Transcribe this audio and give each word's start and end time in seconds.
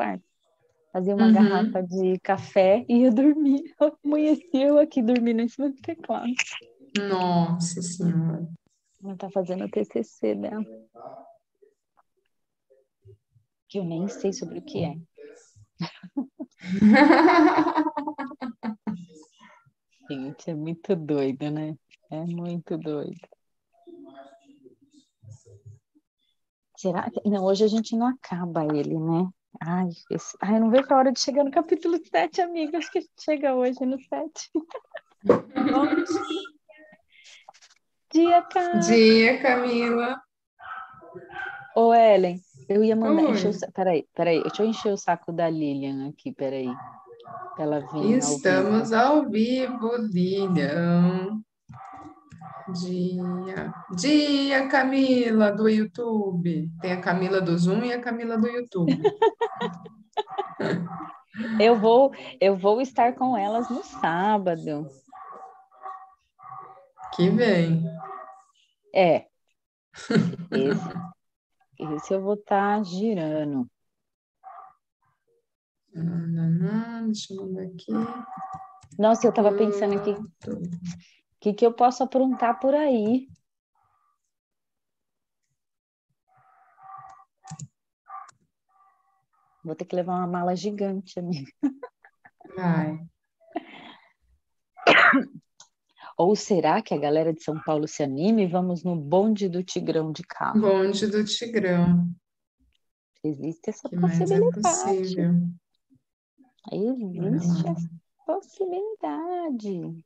quarto. 0.00 0.24
Fazia 0.92 1.14
uma 1.14 1.26
Uhum. 1.26 1.32
garrafa 1.32 1.82
de 1.82 2.18
café 2.20 2.84
e 2.88 3.02
ia 3.02 3.10
dormir. 3.12 3.62
Amanhecia 4.04 4.66
eu 4.68 4.78
aqui 4.78 5.02
dormindo 5.02 5.40
em 5.42 5.48
cima 5.48 5.68
do 5.68 5.76
teclado. 5.80 6.32
Nossa 7.08 7.80
Senhora. 7.82 8.48
Ela 9.04 9.16
tá 9.16 9.30
fazendo 9.30 9.64
o 9.64 9.70
TCC 9.70 10.34
dela. 10.34 10.64
Que 13.68 13.78
eu 13.78 13.84
nem 13.84 14.08
sei 14.08 14.32
sobre 14.32 14.58
o 14.58 14.62
que 14.62 14.84
é. 14.84 14.96
Gente, 20.10 20.50
é 20.50 20.54
muito 20.54 20.96
doido, 20.96 21.50
né? 21.50 21.76
É 22.10 22.24
muito 22.24 22.76
doido. 22.76 23.20
Será 26.76 27.08
que. 27.10 27.20
Não, 27.28 27.44
hoje 27.44 27.64
a 27.64 27.68
gente 27.68 27.96
não 27.96 28.06
acaba 28.08 28.64
ele, 28.76 28.98
né? 28.98 29.28
Ai, 29.58 29.88
esse... 30.10 30.36
Ai, 30.40 30.56
eu 30.56 30.60
não 30.60 30.70
vejo 30.70 30.86
a 30.90 30.96
hora 30.96 31.12
de 31.12 31.20
chegar 31.20 31.44
no 31.44 31.50
capítulo 31.50 31.98
7, 31.98 32.40
amiga. 32.40 32.78
Acho 32.78 32.90
que 32.92 32.98
a 32.98 33.00
gente 33.00 33.12
chega 33.18 33.54
hoje 33.54 33.84
no 33.84 33.98
7. 33.98 34.50
Bom 35.24 35.86
dia, 38.12 38.42
cara. 38.42 38.78
Dia, 38.78 39.42
Camila. 39.42 40.20
Ô, 41.74 41.94
Ellen, 41.94 42.40
eu 42.68 42.82
ia 42.84 42.96
mandar 42.96 43.24
Oi. 43.24 43.30
encher 43.32 43.50
o... 43.50 43.72
Peraí, 43.72 44.06
peraí, 44.14 44.42
deixa 44.42 44.62
eu 44.62 44.68
encher 44.68 44.92
o 44.92 44.96
saco 44.96 45.32
da 45.32 45.48
Lilian 45.48 46.08
aqui, 46.08 46.32
peraí. 46.32 46.72
Ela 47.58 47.80
vir 47.80 47.86
ao 47.86 48.02
vivo. 48.02 48.18
Estamos 48.18 48.92
ao 48.92 49.28
vivo, 49.28 49.96
Lilian. 49.96 51.42
Dia. 52.72 53.74
Dia, 53.96 54.68
Camila, 54.68 55.52
do 55.52 55.68
YouTube. 55.68 56.70
Tem 56.80 56.92
a 56.92 57.00
Camila 57.00 57.40
do 57.40 57.56
Zoom 57.56 57.84
e 57.84 57.92
a 57.92 58.00
Camila 58.00 58.38
do 58.38 58.46
YouTube. 58.46 58.92
Eu 61.58 61.76
vou, 61.76 62.12
eu 62.40 62.56
vou 62.56 62.80
estar 62.80 63.14
com 63.14 63.36
elas 63.36 63.68
no 63.70 63.82
sábado. 63.82 64.86
Que 67.14 67.30
vem. 67.30 67.84
É. 68.94 69.26
Esse, 70.52 71.96
esse 71.96 72.14
eu 72.14 72.22
vou 72.22 72.34
estar 72.34 72.82
girando. 72.84 73.68
Nananã, 75.94 77.06
Deixa 77.06 77.32
eu 77.32 77.46
mandar 77.46 77.62
aqui. 77.62 77.92
Nossa, 78.98 79.26
eu 79.26 79.32
tava 79.32 79.52
pensando 79.52 79.98
aqui, 79.98 80.14
que, 81.40 81.54
que 81.54 81.64
eu 81.64 81.72
posso 81.72 82.02
aprontar 82.02 82.60
por 82.60 82.74
aí? 82.74 83.26
Vou 89.64 89.74
ter 89.74 89.84
que 89.86 89.96
levar 89.96 90.16
uma 90.16 90.26
mala 90.26 90.54
gigante, 90.54 91.18
amiga. 91.18 91.50
Vai. 92.54 92.98
Ou 96.16 96.36
será 96.36 96.82
que 96.82 96.92
a 96.92 96.98
galera 96.98 97.32
de 97.32 97.42
São 97.42 97.58
Paulo 97.62 97.88
se 97.88 98.02
anime 98.02 98.44
e 98.44 98.46
vamos 98.46 98.84
no 98.84 98.94
bonde 98.94 99.48
do 99.48 99.62
Tigrão 99.62 100.12
de 100.12 100.22
carro? 100.22 100.60
Bonde 100.60 101.06
do 101.06 101.24
Tigrão. 101.24 102.10
Existe 103.24 103.70
essa 103.70 103.88
que 103.88 103.96
mais 103.96 104.20
é 104.20 104.24
possibilidade. 104.24 104.62
possível? 104.62 105.32
Bora 106.70 107.36
Existe 107.36 107.68
essa 107.68 107.90
possibilidade. 108.26 110.04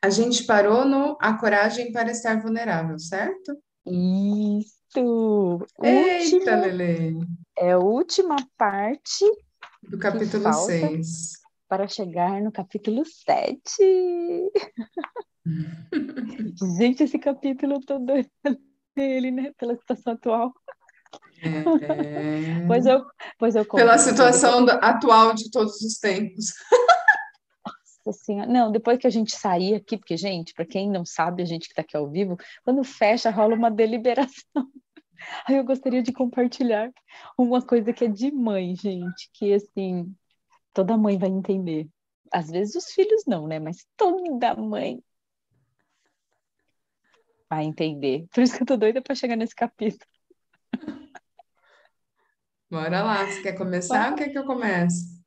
A 0.00 0.10
gente 0.10 0.44
parou 0.44 0.84
no 0.84 1.16
A 1.20 1.34
Coragem 1.38 1.92
para 1.92 2.10
Estar 2.10 2.40
Vulnerável, 2.40 2.98
certo? 2.98 3.56
Isso! 3.86 5.64
Eita, 5.82 6.52
Última, 6.52 6.56
Lele! 6.66 7.18
é 7.58 7.72
a 7.72 7.78
última 7.78 8.36
parte 8.56 9.24
Do 9.82 9.98
capítulo 9.98 10.42
falta? 10.44 10.66
6. 10.66 11.32
para 11.68 11.88
chegar 11.88 12.40
no 12.40 12.52
capítulo 12.52 13.04
7. 13.04 14.50
Gente, 16.78 17.04
esse 17.04 17.18
capítulo 17.18 17.74
eu 17.74 17.80
tô 17.80 17.98
doida 17.98 18.28
nele, 18.96 19.30
né? 19.30 19.52
Pela 19.56 19.74
situação 19.76 20.12
atual. 20.12 20.52
É. 21.42 22.66
Pois 22.66 22.86
eu, 22.86 23.04
pois 23.38 23.54
eu 23.56 23.64
Pela 23.64 23.98
situação 23.98 24.64
atual 24.80 25.34
de 25.34 25.50
todos 25.50 25.80
os 25.82 25.98
tempos. 25.98 26.52
depois, 28.02 28.16
assim, 28.16 28.36
não, 28.46 28.72
depois 28.72 28.98
que 28.98 29.06
a 29.06 29.10
gente 29.10 29.34
sair 29.34 29.74
aqui, 29.74 29.96
porque, 29.96 30.16
gente, 30.16 30.52
para 30.52 30.66
quem 30.66 30.90
não 30.90 31.04
sabe, 31.04 31.42
a 31.42 31.46
gente 31.46 31.68
que 31.68 31.74
tá 31.74 31.82
aqui 31.82 31.96
ao 31.96 32.10
vivo, 32.10 32.36
quando 32.64 32.82
fecha, 32.82 33.30
rola 33.30 33.54
uma 33.54 33.70
deliberação. 33.70 34.42
Aí 35.46 35.56
eu 35.56 35.64
gostaria 35.64 36.02
de 36.02 36.12
compartilhar 36.12 36.90
uma 37.38 37.62
coisa 37.62 37.92
que 37.92 38.04
é 38.04 38.08
de 38.08 38.32
mãe, 38.32 38.74
gente, 38.74 39.30
que 39.32 39.54
assim, 39.54 40.12
toda 40.72 40.96
mãe 40.96 41.16
vai 41.16 41.28
entender. 41.28 41.88
Às 42.32 42.50
vezes 42.50 42.74
os 42.74 42.92
filhos 42.92 43.24
não, 43.26 43.46
né? 43.46 43.60
Mas 43.60 43.86
toda 43.96 44.56
mãe 44.56 45.00
vai 47.48 47.64
entender. 47.64 48.26
Por 48.32 48.42
isso 48.42 48.56
que 48.56 48.62
eu 48.62 48.66
tô 48.66 48.76
doida 48.76 49.00
para 49.00 49.14
chegar 49.14 49.36
nesse 49.36 49.54
capítulo. 49.54 50.10
Bora 52.68 53.02
lá, 53.02 53.26
você 53.26 53.42
quer 53.42 53.52
começar 53.52 54.10
ou 54.10 54.16
quer 54.16 54.30
que 54.30 54.38
eu 54.38 54.46
comece? 54.46 55.22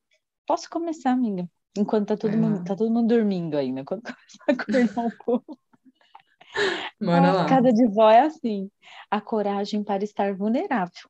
Posso 0.48 0.70
começar, 0.70 1.12
amiga? 1.12 1.48
Enquanto 1.78 2.08
tá 2.10 2.18
todo 2.18 2.38
lá. 2.38 2.38
mundo, 2.38 2.64
tá 2.64 2.76
todo 2.76 2.92
mundo 2.92 3.08
dormindo 3.08 3.56
ainda, 3.58 3.84
quando 3.84 4.02
começar 4.04 4.44
a 4.48 4.52
acordar 4.54 4.82
um 4.82 5.12
pouco. 5.12 5.60
Bora 7.02 7.30
A 7.30 7.32
lá. 7.32 7.42
escada 7.42 7.72
de 7.74 7.88
vó 7.88 8.10
é 8.10 8.22
assim: 8.22 8.70
a 9.12 9.20
coragem 9.22 9.84
para 9.84 10.04
estar 10.04 10.34
vulnerável. 10.36 11.10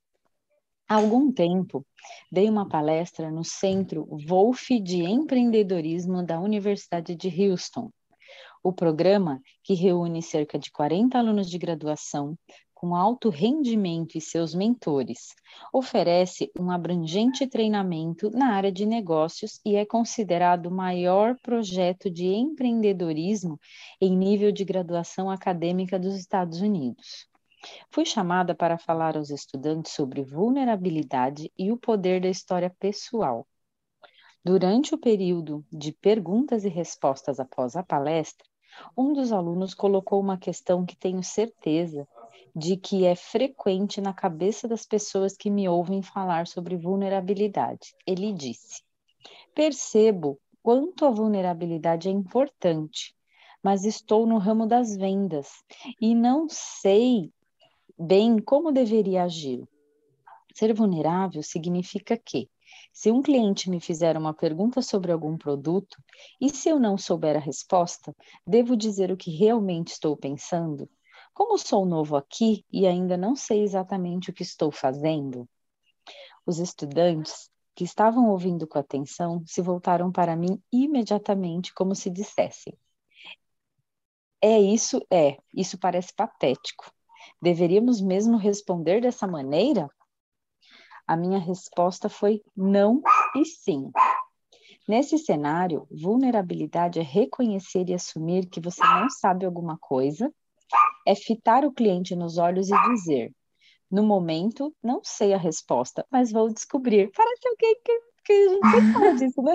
Há 0.88 0.96
algum 0.96 1.32
tempo, 1.32 1.86
dei 2.32 2.50
uma 2.50 2.68
palestra 2.70 3.32
no 3.32 3.44
Centro 3.44 4.06
Wolf 4.28 4.70
de 4.84 5.04
Empreendedorismo 5.04 6.24
da 6.24 6.40
Universidade 6.40 7.16
de 7.16 7.30
Houston. 7.30 7.92
O 8.64 8.72
programa, 8.74 9.42
que 9.64 9.74
reúne 9.74 10.22
cerca 10.22 10.58
de 10.60 10.72
40 10.72 11.18
alunos 11.18 11.50
de 11.50 11.58
graduação 11.58 12.38
com 12.76 12.94
alto 12.94 13.30
rendimento 13.30 14.18
e 14.18 14.22
seus 14.22 14.54
mentores, 14.54 15.34
oferece 15.74 16.52
um 16.60 16.70
abrangente 16.70 17.48
treinamento 17.48 18.30
na 18.30 18.54
área 18.54 18.72
de 18.72 18.86
negócios 18.86 19.62
e 19.66 19.78
é 19.78 19.86
considerado 19.86 20.68
o 20.68 20.72
maior 20.72 21.36
projeto 21.42 22.10
de 22.12 22.28
empreendedorismo 22.28 23.58
em 24.00 24.16
nível 24.16 24.52
de 24.52 24.66
graduação 24.66 25.32
acadêmica 25.32 25.98
dos 25.98 26.16
Estados 26.16 26.60
Unidos. 26.60 27.28
Fui 27.90 28.06
chamada 28.06 28.54
para 28.54 28.78
falar 28.78 29.16
aos 29.16 29.30
estudantes 29.30 29.94
sobre 29.94 30.22
vulnerabilidade 30.22 31.52
e 31.58 31.72
o 31.72 31.78
poder 31.78 32.22
da 32.22 32.30
história 32.30 32.70
pessoal. 32.78 33.48
Durante 34.44 34.94
o 34.94 34.98
período 34.98 35.66
de 35.72 35.94
perguntas 35.94 36.66
e 36.66 36.70
respostas 36.70 37.40
após 37.40 37.76
a 37.76 37.82
palestra, 37.82 38.46
um 38.96 39.14
dos 39.14 39.32
alunos 39.32 39.74
colocou 39.74 40.20
uma 40.20 40.38
questão 40.38 40.86
que 40.86 40.96
tenho 40.96 41.24
certeza 41.24 42.08
de 42.56 42.78
que 42.78 43.04
é 43.04 43.16
frequente 43.16 44.00
na 44.00 44.14
cabeça 44.14 44.66
das 44.68 44.86
pessoas 44.86 45.36
que 45.36 45.50
me 45.50 45.68
ouvem 45.68 46.02
falar 46.02 46.48
sobre 46.48 46.78
vulnerabilidade. 46.78 47.94
Ele 48.08 48.32
disse: 48.32 48.82
Percebo 49.54 50.40
quanto 50.64 51.06
a 51.06 51.12
vulnerabilidade 51.12 52.08
é 52.08 52.12
importante, 52.12 53.14
mas 53.62 53.84
estou 53.84 54.26
no 54.26 54.38
ramo 54.38 54.66
das 54.66 54.96
vendas 54.96 55.50
e 56.00 56.16
não 56.16 56.48
sei 56.50 57.30
bem 58.00 58.40
como 58.40 58.72
deveria 58.72 59.24
agir. 59.24 59.64
Ser 60.54 60.74
vulnerável 60.74 61.44
significa 61.44 62.18
que, 62.18 62.50
se 62.94 63.12
um 63.12 63.22
cliente 63.22 63.70
me 63.70 63.82
fizer 63.82 64.18
uma 64.18 64.34
pergunta 64.34 64.82
sobre 64.82 65.12
algum 65.12 65.38
produto 65.38 65.98
e 66.40 66.50
se 66.50 66.70
eu 66.70 66.80
não 66.80 66.98
souber 66.98 67.36
a 67.36 67.40
resposta, 67.40 68.16
devo 68.48 68.78
dizer 68.78 69.12
o 69.12 69.18
que 69.18 69.32
realmente 69.32 69.90
estou 69.90 70.16
pensando? 70.16 70.90
Como 71.36 71.58
sou 71.58 71.86
novo 71.86 72.16
aqui 72.16 72.66
e 72.72 72.88
ainda 72.88 73.18
não 73.18 73.36
sei 73.36 73.62
exatamente 73.62 74.30
o 74.30 74.34
que 74.34 74.42
estou 74.42 74.72
fazendo? 74.72 75.46
Os 76.46 76.60
estudantes 76.60 77.52
que 77.76 77.84
estavam 77.84 78.30
ouvindo 78.30 78.66
com 78.66 78.80
atenção 78.80 79.44
se 79.46 79.62
voltaram 79.62 80.14
para 80.14 80.34
mim 80.34 80.64
imediatamente, 80.72 81.74
como 81.74 81.94
se 81.94 82.10
dissessem: 82.10 82.74
É 84.42 84.58
isso, 84.58 85.06
é, 85.12 85.38
isso 85.54 85.78
parece 85.78 86.14
patético. 86.16 86.90
Deveríamos 87.42 88.00
mesmo 88.00 88.38
responder 88.38 89.02
dessa 89.02 89.28
maneira? 89.28 89.90
A 91.06 91.18
minha 91.18 91.38
resposta 91.38 92.08
foi 92.08 92.42
não 92.56 93.02
e 93.36 93.44
sim. 93.44 93.92
Nesse 94.88 95.18
cenário, 95.18 95.86
vulnerabilidade 95.92 96.98
é 96.98 97.04
reconhecer 97.04 97.90
e 97.90 97.94
assumir 97.94 98.48
que 98.48 98.62
você 98.62 98.82
não 98.82 99.10
sabe 99.10 99.46
alguma 99.46 99.78
coisa, 99.78 100.34
é 101.06 101.16
fitar 101.16 101.64
o 101.64 101.72
cliente 101.72 102.16
nos 102.16 102.38
olhos 102.38 102.70
e 102.70 102.82
dizer: 102.90 103.32
no 103.90 104.04
momento, 104.04 104.76
não 104.84 105.02
sei 105.04 105.34
a 105.34 105.38
resposta, 105.38 106.06
mas 106.12 106.32
vou 106.32 106.52
descobrir. 106.52 107.12
Parece 107.16 107.48
alguém 107.48 107.76
que, 107.84 108.02
que 108.26 108.34
a 108.34 108.50
gente 108.50 108.72
sempre 108.72 108.94
fala 108.94 109.16
disso, 109.16 109.42
né? 109.42 109.54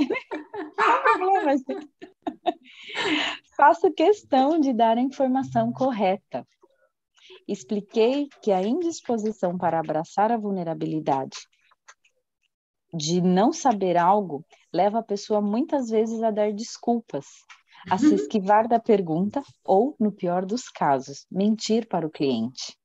Não, 1.19 1.44
mas... 1.44 1.62
Faço 3.56 3.93
questão 3.93 4.58
de 4.58 4.73
dar 4.73 4.97
a 4.97 5.02
informação 5.02 5.73
correta. 5.73 6.47
Expliquei 7.47 8.29
que 8.43 8.52
a 8.52 8.62
indisposição 8.62 9.58
para 9.58 9.81
abraçar 9.81 10.31
a 10.31 10.38
vulnerabilidade 10.38 11.37
de 12.93 13.20
não 13.20 13.52
saber 13.52 13.97
algo 13.97 14.44
leva 14.73 14.99
a 14.99 15.02
pessoa 15.02 15.41
muitas 15.41 15.88
vezes 15.88 16.23
a 16.23 16.31
dar 16.31 16.52
desculpas, 16.52 17.26
a 17.88 17.97
se 17.97 18.15
esquivar 18.15 18.69
da 18.69 18.79
pergunta 18.79 19.43
ou, 19.65 19.97
no 19.99 20.12
pior 20.12 20.44
dos 20.44 20.69
casos, 20.69 21.27
mentir 21.31 21.88
para 21.88 22.06
o 22.06 22.11
cliente. 22.11 22.77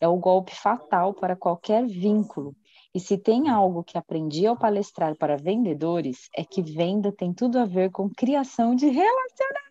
É 0.00 0.08
o 0.08 0.16
golpe 0.16 0.54
fatal 0.54 1.14
para 1.14 1.36
qualquer 1.36 1.86
vínculo. 1.86 2.54
E 2.94 3.00
se 3.00 3.18
tem 3.18 3.48
algo 3.48 3.84
que 3.84 3.98
aprendi 3.98 4.46
ao 4.46 4.56
palestrar 4.56 5.16
para 5.16 5.36
vendedores, 5.36 6.28
é 6.34 6.44
que 6.44 6.62
venda 6.62 7.12
tem 7.12 7.32
tudo 7.32 7.58
a 7.58 7.64
ver 7.64 7.90
com 7.90 8.08
criação 8.08 8.74
de 8.74 8.86
relacionamento. 8.86 9.68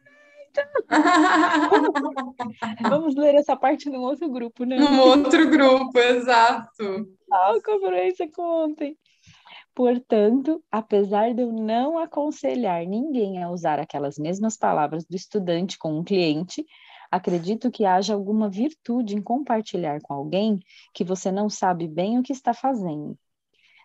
Vamos 2.89 3.15
ler 3.15 3.35
essa 3.35 3.55
parte 3.55 3.89
num 3.89 4.01
outro 4.01 4.29
grupo, 4.29 4.65
né? 4.65 4.77
Num 4.77 4.99
outro 4.99 5.49
grupo, 5.49 5.97
exato. 5.97 7.07
Ah, 7.31 7.53
conferência 7.63 8.29
com 8.31 8.65
ontem. 8.65 8.97
Portanto, 9.77 10.59
apesar 10.71 11.35
de 11.35 11.44
eu 11.44 11.53
não 11.53 12.00
aconselhar 12.00 12.83
ninguém 12.83 13.44
a 13.44 13.51
usar 13.51 13.79
aquelas 13.79 14.18
mesmas 14.18 14.57
palavras 14.57 15.06
do 15.06 15.15
estudante 15.15 15.77
com 15.77 16.00
um 16.00 16.03
cliente, 16.03 16.65
acredito 17.12 17.69
que 17.69 17.85
haja 17.85 18.15
alguma 18.15 18.50
virtude 18.50 19.15
em 19.15 19.21
compartilhar 19.21 20.01
com 20.01 20.15
alguém 20.15 20.59
que 20.95 21.03
você 21.03 21.31
não 21.31 21.47
sabe 21.47 21.88
bem 21.88 22.18
o 22.18 22.24
que 22.24 22.33
está 22.33 22.56
fazendo. 22.56 23.15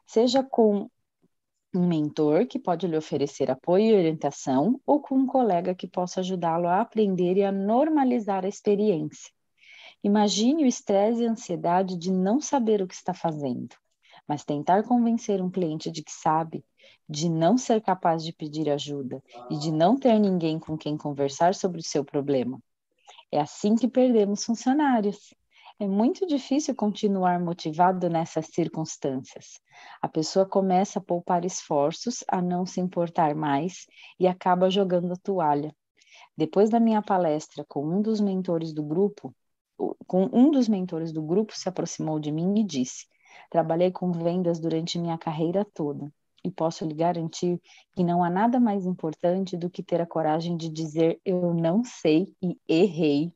Seja 0.07 0.43
com 0.43 0.89
um 1.75 1.87
mentor 1.87 2.47
que 2.47 2.59
pode 2.59 2.87
lhe 2.87 2.97
oferecer 2.97 3.51
apoio 3.51 3.91
e 3.91 3.95
orientação, 3.95 4.81
ou 4.87 4.99
com 4.99 5.15
um 5.15 5.27
colega 5.27 5.75
que 5.75 5.87
possa 5.87 6.21
ajudá-lo 6.21 6.69
a 6.69 6.81
aprender 6.81 7.37
e 7.37 7.45
a 7.45 7.53
normalizar 7.53 8.47
a 8.47 8.49
experiência. 8.49 9.31
Imagine 10.03 10.65
o 10.65 10.67
estresse 10.67 11.23
e 11.23 11.27
a 11.27 11.31
ansiedade 11.31 11.99
de 11.99 12.11
não 12.11 12.41
saber 12.41 12.81
o 12.81 12.89
que 12.89 12.95
está 12.95 13.13
fazendo 13.13 13.77
mas 14.27 14.45
tentar 14.45 14.83
convencer 14.85 15.43
um 15.43 15.51
cliente 15.51 15.91
de 15.91 16.03
que 16.03 16.13
sabe, 16.13 16.65
de 17.09 17.29
não 17.29 17.59
ser 17.59 17.81
capaz 17.81 18.25
de 18.25 18.33
pedir 18.33 18.71
ajuda 18.71 19.23
e 19.51 19.59
de 19.59 19.71
não 19.71 19.97
ter 19.97 20.19
ninguém 20.19 20.59
com 20.59 20.77
quem 20.77 20.97
conversar 20.97 21.55
sobre 21.55 21.81
o 21.81 21.85
seu 21.85 22.05
problema. 22.05 22.61
É 23.31 23.41
assim 23.41 23.75
que 23.75 23.89
perdemos 23.89 24.45
funcionários. 24.45 25.35
É 25.79 25.87
muito 25.87 26.27
difícil 26.27 26.75
continuar 26.75 27.41
motivado 27.41 28.09
nessas 28.09 28.47
circunstâncias. 28.47 29.59
A 30.01 30.09
pessoa 30.09 30.47
começa 30.47 30.99
a 30.99 31.03
poupar 31.03 31.45
esforços, 31.45 32.23
a 32.29 32.41
não 32.41 32.65
se 32.65 32.81
importar 32.81 33.35
mais 33.35 33.87
e 34.21 34.27
acaba 34.27 34.71
jogando 34.71 35.13
a 35.13 35.17
toalha. 35.17 35.75
Depois 36.37 36.71
da 36.71 36.79
minha 36.79 37.03
palestra 37.03 37.65
com 37.69 37.85
um 37.85 38.01
dos 38.01 38.21
mentores 38.21 38.73
do 38.73 38.83
grupo, 38.83 39.35
com 40.07 40.29
um 40.33 40.51
dos 40.51 40.69
mentores 40.69 41.13
do 41.13 41.23
grupo 41.23 41.57
se 41.57 41.69
aproximou 41.69 42.21
de 42.21 42.31
mim 42.31 42.61
e 42.61 42.65
disse: 42.65 43.07
Trabalhei 43.51 43.91
com 43.91 44.13
vendas 44.13 44.59
durante 44.59 44.99
minha 44.99 45.19
carreira 45.19 45.65
toda 45.65 46.13
e 46.45 46.51
posso 46.51 46.85
lhe 46.85 46.95
garantir 46.95 47.61
que 47.95 48.03
não 48.03 48.23
há 48.23 48.29
nada 48.29 48.59
mais 48.59 48.85
importante 48.85 49.57
do 49.57 49.71
que 49.71 49.83
ter 49.83 50.01
a 50.01 50.07
coragem 50.07 50.57
de 50.57 50.69
dizer 50.69 51.21
eu 51.25 51.55
não 51.55 51.85
sei 51.85 52.35
e 52.43 52.59
errei. 52.69 53.33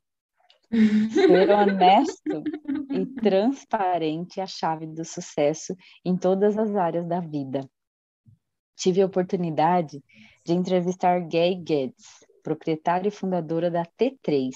Ser 1.13 1.51
honesto 1.51 2.43
e 2.91 3.07
transparente 3.07 4.41
é 4.41 4.43
a 4.43 4.47
chave 4.47 4.87
do 4.87 5.05
sucesso 5.05 5.77
em 6.05 6.17
todas 6.17 6.59
as 6.59 6.75
áreas 6.75 7.07
da 7.07 7.21
vida. 7.21 7.69
Tive 8.75 9.01
a 9.01 9.07
oportunidade 9.07 10.03
de 10.45 10.53
entrevistar 10.53 11.21
Gay 11.21 11.63
Getz, 11.67 12.27
proprietária 12.43 13.09
e 13.09 13.13
fundadora 13.13 13.71
da 13.71 13.85
T3, 13.85 14.51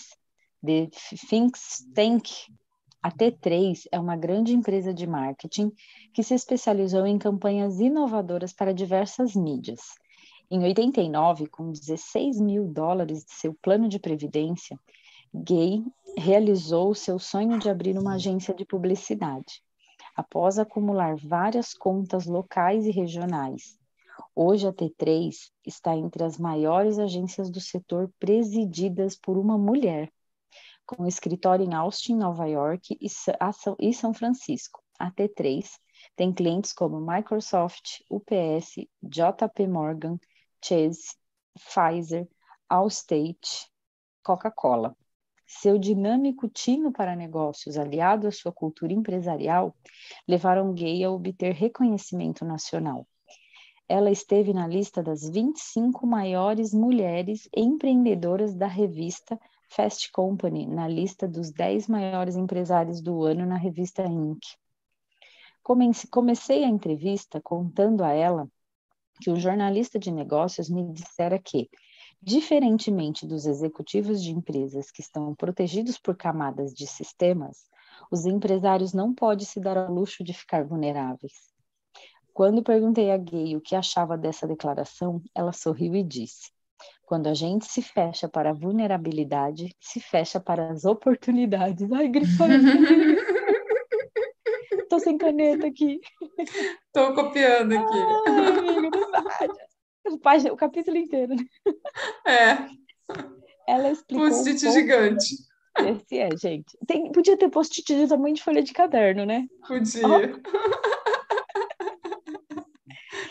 The 0.65 0.89
Think 1.29 1.59
Tank 1.95 2.29
a 3.03 3.11
T3 3.11 3.87
é 3.91 3.99
uma 3.99 4.15
grande 4.15 4.53
empresa 4.53 4.93
de 4.93 5.07
marketing 5.07 5.73
que 6.13 6.23
se 6.23 6.35
especializou 6.35 7.07
em 7.07 7.19
campanhas 7.19 7.81
inovadoras 7.81 8.53
para 8.53 8.75
diversas 8.75 9.35
mídias. 9.35 9.81
Em 10.51 10.63
89, 10.63 11.47
com 11.47 11.73
16 11.73 12.39
mil 12.41 12.67
dólares 12.69 13.25
de 13.25 13.33
seu 13.33 13.55
plano 13.63 13.89
de 13.89 13.99
previdência, 13.99 14.79
Gay 15.35 15.83
realizou 16.15 16.95
seu 16.95 17.19
sonho 17.19 17.59
de 17.59 17.71
abrir 17.71 17.97
uma 17.97 18.17
agência 18.17 18.53
de 18.53 18.67
publicidade. 18.67 19.63
Após 20.15 20.59
acumular 20.59 21.17
várias 21.17 21.73
contas 21.73 22.27
locais 22.27 22.85
e 22.85 22.91
regionais, 22.91 23.79
hoje 24.35 24.67
a 24.67 24.73
T3 24.75 25.35
está 25.65 25.97
entre 25.97 26.23
as 26.23 26.37
maiores 26.37 26.99
agências 26.99 27.49
do 27.49 27.61
setor 27.61 28.13
presididas 28.19 29.17
por 29.17 29.39
uma 29.39 29.57
mulher 29.57 30.13
com 30.97 31.07
escritório 31.07 31.65
em 31.65 31.73
Austin, 31.73 32.17
Nova 32.17 32.47
York 32.47 32.99
e 33.01 33.93
São 33.93 34.13
Francisco. 34.13 34.83
A 34.99 35.09
T3 35.09 35.65
tem 36.17 36.33
clientes 36.33 36.73
como 36.73 37.01
Microsoft, 37.01 38.01
UPS, 38.11 38.89
JP 39.01 39.69
Morgan, 39.69 40.19
Chase, 40.63 41.15
Pfizer, 41.55 42.29
Allstate, 42.69 43.71
Coca-Cola. 44.21 44.97
Seu 45.47 45.79
dinâmico 45.79 46.49
tino 46.49 46.93
para 46.93 47.15
negócios, 47.15 47.77
aliado 47.77 48.27
à 48.27 48.33
sua 48.33 48.53
cultura 48.53 48.93
empresarial, 48.93 49.75
levaram 50.27 50.75
Gay 50.75 51.05
a 51.05 51.11
obter 51.11 51.55
reconhecimento 51.55 52.45
nacional. 52.45 53.07
Ela 53.89 54.11
esteve 54.11 54.53
na 54.53 54.67
lista 54.67 55.03
das 55.03 55.29
25 55.29 56.05
maiores 56.05 56.75
mulheres 56.75 57.49
empreendedoras 57.57 58.55
da 58.57 58.67
revista 58.67 59.39
Fast 59.73 60.11
Company 60.11 60.67
na 60.67 60.89
lista 60.89 61.29
dos 61.29 61.53
10 61.53 61.87
maiores 61.87 62.35
empresários 62.35 63.01
do 63.01 63.23
ano 63.23 63.47
na 63.47 63.57
revista 63.57 64.03
Inc. 64.03 64.41
Comecei 66.11 66.65
a 66.65 66.69
entrevista 66.69 67.41
contando 67.41 68.03
a 68.03 68.13
ela 68.13 68.51
que 69.21 69.31
o 69.31 69.37
jornalista 69.37 69.97
de 69.97 70.11
negócios 70.11 70.69
me 70.69 70.93
dissera 70.93 71.39
que, 71.39 71.71
diferentemente 72.21 73.25
dos 73.25 73.47
executivos 73.47 74.21
de 74.21 74.33
empresas 74.33 74.91
que 74.91 75.03
estão 75.03 75.35
protegidos 75.37 75.99
por 75.99 76.17
camadas 76.17 76.75
de 76.75 76.87
sistemas, 76.89 77.69
os 78.11 78.27
empresários 78.27 78.93
não 78.93 79.15
podem 79.15 79.47
se 79.47 79.61
dar 79.61 79.79
ao 79.79 79.95
luxo 79.95 80.25
de 80.25 80.35
ficar 80.35 80.65
vulneráveis. 80.65 81.53
Quando 82.33 82.63
perguntei 82.63 83.13
a 83.13 83.17
Gay 83.17 83.55
o 83.57 83.61
que 83.61 83.77
achava 83.77 84.19
dessa 84.19 84.49
declaração, 84.49 85.23
ela 85.33 85.53
sorriu 85.53 85.95
e 85.95 86.03
disse: 86.03 86.51
quando 87.05 87.29
a 87.29 87.35
gente 87.35 87.67
se 87.67 87.83
fecha 87.83 88.29
para 88.29 88.51
a 88.51 88.55
vulnerabilidade, 88.55 89.75
se 89.81 90.01
fecha 90.01 90.41
para 90.41 90.71
as 90.71 90.85
oportunidades. 90.85 91.91
Ai, 91.93 92.09
grifando. 92.09 92.55
Tô 94.89 94.99
sem 94.99 95.19
caneta 95.19 95.67
aqui. 95.67 96.01
Tô 96.93 97.15
copiando 97.15 97.73
aqui. 97.73 97.99
Ai, 100.25 100.39
o 100.51 100.57
capítulo 100.57 100.97
inteiro. 100.97 101.35
É. 102.27 102.67
Ela 103.69 103.91
explicou. 103.91 104.29
Post-it 104.29 104.67
um 104.67 104.73
gigante. 104.73 105.37
Esse 105.79 106.19
é, 106.19 106.29
gente. 106.37 106.77
Tem, 106.87 107.11
podia 107.13 107.37
ter 107.37 107.49
post-it 107.49 107.95
de 107.95 108.09
tamanho 108.09 108.35
de 108.35 108.43
folha 108.43 108.63
de 108.63 108.73
caderno, 108.73 109.25
né? 109.25 109.47
Podia. 109.67 110.07
Oh. 110.07 111.00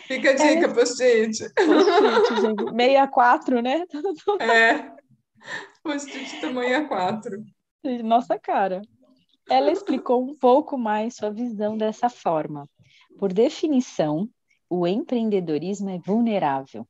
Fica 0.09 0.31
a 0.31 0.33
dica, 0.33 0.65
é, 0.65 0.73
post-it. 0.73 1.53
Post-it, 1.53 2.41
gente. 2.41 2.63
64, 2.71 3.61
né? 3.61 3.85
É. 4.41 4.91
Post-it 5.83 6.41
tamanho 6.41 6.89
A4. 6.89 7.43
Nossa 8.03 8.39
cara. 8.39 8.81
Ela 9.47 9.71
explicou 9.71 10.23
um 10.23 10.35
pouco 10.35 10.79
mais 10.79 11.15
sua 11.15 11.29
visão 11.29 11.77
dessa 11.77 12.09
forma. 12.09 12.67
Por 13.19 13.31
definição, 13.31 14.27
o 14.67 14.87
empreendedorismo 14.87 15.91
é 15.91 15.99
vulnerável. 15.99 16.87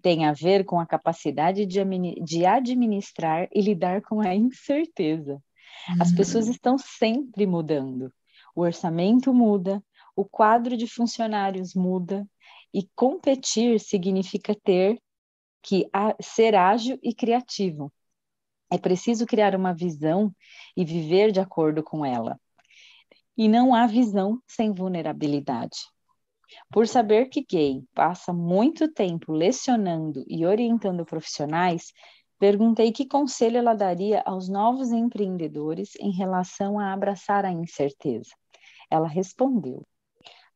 Tem 0.00 0.24
a 0.24 0.32
ver 0.32 0.64
com 0.64 0.78
a 0.78 0.86
capacidade 0.86 1.66
de, 1.66 2.46
administrar 2.46 3.48
e 3.52 3.60
lidar 3.60 4.02
com 4.02 4.20
a 4.20 4.36
incerteza. 4.36 5.42
As 6.00 6.12
pessoas 6.12 6.46
uhum. 6.46 6.52
estão 6.52 6.78
sempre 6.78 7.44
mudando. 7.44 8.12
O 8.54 8.60
orçamento 8.60 9.34
muda, 9.34 9.82
o 10.20 10.24
quadro 10.26 10.76
de 10.76 10.86
funcionários 10.86 11.74
muda 11.74 12.28
e 12.74 12.86
competir 12.94 13.80
significa 13.80 14.54
ter 14.54 15.00
que 15.62 15.88
ser 16.20 16.54
ágil 16.54 16.98
e 17.02 17.14
criativo. 17.14 17.90
É 18.70 18.76
preciso 18.76 19.24
criar 19.24 19.56
uma 19.56 19.72
visão 19.72 20.30
e 20.76 20.84
viver 20.84 21.32
de 21.32 21.40
acordo 21.40 21.82
com 21.82 22.04
ela. 22.04 22.38
E 23.34 23.48
não 23.48 23.74
há 23.74 23.86
visão 23.86 24.38
sem 24.46 24.74
vulnerabilidade. 24.74 25.78
Por 26.70 26.86
saber 26.86 27.30
que 27.30 27.42
Gay 27.50 27.82
passa 27.94 28.30
muito 28.30 28.92
tempo 28.92 29.32
lecionando 29.32 30.22
e 30.28 30.44
orientando 30.44 31.02
profissionais, 31.06 31.94
perguntei 32.38 32.92
que 32.92 33.08
conselho 33.08 33.56
ela 33.56 33.72
daria 33.72 34.22
aos 34.26 34.50
novos 34.50 34.92
empreendedores 34.92 35.92
em 35.98 36.10
relação 36.10 36.78
a 36.78 36.92
abraçar 36.92 37.46
a 37.46 37.50
incerteza. 37.50 38.34
Ela 38.90 39.08
respondeu: 39.08 39.86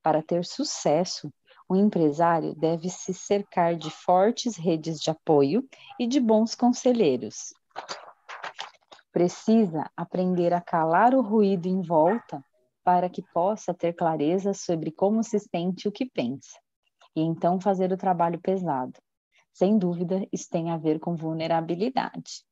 para 0.04 0.22
ter 0.22 0.44
sucesso, 0.44 1.32
o 1.66 1.74
empresário 1.74 2.54
deve 2.54 2.90
se 2.90 3.14
cercar 3.14 3.74
de 3.74 3.90
fortes 3.90 4.54
redes 4.54 5.00
de 5.00 5.08
apoio 5.08 5.66
e 5.98 6.06
de 6.06 6.20
bons 6.20 6.54
conselheiros. 6.54 7.54
Precisa 9.10 9.90
aprender 9.96 10.52
a 10.52 10.60
calar 10.60 11.14
o 11.14 11.22
ruído 11.22 11.66
em 11.66 11.80
volta 11.80 12.44
para 12.84 13.08
que 13.08 13.22
possa 13.32 13.72
ter 13.72 13.94
clareza 13.94 14.52
sobre 14.52 14.92
como 14.92 15.24
se 15.24 15.38
sente 15.38 15.88
o 15.88 15.92
que 15.92 16.04
pensa, 16.04 16.58
e 17.16 17.22
então 17.22 17.58
fazer 17.58 17.90
o 17.90 17.96
trabalho 17.96 18.38
pesado. 18.38 18.92
Sem 19.54 19.78
dúvida, 19.78 20.26
isso 20.30 20.50
tem 20.50 20.70
a 20.70 20.76
ver 20.76 21.00
com 21.00 21.16
vulnerabilidade. 21.16 22.44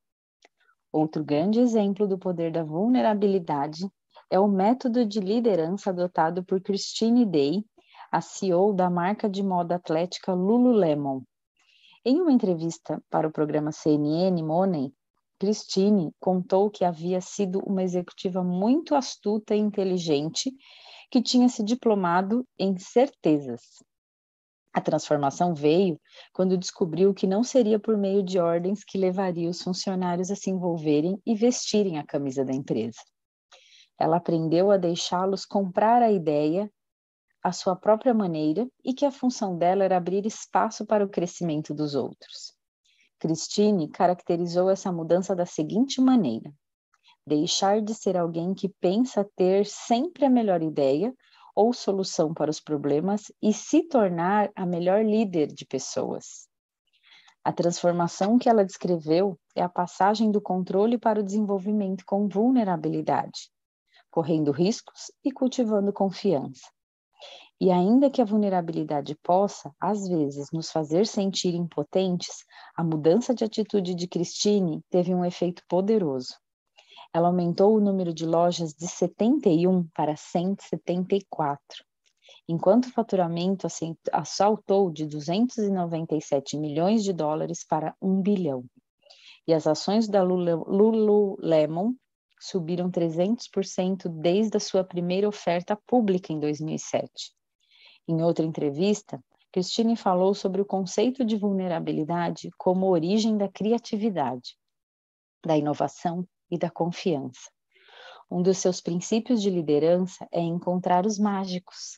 Outro 0.91 1.23
grande 1.23 1.59
exemplo 1.59 2.07
do 2.07 2.17
poder 2.17 2.51
da 2.51 2.63
vulnerabilidade 2.63 3.87
é 4.33 4.39
o 4.39 4.47
método 4.47 5.05
de 5.05 5.19
liderança 5.19 5.91
adotado 5.91 6.43
por 6.43 6.59
Christine 6.59 7.23
Day, 7.23 7.63
a 8.11 8.19
CEO 8.19 8.73
da 8.73 8.89
marca 8.89 9.29
de 9.29 9.43
moda 9.43 9.75
atlética 9.75 10.33
Lululemon. 10.33 11.21
Em 12.03 12.19
uma 12.19 12.31
entrevista 12.31 12.99
para 13.11 13.27
o 13.27 13.31
programa 13.31 13.71
CNN 13.71 14.41
Money, 14.41 14.91
Christine 15.37 16.11
contou 16.19 16.71
que 16.71 16.83
havia 16.83 17.21
sido 17.21 17.59
uma 17.59 17.83
executiva 17.83 18.43
muito 18.43 18.95
astuta 18.95 19.53
e 19.53 19.59
inteligente 19.59 20.51
que 21.11 21.21
tinha 21.21 21.47
se 21.47 21.63
diplomado 21.63 22.43
em 22.57 22.75
certezas. 22.79 23.61
A 24.73 24.81
transformação 24.81 25.53
veio 25.53 26.01
quando 26.33 26.57
descobriu 26.57 27.13
que 27.13 27.27
não 27.27 27.43
seria 27.43 27.77
por 27.77 27.95
meio 27.95 28.23
de 28.23 28.39
ordens 28.39 28.83
que 28.83 28.97
levaria 28.97 29.47
os 29.47 29.61
funcionários 29.61 30.31
a 30.31 30.35
se 30.35 30.49
envolverem 30.49 31.21
e 31.23 31.35
vestirem 31.35 31.99
a 31.99 32.03
camisa 32.03 32.43
da 32.43 32.51
empresa. 32.51 32.97
Ela 33.99 34.17
aprendeu 34.17 34.71
a 34.71 34.77
deixá-los 34.77 35.45
comprar 35.45 36.01
a 36.01 36.11
ideia 36.11 36.71
à 37.43 37.51
sua 37.51 37.75
própria 37.75 38.13
maneira 38.13 38.67
e 38.83 38.93
que 38.93 39.05
a 39.05 39.11
função 39.11 39.57
dela 39.57 39.83
era 39.83 39.97
abrir 39.97 40.25
espaço 40.25 40.85
para 40.85 41.05
o 41.05 41.09
crescimento 41.09 41.73
dos 41.73 41.93
outros. 41.93 42.53
Christine 43.19 43.89
caracterizou 43.89 44.69
essa 44.69 44.91
mudança 44.91 45.35
da 45.35 45.45
seguinte 45.45 46.01
maneira: 46.01 46.51
deixar 47.25 47.81
de 47.81 47.93
ser 47.93 48.17
alguém 48.17 48.53
que 48.53 48.67
pensa 48.67 49.29
ter 49.35 49.65
sempre 49.65 50.25
a 50.25 50.29
melhor 50.29 50.61
ideia 50.61 51.13
ou 51.55 51.71
solução 51.71 52.33
para 52.33 52.49
os 52.49 52.59
problemas 52.59 53.31
e 53.41 53.53
se 53.53 53.83
tornar 53.83 54.51
a 54.55 54.65
melhor 54.65 55.05
líder 55.05 55.47
de 55.47 55.65
pessoas. 55.65 56.49
A 57.43 57.51
transformação 57.51 58.37
que 58.37 58.49
ela 58.49 58.65
descreveu 58.65 59.37
é 59.55 59.61
a 59.61 59.69
passagem 59.69 60.31
do 60.31 60.41
controle 60.41 60.97
para 60.97 61.19
o 61.19 61.23
desenvolvimento 61.23 62.03
com 62.05 62.27
vulnerabilidade, 62.27 63.52
correndo 64.13 64.51
riscos 64.51 65.11
e 65.25 65.31
cultivando 65.31 65.91
confiança. 65.91 66.69
E 67.59 67.71
ainda 67.71 68.11
que 68.11 68.21
a 68.21 68.25
vulnerabilidade 68.25 69.17
possa, 69.23 69.73
às 69.81 70.07
vezes, 70.07 70.51
nos 70.53 70.69
fazer 70.69 71.07
sentir 71.07 71.55
impotentes, 71.55 72.45
a 72.77 72.83
mudança 72.83 73.33
de 73.33 73.43
atitude 73.43 73.95
de 73.95 74.07
Christine 74.07 74.83
teve 74.91 75.15
um 75.15 75.25
efeito 75.25 75.63
poderoso. 75.67 76.35
Ela 77.11 77.29
aumentou 77.29 77.75
o 77.75 77.79
número 77.79 78.13
de 78.13 78.23
lojas 78.23 78.71
de 78.75 78.87
71 78.87 79.87
para 79.95 80.15
174, 80.15 81.83
enquanto 82.47 82.85
o 82.85 82.91
faturamento 82.91 83.65
assaltou 84.11 84.91
de 84.91 85.07
297 85.07 86.55
milhões 86.55 87.03
de 87.03 87.13
dólares 87.13 87.65
para 87.67 87.95
1 87.99 88.21
bilhão. 88.21 88.63
E 89.47 89.55
as 89.55 89.65
ações 89.65 90.07
da 90.07 90.21
Lululemon 90.21 91.95
subiram 92.43 92.91
300% 92.91 94.09
desde 94.09 94.57
a 94.57 94.59
sua 94.59 94.83
primeira 94.83 95.27
oferta 95.27 95.77
pública 95.87 96.33
em 96.33 96.39
2007. 96.41 97.33
Em 98.05 98.21
outra 98.21 98.45
entrevista, 98.45 99.23
Christine 99.49 99.95
falou 99.95 100.33
sobre 100.33 100.61
o 100.61 100.65
conceito 100.65 101.23
de 101.23 101.37
vulnerabilidade 101.37 102.49
como 102.57 102.87
origem 102.87 103.37
da 103.37 103.47
criatividade, 103.47 104.57
da 105.45 105.57
inovação 105.57 106.27
e 106.51 106.57
da 106.57 106.69
confiança. 106.69 107.49
Um 108.29 108.41
dos 108.41 108.57
seus 108.57 108.81
princípios 108.81 109.41
de 109.41 109.49
liderança 109.49 110.27
é 110.29 110.41
encontrar 110.41 111.05
os 111.05 111.17
mágicos. 111.17 111.97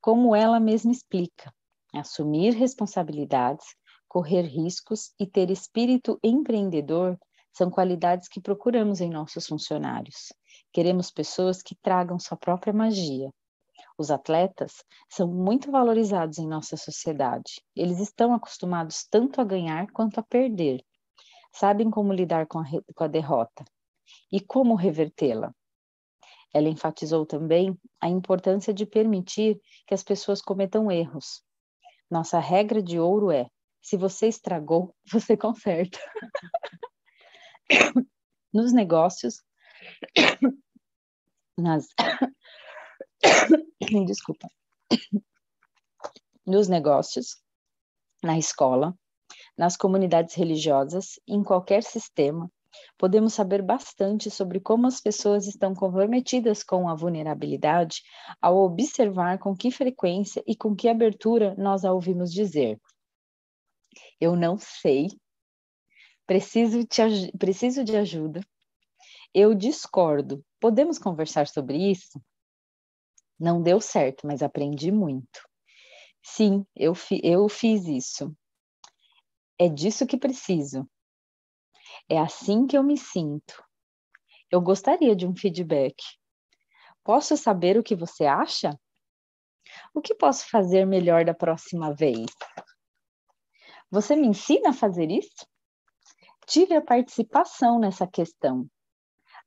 Como 0.00 0.34
ela 0.34 0.58
mesma 0.58 0.90
explica, 0.92 1.52
assumir 1.92 2.54
responsabilidades, 2.54 3.66
correr 4.08 4.42
riscos 4.42 5.12
e 5.20 5.26
ter 5.26 5.50
espírito 5.50 6.18
empreendedor 6.22 7.18
são 7.56 7.70
qualidades 7.70 8.28
que 8.28 8.38
procuramos 8.38 9.00
em 9.00 9.08
nossos 9.08 9.46
funcionários. 9.46 10.30
Queremos 10.70 11.10
pessoas 11.10 11.62
que 11.62 11.74
tragam 11.74 12.18
sua 12.18 12.36
própria 12.36 12.70
magia. 12.70 13.30
Os 13.96 14.10
atletas 14.10 14.84
são 15.08 15.26
muito 15.26 15.70
valorizados 15.70 16.36
em 16.36 16.46
nossa 16.46 16.76
sociedade. 16.76 17.62
Eles 17.74 17.98
estão 17.98 18.34
acostumados 18.34 19.06
tanto 19.10 19.40
a 19.40 19.44
ganhar 19.44 19.90
quanto 19.92 20.20
a 20.20 20.22
perder. 20.22 20.84
Sabem 21.50 21.90
como 21.90 22.12
lidar 22.12 22.46
com 22.46 22.58
a, 22.58 22.64
com 22.94 23.04
a 23.04 23.08
derrota 23.08 23.64
e 24.30 24.38
como 24.38 24.74
revertê-la. 24.74 25.50
Ela 26.52 26.68
enfatizou 26.68 27.24
também 27.24 27.74
a 27.98 28.06
importância 28.06 28.74
de 28.74 28.84
permitir 28.84 29.58
que 29.86 29.94
as 29.94 30.02
pessoas 30.02 30.42
cometam 30.42 30.92
erros. 30.92 31.42
Nossa 32.10 32.38
regra 32.38 32.82
de 32.82 33.00
ouro 33.00 33.30
é: 33.30 33.46
se 33.80 33.96
você 33.96 34.28
estragou, 34.28 34.94
você 35.10 35.38
conserta. 35.38 35.98
Nos 38.52 38.72
negócios, 38.72 39.42
nas. 41.58 41.86
Desculpa. 44.06 44.48
Nos 46.46 46.68
negócios, 46.68 47.42
na 48.22 48.38
escola, 48.38 48.96
nas 49.58 49.76
comunidades 49.76 50.34
religiosas, 50.34 51.18
em 51.26 51.42
qualquer 51.42 51.82
sistema, 51.82 52.50
podemos 52.96 53.34
saber 53.34 53.62
bastante 53.62 54.30
sobre 54.30 54.60
como 54.60 54.86
as 54.86 55.00
pessoas 55.00 55.46
estão 55.46 55.74
comprometidas 55.74 56.62
com 56.62 56.88
a 56.88 56.94
vulnerabilidade 56.94 58.02
ao 58.40 58.56
observar 58.58 59.38
com 59.38 59.56
que 59.56 59.70
frequência 59.70 60.42
e 60.46 60.56
com 60.56 60.74
que 60.74 60.88
abertura 60.88 61.54
nós 61.56 61.84
a 61.84 61.92
ouvimos 61.92 62.32
dizer. 62.32 62.80
Eu 64.20 64.36
não 64.36 64.56
sei 64.58 65.08
Preciso, 66.26 66.84
te, 66.84 67.02
preciso 67.38 67.84
de 67.84 67.96
ajuda. 67.96 68.40
Eu 69.32 69.54
discordo. 69.54 70.44
Podemos 70.60 70.98
conversar 70.98 71.46
sobre 71.46 71.76
isso? 71.90 72.20
Não 73.38 73.62
deu 73.62 73.80
certo, 73.80 74.26
mas 74.26 74.42
aprendi 74.42 74.90
muito. 74.90 75.40
Sim, 76.22 76.66
eu, 76.74 76.94
fi, 76.94 77.20
eu 77.22 77.48
fiz 77.48 77.86
isso. 77.86 78.34
É 79.58 79.68
disso 79.68 80.06
que 80.06 80.16
preciso. 80.16 80.88
É 82.08 82.18
assim 82.18 82.66
que 82.66 82.76
eu 82.76 82.82
me 82.82 82.96
sinto. 82.96 83.62
Eu 84.50 84.60
gostaria 84.60 85.14
de 85.14 85.26
um 85.26 85.36
feedback. 85.36 85.94
Posso 87.04 87.36
saber 87.36 87.78
o 87.78 87.82
que 87.82 87.94
você 87.94 88.26
acha? 88.26 88.78
O 89.94 90.00
que 90.00 90.14
posso 90.14 90.48
fazer 90.50 90.84
melhor 90.84 91.24
da 91.24 91.34
próxima 91.34 91.94
vez? 91.94 92.26
Você 93.90 94.16
me 94.16 94.26
ensina 94.26 94.70
a 94.70 94.72
fazer 94.72 95.10
isso? 95.10 95.46
Tive 96.46 96.74
a 96.74 96.80
participação 96.80 97.78
nessa 97.78 98.06
questão. 98.06 98.68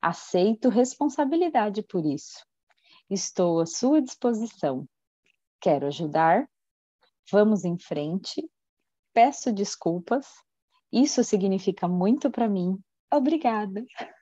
Aceito 0.01 0.69
responsabilidade 0.69 1.81
por 1.83 2.05
isso. 2.05 2.45
Estou 3.09 3.59
à 3.59 3.65
sua 3.65 4.01
disposição. 4.01 4.87
Quero 5.59 5.87
ajudar. 5.87 6.47
Vamos 7.31 7.65
em 7.65 7.77
frente. 7.77 8.49
Peço 9.13 9.51
desculpas. 9.51 10.27
Isso 10.91 11.23
significa 11.23 11.87
muito 11.87 12.29
para 12.29 12.47
mim. 12.47 12.77
Obrigada. 13.11 13.83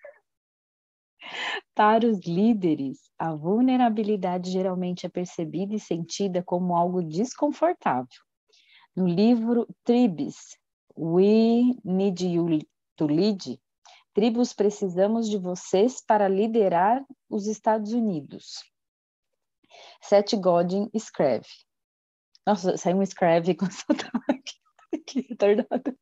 Para 1.76 2.08
os 2.08 2.26
líderes, 2.26 3.00
a 3.20 3.34
vulnerabilidade 3.34 4.50
geralmente 4.50 5.06
é 5.06 5.10
percebida 5.10 5.76
e 5.76 5.80
sentida 5.80 6.42
como 6.42 6.76
algo 6.76 7.04
desconfortável. 7.04 8.08
No 8.96 9.06
livro 9.06 9.68
Tribes, 9.84 10.58
We 10.98 11.80
need 11.86 12.22
you 12.22 12.60
to 12.98 13.06
lead. 13.06 13.60
Tribos, 14.16 14.52
precisamos 14.52 15.30
de 15.30 15.38
vocês 15.38 16.02
para 16.02 16.28
liderar 16.28 17.06
os 17.30 17.46
Estados 17.46 17.94
Unidos. 17.94 18.64
Seth 20.02 20.34
Godin 20.36 20.90
escreve. 20.94 21.48
Nossa, 22.48 22.78
saiu 22.78 22.98
um 22.98 23.04
escreve 23.04 23.54
com 23.54 23.68
sotaque. 23.70 24.56
que 25.06 25.22
retardado. 25.22 25.96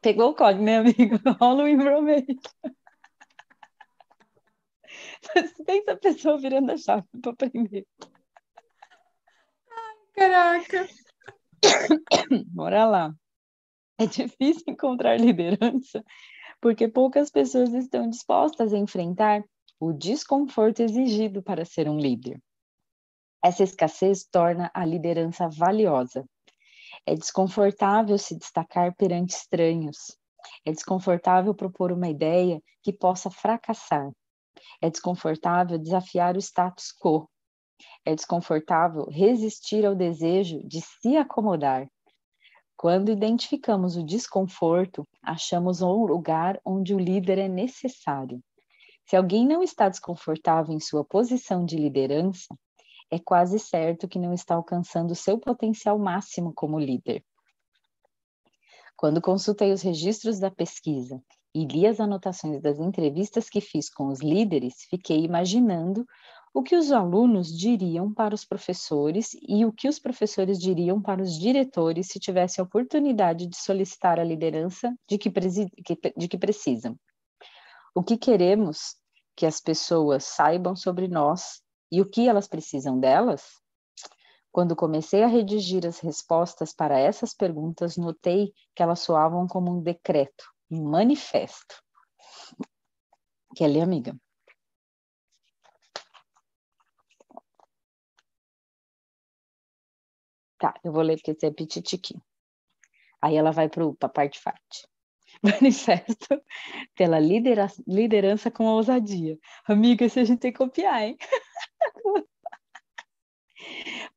Pegou 0.00 0.30
o 0.30 0.34
código, 0.34 0.64
né, 0.64 0.78
amigo? 0.78 1.16
Um 1.40 1.68
information. 1.68 2.38
Pensa 5.66 5.92
a 5.92 5.96
pessoa 5.96 6.38
virando 6.38 6.72
a 6.72 6.76
chave 6.76 7.06
para 7.20 7.32
aprender. 7.32 7.86
Caraca! 10.18 10.88
Bora 12.46 12.84
lá. 12.84 13.14
É 13.98 14.06
difícil 14.06 14.64
encontrar 14.66 15.18
liderança 15.18 16.04
porque 16.60 16.88
poucas 16.88 17.30
pessoas 17.30 17.72
estão 17.72 18.08
dispostas 18.10 18.74
a 18.74 18.78
enfrentar 18.78 19.44
o 19.78 19.92
desconforto 19.92 20.80
exigido 20.80 21.40
para 21.40 21.64
ser 21.64 21.88
um 21.88 21.98
líder. 21.98 22.42
Essa 23.44 23.62
escassez 23.62 24.24
torna 24.24 24.68
a 24.74 24.84
liderança 24.84 25.48
valiosa. 25.48 26.24
É 27.06 27.14
desconfortável 27.14 28.18
se 28.18 28.36
destacar 28.36 28.94
perante 28.96 29.30
estranhos. 29.30 30.16
É 30.64 30.72
desconfortável 30.72 31.54
propor 31.54 31.92
uma 31.92 32.08
ideia 32.08 32.60
que 32.82 32.92
possa 32.92 33.30
fracassar. 33.30 34.10
É 34.82 34.90
desconfortável 34.90 35.78
desafiar 35.78 36.34
o 36.34 36.40
status 36.40 36.92
quo. 37.00 37.30
É 38.04 38.14
desconfortável 38.14 39.06
resistir 39.10 39.84
ao 39.84 39.94
desejo 39.94 40.60
de 40.66 40.80
se 40.80 41.16
acomodar. 41.16 41.88
Quando 42.76 43.10
identificamos 43.10 43.96
o 43.96 44.04
desconforto, 44.04 45.06
achamos 45.22 45.82
um 45.82 46.04
lugar 46.04 46.60
onde 46.64 46.94
o 46.94 46.98
líder 46.98 47.38
é 47.38 47.48
necessário. 47.48 48.40
Se 49.08 49.16
alguém 49.16 49.46
não 49.46 49.62
está 49.62 49.88
desconfortável 49.88 50.74
em 50.74 50.80
sua 50.80 51.04
posição 51.04 51.64
de 51.64 51.76
liderança, 51.76 52.54
é 53.10 53.18
quase 53.18 53.58
certo 53.58 54.06
que 54.06 54.18
não 54.18 54.32
está 54.32 54.54
alcançando 54.54 55.14
seu 55.14 55.38
potencial 55.38 55.98
máximo 55.98 56.52
como 56.54 56.78
líder. 56.78 57.24
Quando 58.96 59.20
consultei 59.20 59.72
os 59.72 59.80
registros 59.80 60.38
da 60.38 60.50
pesquisa 60.50 61.22
e 61.54 61.64
li 61.64 61.86
as 61.86 62.00
anotações 62.00 62.60
das 62.60 62.78
entrevistas 62.78 63.48
que 63.48 63.60
fiz 63.60 63.88
com 63.88 64.08
os 64.08 64.20
líderes, 64.20 64.74
fiquei 64.90 65.24
imaginando 65.24 66.04
o 66.52 66.62
que 66.62 66.76
os 66.76 66.90
alunos 66.90 67.48
diriam 67.48 68.12
para 68.12 68.34
os 68.34 68.44
professores 68.44 69.30
e 69.42 69.64
o 69.64 69.72
que 69.72 69.88
os 69.88 69.98
professores 69.98 70.58
diriam 70.58 71.00
para 71.00 71.22
os 71.22 71.38
diretores 71.38 72.08
se 72.08 72.18
tivessem 72.18 72.62
a 72.62 72.66
oportunidade 72.66 73.46
de 73.46 73.56
solicitar 73.56 74.18
a 74.18 74.24
liderança 74.24 74.94
de 75.08 75.18
que, 75.18 75.30
de 76.16 76.28
que 76.28 76.38
precisam. 76.38 76.98
O 77.94 78.02
que 78.02 78.16
queremos 78.16 78.96
que 79.36 79.46
as 79.46 79.60
pessoas 79.60 80.24
saibam 80.24 80.74
sobre 80.74 81.08
nós 81.08 81.60
e 81.92 82.00
o 82.00 82.08
que 82.08 82.28
elas 82.28 82.48
precisam 82.48 82.98
delas? 82.98 83.42
Quando 84.50 84.74
comecei 84.74 85.22
a 85.22 85.28
redigir 85.28 85.86
as 85.86 86.00
respostas 86.00 86.74
para 86.74 86.98
essas 86.98 87.34
perguntas, 87.34 87.96
notei 87.96 88.52
que 88.74 88.82
elas 88.82 89.00
soavam 89.00 89.46
como 89.46 89.70
um 89.70 89.82
decreto, 89.82 90.44
um 90.70 90.90
manifesto. 90.90 91.76
Ler, 93.60 93.82
amiga? 93.82 94.16
Tá, 100.58 100.74
eu 100.82 100.92
vou 100.92 101.02
ler 101.02 101.16
porque 101.16 101.30
esse 101.30 101.46
é 101.46 101.50
pititiquinho. 101.50 102.22
Aí 103.22 103.36
ela 103.36 103.50
vai 103.50 103.68
para 103.68 103.84
a 104.00 104.08
parte 104.08 104.40
parte. 104.42 104.88
Manifesto 105.42 106.42
pela 106.94 107.18
lidera 107.18 107.68
liderança 107.86 108.50
com 108.50 108.64
ousadia. 108.64 109.38
Amiga, 109.66 110.08
se 110.08 110.18
a 110.20 110.24
gente 110.24 110.40
tem 110.40 110.52
que 110.52 110.58
copiar, 110.58 111.02
hein? 111.02 111.16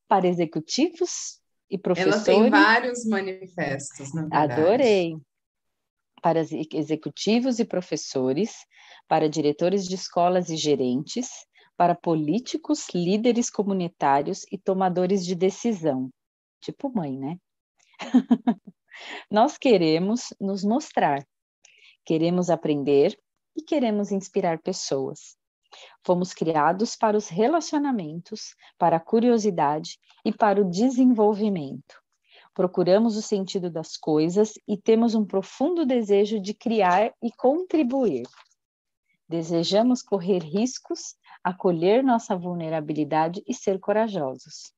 para 0.08 0.28
executivos 0.28 1.40
e 1.70 1.78
professores. 1.78 2.28
Ela 2.28 2.42
tem 2.42 2.50
vários 2.50 3.06
manifestos, 3.06 4.14
na 4.14 4.24
verdade. 4.24 4.54
Adorei. 4.54 5.18
Para 6.22 6.42
executivos 6.42 7.60
e 7.60 7.66
professores, 7.66 8.54
para 9.08 9.30
diretores 9.30 9.88
de 9.88 9.96
escolas 9.96 10.50
e 10.50 10.56
gerentes, 10.56 11.30
para 11.76 11.96
políticos, 11.96 12.88
líderes 12.94 13.50
comunitários 13.50 14.46
e 14.52 14.58
tomadores 14.58 15.26
de 15.26 15.34
decisão. 15.34 16.12
Tipo 16.62 16.92
mãe, 16.94 17.18
né? 17.18 17.40
Nós 19.32 19.58
queremos 19.58 20.34
nos 20.40 20.64
mostrar, 20.64 21.26
queremos 22.06 22.50
aprender 22.50 23.18
e 23.56 23.62
queremos 23.64 24.12
inspirar 24.12 24.60
pessoas. 24.60 25.36
Fomos 26.06 26.34
criados 26.34 26.96
para 26.96 27.18
os 27.18 27.30
relacionamentos, 27.30 28.56
para 28.78 28.98
a 28.98 29.00
curiosidade 29.00 29.98
e 30.24 30.32
para 30.32 30.62
o 30.62 30.70
desenvolvimento. 30.70 32.02
Procuramos 32.54 33.16
o 33.16 33.22
sentido 33.22 33.70
das 33.72 33.96
coisas 33.96 34.54
e 34.68 34.78
temos 34.78 35.16
um 35.16 35.26
profundo 35.26 35.86
desejo 35.86 36.40
de 36.40 36.54
criar 36.54 37.14
e 37.24 37.32
contribuir. 37.32 38.28
Desejamos 39.28 40.04
correr 40.04 40.40
riscos, 40.40 41.16
acolher 41.42 42.04
nossa 42.04 42.36
vulnerabilidade 42.36 43.42
e 43.48 43.54
ser 43.54 43.80
corajosos. 43.80 44.74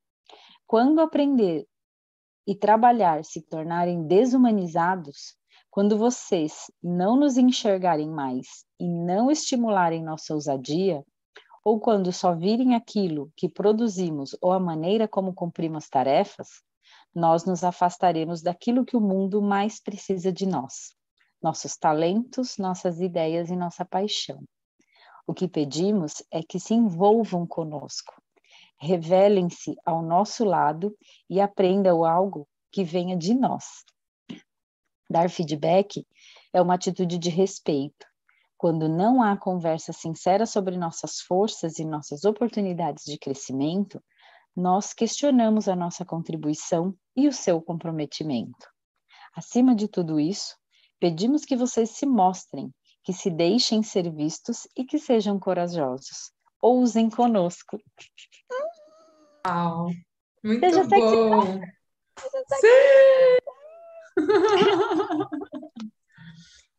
Quando 0.67 1.01
aprender 1.01 1.65
e 2.45 2.55
trabalhar 2.55 3.23
se 3.23 3.41
tornarem 3.41 4.05
desumanizados, 4.05 5.35
quando 5.69 5.97
vocês 5.97 6.71
não 6.81 7.15
nos 7.15 7.37
enxergarem 7.37 8.09
mais 8.09 8.65
e 8.79 8.87
não 8.87 9.31
estimularem 9.31 10.03
nossa 10.03 10.33
ousadia, 10.33 11.03
ou 11.63 11.79
quando 11.79 12.11
só 12.11 12.35
virem 12.35 12.75
aquilo 12.75 13.31
que 13.35 13.49
produzimos 13.49 14.35
ou 14.41 14.51
a 14.51 14.59
maneira 14.59 15.07
como 15.07 15.33
cumprimos 15.33 15.89
tarefas, 15.89 16.49
nós 17.15 17.45
nos 17.45 17.63
afastaremos 17.63 18.41
daquilo 18.41 18.85
que 18.85 18.97
o 18.97 19.01
mundo 19.01 19.41
mais 19.41 19.81
precisa 19.81 20.31
de 20.31 20.45
nós: 20.45 20.93
nossos 21.41 21.77
talentos, 21.77 22.57
nossas 22.57 22.99
ideias 22.99 23.49
e 23.49 23.55
nossa 23.55 23.85
paixão. 23.85 24.43
O 25.25 25.33
que 25.33 25.47
pedimos 25.47 26.21
é 26.29 26.43
que 26.43 26.59
se 26.59 26.73
envolvam 26.73 27.47
conosco, 27.47 28.13
revelem-se 28.79 29.75
ao 29.85 30.01
nosso 30.01 30.43
lado 30.43 30.95
e 31.29 31.39
aprendam 31.39 32.03
algo 32.03 32.47
que 32.71 32.83
venha 32.83 33.15
de 33.15 33.33
nós. 33.33 33.83
Dar 35.09 35.29
feedback 35.29 36.05
é 36.51 36.61
uma 36.61 36.75
atitude 36.75 37.17
de 37.17 37.29
respeito. 37.29 38.05
Quando 38.57 38.87
não 38.87 39.21
há 39.21 39.37
conversa 39.37 39.91
sincera 39.91 40.45
sobre 40.45 40.77
nossas 40.77 41.19
forças 41.19 41.79
e 41.79 41.85
nossas 41.85 42.23
oportunidades 42.23 43.03
de 43.03 43.17
crescimento, 43.17 44.01
nós 44.55 44.93
questionamos 44.93 45.67
a 45.67 45.75
nossa 45.75 46.05
contribuição 46.05 46.95
e 47.15 47.27
o 47.27 47.33
seu 47.33 47.61
comprometimento. 47.61 48.67
Acima 49.35 49.75
de 49.75 49.87
tudo 49.87 50.19
isso, 50.19 50.55
pedimos 50.99 51.43
que 51.43 51.55
vocês 51.55 51.89
se 51.89 52.05
mostrem, 52.05 52.71
que 53.03 53.11
se 53.11 53.29
deixem 53.29 53.83
ser 53.83 54.11
vistos 54.11 54.67
e 54.77 54.85
que 54.85 54.97
sejam 54.99 55.39
corajosos. 55.39 56.31
Ousem 56.61 57.09
conosco. 57.09 57.77
Uau, 59.45 59.89
muito 60.41 60.61
Seja 60.61 60.83
bom. 60.85 61.59
Sim! 62.61 63.37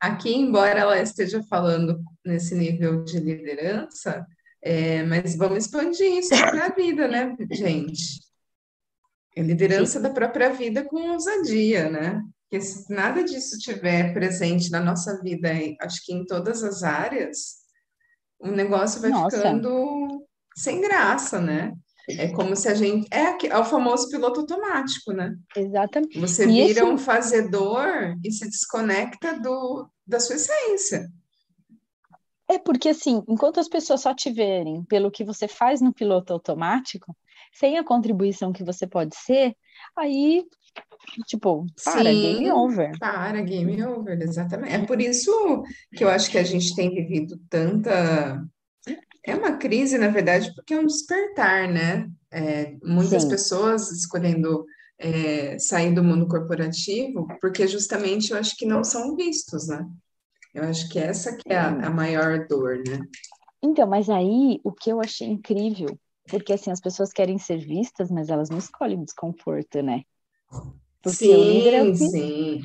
Aqui, 0.01 0.35
embora 0.35 0.81
ela 0.81 1.01
esteja 1.01 1.43
falando 1.45 2.03
nesse 2.25 2.55
nível 2.55 3.05
de 3.05 3.21
liderança, 3.21 4.27
é, 4.63 5.03
mas 5.03 5.37
vamos 5.37 5.65
expandir 5.65 6.19
isso 6.19 6.31
para 6.31 6.67
a 6.67 6.71
vida, 6.71 7.07
né, 7.07 7.37
gente? 7.51 8.21
É 9.37 9.43
liderança 9.43 9.99
Sim. 9.99 10.03
da 10.03 10.11
própria 10.11 10.51
vida 10.51 10.85
com 10.85 11.11
ousadia, 11.11 11.91
né? 11.91 12.23
Porque 12.43 12.65
se 12.65 12.93
nada 12.93 13.25
disso 13.25 13.59
tiver 13.59 14.15
presente 14.15 14.71
na 14.71 14.81
nossa 14.81 15.21
vida, 15.21 15.51
acho 15.81 16.05
que 16.05 16.15
em 16.15 16.25
todas 16.25 16.63
as 16.63 16.83
áreas, 16.83 17.57
o 18.39 18.49
negócio 18.49 19.01
vai 19.01 19.11
Nossa. 19.11 19.37
ficando 19.37 20.27
sem 20.57 20.81
graça, 20.81 21.41
né? 21.41 21.75
É 22.09 22.29
como 22.29 22.55
se 22.55 22.69
a 22.69 22.75
gente. 22.75 23.09
É, 23.11 23.47
é 23.47 23.59
o 23.59 23.65
famoso 23.65 24.11
piloto 24.11 24.41
automático, 24.41 25.13
né? 25.13 25.35
Exatamente. 25.57 26.19
Você 26.19 26.47
vira 26.47 26.81
esse... 26.81 26.83
um 26.83 26.99
fazedor 26.99 28.17
e 28.23 28.31
se 28.31 28.45
desconecta 28.49 29.39
do, 29.41 29.89
da 30.07 30.21
sua 30.21 30.37
essência. 30.37 31.11
É 32.49 32.59
porque, 32.59 32.91
assim, 32.91 33.23
enquanto 33.27 33.59
as 33.59 33.69
pessoas 33.69 34.03
só 34.03 34.15
te 34.15 34.31
verem 34.31 34.85
pelo 34.85 35.11
que 35.11 35.25
você 35.25 35.49
faz 35.49 35.81
no 35.81 35.95
piloto 35.95 36.33
automático, 36.33 37.17
sem 37.55 37.79
a 37.79 37.85
contribuição 37.85 38.53
que 38.53 38.63
você 38.63 38.87
pode 38.87 39.17
ser, 39.17 39.57
aí, 39.97 40.45
tipo, 41.27 41.65
para, 41.83 42.13
Sim, 42.13 42.21
game 42.21 42.53
over. 42.53 42.99
Para, 42.99 43.41
game 43.41 43.83
over, 43.83 44.21
exatamente. 44.21 44.75
É 44.75 44.85
por 44.85 45.01
isso 45.01 45.63
que 45.97 46.05
eu 46.05 46.09
acho 46.11 46.31
que 46.31 46.37
a 46.37 46.45
gente 46.45 46.75
tem 46.75 46.91
vivido 46.91 47.41
tanta 47.49 48.45
é 49.27 49.35
uma 49.35 49.57
crise, 49.57 49.97
na 49.97 50.09
verdade, 50.09 50.55
porque 50.55 50.75
é 50.75 50.79
um 50.79 50.87
despertar, 50.87 51.69
né? 51.69 52.11
É, 52.31 52.77
muitas 52.83 53.23
Sim. 53.23 53.29
pessoas 53.29 53.91
escolhendo 53.91 54.67
é, 54.99 55.59
sair 55.59 55.95
do 55.95 56.05
mundo 56.05 56.29
corporativo, 56.29 57.27
porque 57.41 57.67
justamente 57.67 58.33
eu 58.33 58.39
acho 58.39 58.57
que 58.57 58.67
não 58.67 58.85
são 58.85 59.17
vistos, 59.17 59.69
né? 59.69 59.87
Eu 60.55 60.65
acho 60.65 60.89
que 60.89 60.99
essa 60.99 61.37
que 61.37 61.53
é 61.53 61.57
a, 61.57 61.69
a 61.69 61.91
maior 61.91 62.47
dor, 62.47 62.79
né? 62.87 63.01
Então, 63.63 63.87
mas 63.87 64.11
aí 64.11 64.61
o 64.63 64.71
que 64.71 64.91
eu 64.91 65.01
achei 65.01 65.27
incrível, 65.27 65.99
porque 66.29 66.53
assim, 66.53 66.71
as 66.71 66.81
pessoas 66.81 67.13
querem 67.13 67.39
ser 67.39 67.59
vistas, 67.59 68.11
mas 68.11 68.29
elas 68.29 68.51
não 68.51 68.59
escolhem 68.59 69.01
o 69.01 69.05
desconforto, 69.05 69.83
né? 69.83 70.03
Porque 71.03 71.17
sim, 71.17 71.35
o 71.35 71.45
líder 71.45 71.75
é 71.75 71.83
o 71.83 71.93
que... 71.93 71.99
sim. 71.99 72.63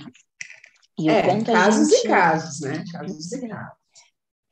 E 0.99 1.09
é, 1.09 1.43
casos 1.43 1.89
gente... 1.89 2.05
e 2.05 2.07
casos, 2.07 2.59
né? 2.59 2.83
Casos 2.91 3.31
e 3.31 3.47
casos. 3.47 3.78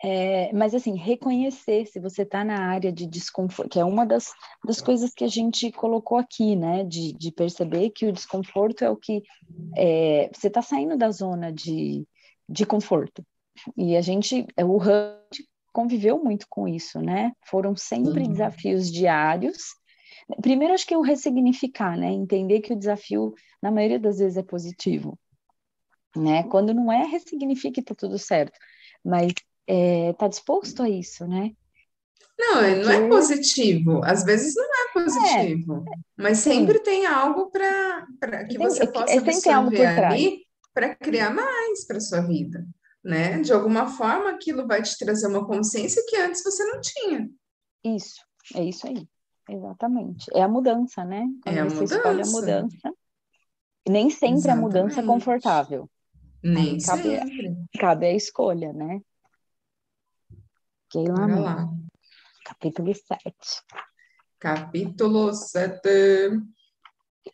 É, 0.03 0.53
mas 0.53 0.75
assim, 0.75 0.95
reconhecer 0.95 1.86
se 1.88 1.99
você 1.99 2.21
está 2.21 2.43
na 2.43 2.67
área 2.67 2.91
de 2.91 3.07
desconforto, 3.07 3.69
que 3.69 3.79
é 3.79 3.86
uma 3.86 4.05
das, 4.05 4.31
das 4.63 4.79
coisas 4.79 5.12
que 5.12 5.23
a 5.23 5.27
gente 5.27 5.71
colocou 5.71 6.17
aqui, 6.17 6.55
né? 6.55 6.83
De, 6.83 7.13
de 7.13 7.31
perceber 7.31 7.89
que 7.89 8.05
o 8.05 8.12
desconforto 8.12 8.83
é 8.83 8.89
o 8.89 8.95
que 8.95 9.23
é, 9.75 10.29
você 10.33 10.47
está 10.47 10.62
saindo 10.62 10.97
da 10.97 11.10
zona 11.10 11.51
de, 11.51 12.05
de 12.47 12.65
conforto. 12.65 13.25
E 13.75 13.95
a 13.97 14.01
gente, 14.01 14.45
o 14.60 14.77
HUD 14.77 15.47
conviveu 15.73 16.23
muito 16.23 16.45
com 16.49 16.67
isso, 16.67 17.01
né? 17.01 17.31
Foram 17.47 17.75
sempre 17.75 18.23
uhum. 18.23 18.31
desafios 18.31 18.91
diários 18.91 19.77
Primeiro, 20.41 20.73
acho 20.73 20.86
que 20.86 20.93
é 20.93 20.97
o 20.97 21.01
ressignificar, 21.01 21.97
né? 21.97 22.12
Entender 22.12 22.60
que 22.60 22.73
o 22.73 22.77
desafio, 22.77 23.33
na 23.62 23.71
maioria 23.71 23.99
das 23.99 24.19
vezes, 24.19 24.38
é 24.38 24.43
positivo. 24.43 25.17
Né? 26.15 26.43
Quando 26.43 26.73
não 26.73 26.91
é, 26.91 27.05
ressignifique 27.05 27.81
tá 27.81 27.95
tudo 27.95 28.17
certo. 28.17 28.57
Mas 29.03 29.31
é, 29.67 30.13
tá 30.13 30.27
disposto 30.27 30.82
a 30.82 30.89
isso, 30.89 31.27
né? 31.27 31.51
Não, 32.39 32.53
Porque... 32.53 32.75
não 32.84 32.91
é 32.91 33.08
positivo. 33.10 34.01
Às 34.03 34.23
vezes 34.23 34.56
não 34.56 34.63
é 34.63 34.93
positivo. 34.93 35.86
É, 35.88 35.91
mas 36.15 36.38
sempre 36.38 36.77
sim. 36.77 36.84
tem 36.84 37.06
algo 37.06 37.49
para 37.49 38.45
que 38.47 38.58
você 38.58 38.84
é 38.84 38.88
possa 38.88 39.13
é, 39.13 39.17
absorver 39.17 39.86
ali 39.86 40.45
para 40.73 40.95
criar 40.95 41.34
mais 41.34 41.86
para 41.86 41.99
sua 41.99 42.21
vida. 42.21 42.65
Né? 43.03 43.41
De 43.41 43.51
alguma 43.53 43.88
forma, 43.88 44.30
aquilo 44.30 44.67
vai 44.67 44.82
te 44.82 44.97
trazer 44.97 45.27
uma 45.27 45.45
consciência 45.45 46.03
que 46.08 46.17
antes 46.17 46.43
você 46.43 46.63
não 46.65 46.80
tinha. 46.82 47.30
Isso, 47.84 48.21
é 48.53 48.63
isso 48.63 48.86
aí. 48.86 49.08
Exatamente. 49.49 50.25
É 50.34 50.41
a 50.41 50.47
mudança, 50.47 51.06
né? 51.06 51.25
Quando 51.41 51.58
é 51.58 51.62
a 51.62 51.63
você 51.63 51.75
mudança. 51.75 51.95
escolhe 51.95 52.21
a 52.21 52.25
mudança. 52.25 52.93
Nem 53.88 54.10
sempre 54.10 54.38
Exatamente. 54.38 54.49
a 54.49 54.62
mudança 54.62 54.99
é 54.99 55.03
confortável. 55.03 55.89
Nem 56.43 56.77
cabe, 56.80 57.03
sempre. 57.03 57.56
Cabe 57.80 58.06
a 58.08 58.13
escolha, 58.13 58.73
né? 58.73 59.01
Keila 60.89 61.26
lá. 61.39 61.69
Capítulo 62.45 62.93
7. 62.95 63.34
Capítulo 64.39 65.34
7. 65.34 65.80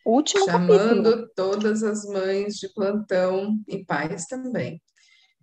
Último 0.04 0.44
Chamando 0.44 1.04
capítulo. 1.04 1.30
todas 1.36 1.84
as 1.84 2.04
mães 2.04 2.56
de 2.56 2.68
plantão 2.74 3.60
e 3.68 3.84
pais 3.84 4.26
também. 4.26 4.82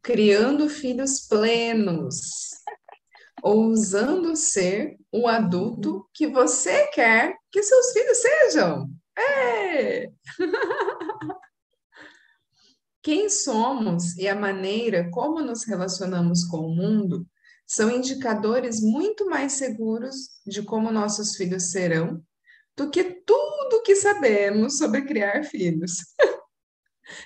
Criando 0.04 0.67
filhos 0.67 1.26
plenos 1.26 2.19
ousando 3.41 4.36
ser 4.36 4.97
o 5.12 5.28
adulto 5.28 6.06
que 6.13 6.28
você 6.28 6.88
quer 6.88 7.36
que 7.50 7.63
seus 7.63 7.93
filhos 7.93 8.17
sejam. 8.17 8.89
É! 9.17 10.12
Quem 13.02 13.30
somos 13.30 14.17
e 14.17 14.28
a 14.28 14.36
maneira 14.36 15.10
como 15.12 15.41
nos 15.41 15.63
relacionamos 15.65 16.43
com 16.43 16.58
o 16.58 16.76
mundo 16.76 17.26
são 17.67 17.89
indicadores 17.89 18.82
muito 18.82 19.26
mais 19.28 19.54
seguros 19.54 20.30
de 20.45 20.62
como 20.63 20.91
nossos 20.91 21.36
filhos 21.36 21.71
serão 21.71 22.21
do 22.76 22.89
que 22.89 23.04
tudo 23.26 23.84
que 23.84 23.95
sabemos 23.95 24.78
sobre 24.78 25.04
criar 25.04 25.43
filhos. 25.43 25.93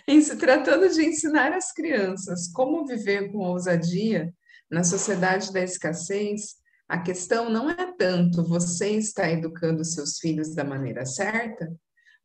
em 0.08 0.22
se 0.22 0.36
tratando 0.38 0.90
de 0.90 1.06
ensinar 1.06 1.54
às 1.54 1.72
crianças 1.72 2.48
como 2.52 2.86
viver 2.86 3.32
com 3.32 3.40
ousadia, 3.40 4.34
na 4.70 4.84
sociedade 4.84 5.54
da 5.54 5.62
escassez, 5.62 6.56
a 6.88 7.00
questão 7.00 7.50
não 7.50 7.70
é 7.70 7.94
tanto 7.98 8.44
você 8.44 8.92
está 8.92 9.30
educando 9.30 9.84
seus 9.84 10.20
filhos 10.20 10.54
da 10.54 10.64
maneira 10.64 11.06
certa, 11.06 11.72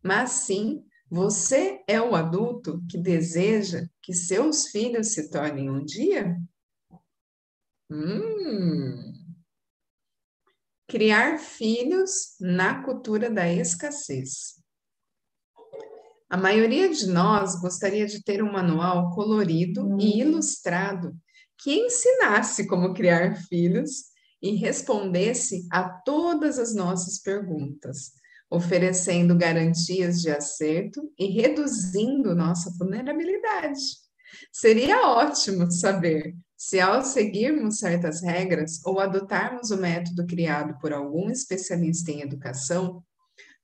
mas 0.02 0.30
sim 0.30 0.84
você 1.10 1.82
é 1.88 2.00
o 2.00 2.14
adulto 2.14 2.82
que 2.88 2.96
deseja 2.96 3.86
que 4.02 4.14
seus 4.14 4.68
filhos 4.68 5.12
se 5.12 5.30
tornem 5.30 5.68
um 5.68 5.84
dia? 5.84 6.36
Hum. 7.90 9.12
Criar 10.86 11.38
filhos 11.38 12.36
na 12.40 12.82
cultura 12.84 13.28
da 13.28 13.52
escassez. 13.52 14.60
A 16.28 16.36
maioria 16.36 16.88
de 16.88 17.08
nós 17.08 17.60
gostaria 17.60 18.06
de 18.06 18.22
ter 18.22 18.42
um 18.42 18.52
manual 18.52 19.10
colorido 19.10 19.84
hum. 19.84 19.98
e 20.00 20.20
ilustrado 20.20 21.12
que 21.58 21.74
ensinasse 21.74 22.68
como 22.68 22.94
criar 22.94 23.34
filhos 23.48 24.10
e 24.40 24.54
respondesse 24.54 25.66
a 25.70 25.88
todas 25.88 26.58
as 26.58 26.74
nossas 26.74 27.20
perguntas, 27.20 28.12
oferecendo 28.48 29.36
garantias 29.36 30.22
de 30.22 30.30
acerto 30.30 31.12
e 31.18 31.26
reduzindo 31.26 32.34
nossa 32.34 32.70
vulnerabilidade. 32.78 33.80
Seria 34.52 35.08
ótimo 35.08 35.70
saber 35.70 36.36
se, 36.60 36.78
ao 36.78 37.02
seguirmos 37.02 37.78
certas 37.78 38.20
regras 38.20 38.84
ou 38.84 39.00
adotarmos 39.00 39.70
o 39.70 39.78
método 39.78 40.26
criado 40.26 40.78
por 40.78 40.92
algum 40.92 41.30
especialista 41.30 42.10
em 42.10 42.20
educação, 42.20 43.02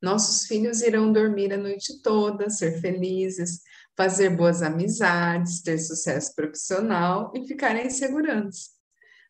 nossos 0.00 0.46
filhos 0.46 0.80
irão 0.80 1.12
dormir 1.12 1.52
a 1.52 1.59
noite 1.59 2.00
toda, 2.00 2.48
ser 2.48 2.80
felizes, 2.80 3.61
fazer 3.94 4.35
boas 4.35 4.62
amizades, 4.62 5.61
ter 5.61 5.78
sucesso 5.78 6.35
profissional 6.35 7.30
e 7.35 7.46
ficarem 7.46 7.90
segurantes. 7.90 8.70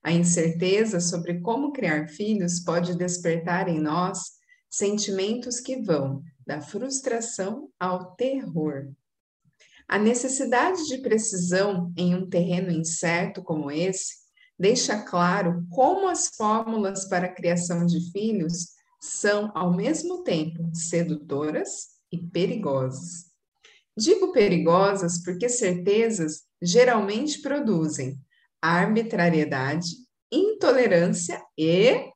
A 0.00 0.12
incerteza 0.12 1.00
sobre 1.00 1.40
como 1.40 1.72
criar 1.72 2.08
filhos 2.08 2.60
pode 2.60 2.96
despertar 2.96 3.66
em 3.68 3.80
nós 3.80 4.34
sentimentos 4.70 5.58
que 5.58 5.82
vão 5.82 6.22
da 6.46 6.60
frustração 6.60 7.68
ao 7.80 8.14
terror. 8.14 8.92
A 9.88 9.98
necessidade 9.98 10.86
de 10.88 10.98
precisão 10.98 11.92
em 11.96 12.14
um 12.14 12.28
terreno 12.28 12.70
incerto 12.70 13.42
como 13.42 13.70
esse 13.70 14.14
deixa 14.58 15.02
claro 15.02 15.64
como 15.70 16.08
as 16.08 16.28
fórmulas 16.36 17.08
para 17.08 17.26
a 17.26 17.32
criação 17.32 17.86
de 17.86 18.10
filhos 18.10 18.74
são, 19.00 19.52
ao 19.54 19.74
mesmo 19.74 20.22
tempo, 20.22 20.70
sedutoras 20.74 21.96
e 22.10 22.18
perigosas. 22.18 23.26
Digo 23.96 24.32
perigosas 24.32 25.22
porque 25.22 25.48
certezas 25.48 26.42
geralmente 26.60 27.40
produzem 27.40 28.18
arbitrariedade, 28.60 29.88
intolerância 30.32 31.40
e 31.56 32.10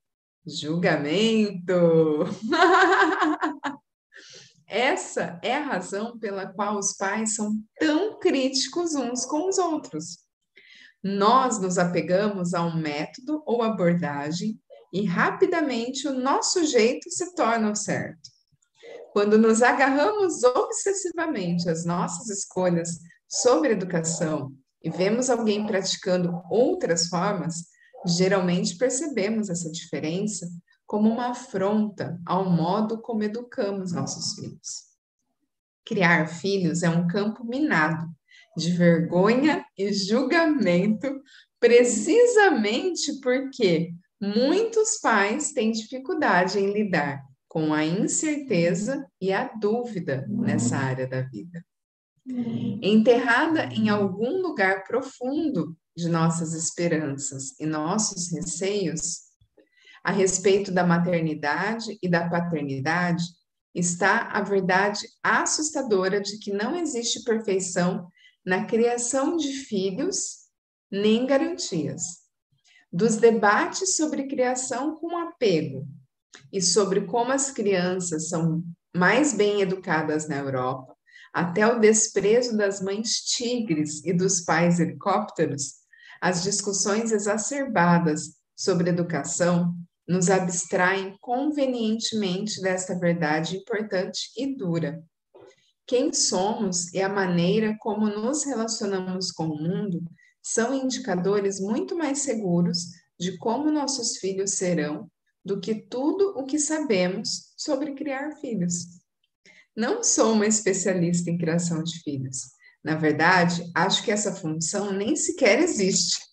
julgamento. 0.47 2.25
Essa 4.71 5.41
é 5.43 5.57
a 5.57 5.65
razão 5.65 6.17
pela 6.17 6.47
qual 6.47 6.79
os 6.79 6.93
pais 6.93 7.35
são 7.35 7.61
tão 7.81 8.21
críticos 8.21 8.95
uns 8.95 9.27
com 9.27 9.49
os 9.49 9.59
outros. 9.59 10.19
Nós 11.03 11.61
nos 11.61 11.77
apegamos 11.77 12.55
a 12.55 12.63
um 12.63 12.77
método 12.77 13.43
ou 13.45 13.65
abordagem 13.65 14.61
e 14.93 15.05
rapidamente 15.05 16.07
o 16.07 16.13
nosso 16.13 16.65
jeito 16.65 17.11
se 17.11 17.35
torna 17.35 17.73
o 17.73 17.75
certo. 17.75 18.31
Quando 19.13 19.37
nos 19.37 19.61
agarramos 19.61 20.45
obsessivamente 20.45 21.69
às 21.69 21.85
nossas 21.85 22.29
escolhas 22.29 22.91
sobre 23.29 23.73
educação 23.73 24.55
e 24.85 24.89
vemos 24.89 25.29
alguém 25.29 25.67
praticando 25.67 26.41
outras 26.49 27.09
formas, 27.09 27.57
geralmente 28.07 28.77
percebemos 28.77 29.51
essa 29.51 29.69
diferença 29.69 30.47
como 30.91 31.09
uma 31.09 31.29
afronta 31.29 32.21
ao 32.27 32.51
modo 32.51 33.01
como 33.01 33.23
educamos 33.23 33.93
nossos 33.93 34.35
filhos. 34.35 34.91
Criar 35.87 36.27
filhos 36.27 36.83
é 36.83 36.91
um 36.91 37.07
campo 37.07 37.45
minado 37.45 38.13
de 38.57 38.73
vergonha 38.73 39.65
e 39.79 39.93
julgamento, 39.93 41.07
precisamente 41.61 43.21
porque 43.21 43.93
muitos 44.21 44.99
pais 45.01 45.53
têm 45.53 45.71
dificuldade 45.71 46.59
em 46.59 46.73
lidar 46.73 47.23
com 47.47 47.73
a 47.73 47.85
incerteza 47.85 49.07
e 49.21 49.33
a 49.33 49.45
dúvida 49.45 50.27
nessa 50.29 50.77
área 50.77 51.07
da 51.07 51.21
vida. 51.21 51.65
Enterrada 52.83 53.67
em 53.67 53.89
algum 53.89 54.43
lugar 54.43 54.83
profundo 54.83 55.77
de 55.97 56.09
nossas 56.09 56.53
esperanças 56.53 57.57
e 57.61 57.65
nossos 57.65 58.33
receios 58.33 59.30
a 60.03 60.11
respeito 60.11 60.73
da 60.73 60.85
maternidade 60.85 61.99
e 62.03 62.09
da 62.09 62.29
paternidade 62.29 63.23
está 63.75 64.29
a 64.33 64.43
verdade 64.43 65.07
assustadora 65.23 66.21
de 66.21 66.39
que 66.39 66.53
não 66.53 66.77
existe 66.77 67.23
perfeição 67.23 68.09
na 68.45 68.65
criação 68.65 69.37
de 69.37 69.53
filhos 69.53 70.41
nem 70.91 71.27
garantias. 71.27 72.21
Dos 72.93 73.17
debates 73.17 73.97
sobre 73.97 74.27
criação 74.27 74.97
com 74.97 75.17
apego 75.17 75.87
e 76.53 76.61
sobre 76.61 77.03
como 77.03 77.31
as 77.31 77.51
crianças 77.51 78.29
são 78.29 78.65
mais 78.97 79.33
bem 79.33 79.61
educadas 79.61 80.27
na 80.27 80.39
Europa, 80.39 80.97
até 81.33 81.65
o 81.65 81.79
desprezo 81.79 82.57
das 82.57 82.81
mães 82.81 83.21
tigres 83.21 84.05
e 84.05 84.13
dos 84.13 84.41
pais 84.41 84.81
helicópteros, 84.81 85.75
as 86.21 86.43
discussões 86.43 87.13
exacerbadas 87.13 88.41
sobre 88.57 88.91
educação 88.91 89.75
nos 90.11 90.29
abstraem 90.29 91.17
convenientemente 91.21 92.61
desta 92.61 92.99
verdade 92.99 93.59
importante 93.59 94.33
e 94.37 94.57
dura. 94.57 95.01
Quem 95.87 96.13
somos 96.13 96.93
e 96.93 97.01
a 97.01 97.09
maneira 97.09 97.77
como 97.79 98.09
nos 98.09 98.43
relacionamos 98.45 99.31
com 99.31 99.45
o 99.45 99.63
mundo 99.63 100.03
são 100.43 100.75
indicadores 100.75 101.61
muito 101.61 101.97
mais 101.97 102.23
seguros 102.23 102.87
de 103.21 103.39
como 103.39 103.71
nossos 103.71 104.17
filhos 104.17 104.55
serão 104.55 105.09
do 105.45 105.61
que 105.61 105.77
tudo 105.77 106.37
o 106.37 106.45
que 106.45 106.59
sabemos 106.59 107.55
sobre 107.57 107.95
criar 107.95 108.33
filhos. 108.41 108.87
Não 109.77 110.03
sou 110.03 110.33
uma 110.33 110.47
especialista 110.49 111.31
em 111.31 111.39
criação 111.39 111.85
de 111.85 112.03
filhos. 112.03 112.51
Na 112.83 112.97
verdade, 112.97 113.71
acho 113.77 114.03
que 114.03 114.11
essa 114.11 114.35
função 114.35 114.93
nem 114.93 115.15
sequer 115.15 115.61
existe. 115.61 116.30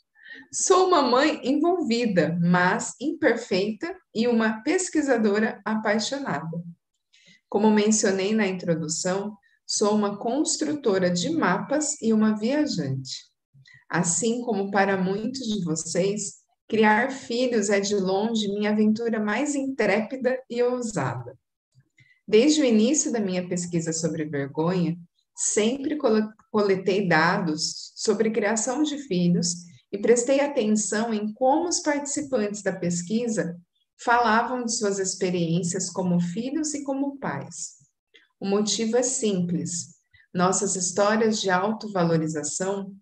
Sou 0.52 0.88
uma 0.88 1.02
mãe 1.02 1.42
envolvida, 1.44 2.38
mas 2.42 2.94
imperfeita 3.02 3.94
e 4.16 4.28
uma 4.28 4.62
pesquisadora 4.64 5.62
apaixonada. 5.66 6.64
Como 7.50 7.70
mencionei 7.70 8.34
na 8.34 8.48
introdução, 8.48 9.36
sou 9.66 9.94
uma 9.94 10.18
construtora 10.18 11.12
de 11.12 11.30
mapas 11.30 12.02
e 12.02 12.14
uma 12.14 12.38
viajante. 12.38 13.26
Assim 13.90 14.42
como 14.42 14.72
para 14.72 14.96
muitos 14.96 15.48
de 15.48 15.64
vocês, 15.64 16.38
criar 16.68 17.12
filhos 17.12 17.70
é 17.70 17.80
de 17.80 17.96
longe 17.96 18.48
minha 18.48 18.72
aventura 18.72 19.20
mais 19.20 19.54
intrépida 19.54 20.42
e 20.50 20.64
ousada. 20.64 21.38
Desde 22.26 22.62
o 22.62 22.66
início 22.66 23.12
da 23.12 23.20
minha 23.20 23.48
pesquisa 23.48 23.92
sobre 23.92 24.26
vergonha, 24.26 24.98
sempre 25.36 25.98
coletei 26.52 27.08
dados 27.08 27.92
sobre 27.96 28.32
criação 28.32 28.82
de 28.84 28.98
filhos 28.98 29.68
e 29.92 29.98
prestei 29.98 30.40
atenção 30.40 31.14
em 31.14 31.34
como 31.34 31.68
os 31.68 31.80
participantes 31.80 32.62
da 32.62 32.74
pesquisa 32.74 33.58
falavam 34.00 34.64
de 34.64 34.74
suas 34.74 35.00
experiências 35.00 35.90
como 35.90 36.20
filhos 36.20 36.74
e 36.74 36.84
como 36.84 37.18
pais. 37.18 37.78
O 38.40 38.48
motivo 38.48 38.98
é 38.98 39.04
simples. 39.04 39.96
Nossas 40.34 40.76
histórias 40.76 41.42
de 41.42 41.50
autovalorização, 41.50 42.94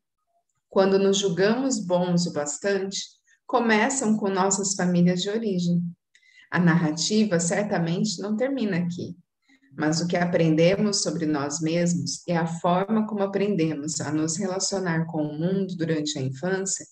quando 0.70 0.98
nos 0.98 1.18
julgamos 1.18 1.80
bons 1.80 2.26
o 2.28 2.34
bastante, 2.34 3.00
começam 3.46 4.16
com 4.18 4.30
nossas 4.30 4.74
famílias 4.76 5.22
de 5.22 5.30
origem. 5.30 5.84
A 6.50 6.60
narrativa 6.60 7.40
certamente 7.40 8.22
não 8.22 8.38
termina 8.38 8.78
aqui, 8.78 9.18
mas 9.78 10.02
o 10.02 10.08
que 10.08 10.16
aprendemos 10.16 11.02
sobre 11.02 11.26
nós 11.26 11.60
mesmos 11.60 12.26
e 12.28 12.32
a 12.32 12.48
forma 12.48 13.06
como 13.06 13.24
aprendemos 13.24 14.00
a 14.02 14.12
nos 14.12 14.38
relacionar 14.38 15.06
com 15.06 15.22
o 15.22 15.38
mundo 15.38 15.76
durante 15.76 16.18
a 16.18 16.22
infância 16.22 16.86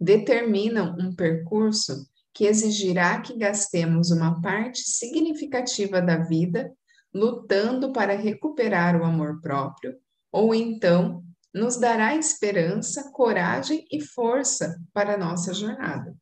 determinam 0.00 0.96
um 0.98 1.14
percurso 1.14 2.06
que 2.32 2.46
exigirá 2.46 3.20
que 3.20 3.38
gastemos 3.38 4.10
uma 4.10 4.40
parte 4.40 4.80
significativa 4.80 6.02
da 6.02 6.18
vida 6.18 6.72
lutando 7.14 7.92
para 7.92 8.16
recuperar 8.16 9.00
o 9.00 9.04
amor 9.04 9.40
próprio, 9.40 9.96
ou 10.32 10.52
então 10.52 11.22
nos 11.54 11.76
dará 11.76 12.16
esperança, 12.16 13.12
coragem 13.12 13.86
e 13.90 14.00
força 14.00 14.76
para 14.92 15.16
nossa 15.16 15.54
jornada. 15.54 16.12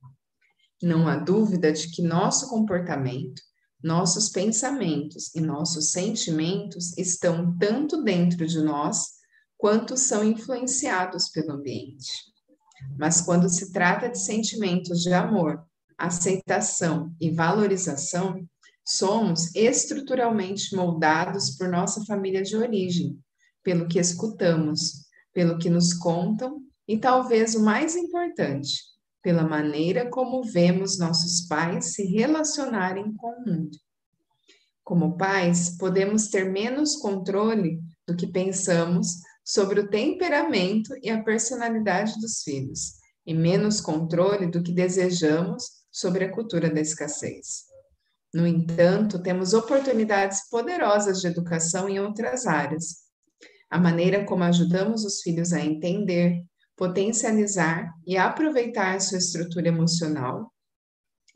Não 0.82 1.08
há 1.08 1.16
dúvida 1.16 1.72
de 1.72 1.90
que 1.90 2.02
nosso 2.02 2.50
comportamento, 2.50 3.40
nossos 3.82 4.28
pensamentos 4.28 5.34
e 5.34 5.40
nossos 5.40 5.90
sentimentos 5.90 6.96
estão 6.96 7.56
tanto 7.58 8.02
dentro 8.02 8.46
de 8.46 8.62
nós 8.62 9.22
quanto 9.56 9.96
são 9.96 10.24
influenciados 10.24 11.28
pelo 11.28 11.52
ambiente. 11.52 12.10
Mas 12.98 13.20
quando 13.20 13.48
se 13.48 13.72
trata 13.72 14.08
de 14.08 14.18
sentimentos 14.18 15.02
de 15.02 15.12
amor, 15.12 15.64
aceitação 15.96 17.14
e 17.20 17.30
valorização, 17.30 18.44
somos 18.84 19.54
estruturalmente 19.54 20.74
moldados 20.74 21.50
por 21.56 21.68
nossa 21.68 22.04
família 22.04 22.42
de 22.42 22.56
origem, 22.56 23.18
pelo 23.62 23.86
que 23.86 23.98
escutamos, 23.98 25.06
pelo 25.32 25.58
que 25.58 25.70
nos 25.70 25.94
contam 25.94 26.60
e 26.86 26.98
talvez 26.98 27.54
o 27.54 27.62
mais 27.62 27.94
importante, 27.94 28.91
pela 29.22 29.44
maneira 29.44 30.10
como 30.10 30.42
vemos 30.42 30.98
nossos 30.98 31.46
pais 31.46 31.94
se 31.94 32.04
relacionarem 32.04 33.14
com 33.14 33.28
o 33.28 33.44
mundo. 33.46 33.78
Como 34.82 35.16
pais, 35.16 35.76
podemos 35.78 36.28
ter 36.28 36.50
menos 36.50 36.96
controle 36.96 37.80
do 38.06 38.16
que 38.16 38.26
pensamos 38.26 39.20
sobre 39.44 39.80
o 39.80 39.88
temperamento 39.88 40.94
e 41.02 41.08
a 41.08 41.22
personalidade 41.22 42.20
dos 42.20 42.42
filhos, 42.42 42.94
e 43.24 43.32
menos 43.32 43.80
controle 43.80 44.46
do 44.46 44.62
que 44.62 44.72
desejamos 44.72 45.64
sobre 45.90 46.24
a 46.24 46.32
cultura 46.32 46.68
da 46.68 46.80
escassez. 46.80 47.72
No 48.34 48.46
entanto, 48.46 49.22
temos 49.22 49.52
oportunidades 49.52 50.48
poderosas 50.48 51.20
de 51.20 51.28
educação 51.28 51.88
em 51.88 52.00
outras 52.00 52.46
áreas. 52.46 53.02
A 53.70 53.78
maneira 53.78 54.24
como 54.24 54.42
ajudamos 54.44 55.04
os 55.04 55.20
filhos 55.20 55.52
a 55.52 55.60
entender, 55.60 56.42
potencializar 56.76 57.92
e 58.06 58.16
aproveitar 58.16 59.00
sua 59.00 59.18
estrutura 59.18 59.68
emocional 59.68 60.52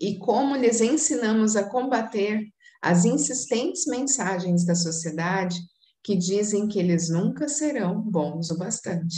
e 0.01 0.18
como 0.18 0.57
lhes 0.57 0.81
ensinamos 0.81 1.57
a 1.57 1.64
combater 1.64 2.42
as 2.83 3.05
insistentes 3.05 3.87
mensagens 3.87 4.64
da 4.64 4.75
sociedade 4.75 5.59
que 6.03 6.16
dizem 6.16 6.68
que 6.68 6.79
eles 6.79 7.09
nunca 7.09 7.49
serão 7.49 8.01
bons 8.01 8.51
o 8.51 8.59
bastante. 8.59 9.16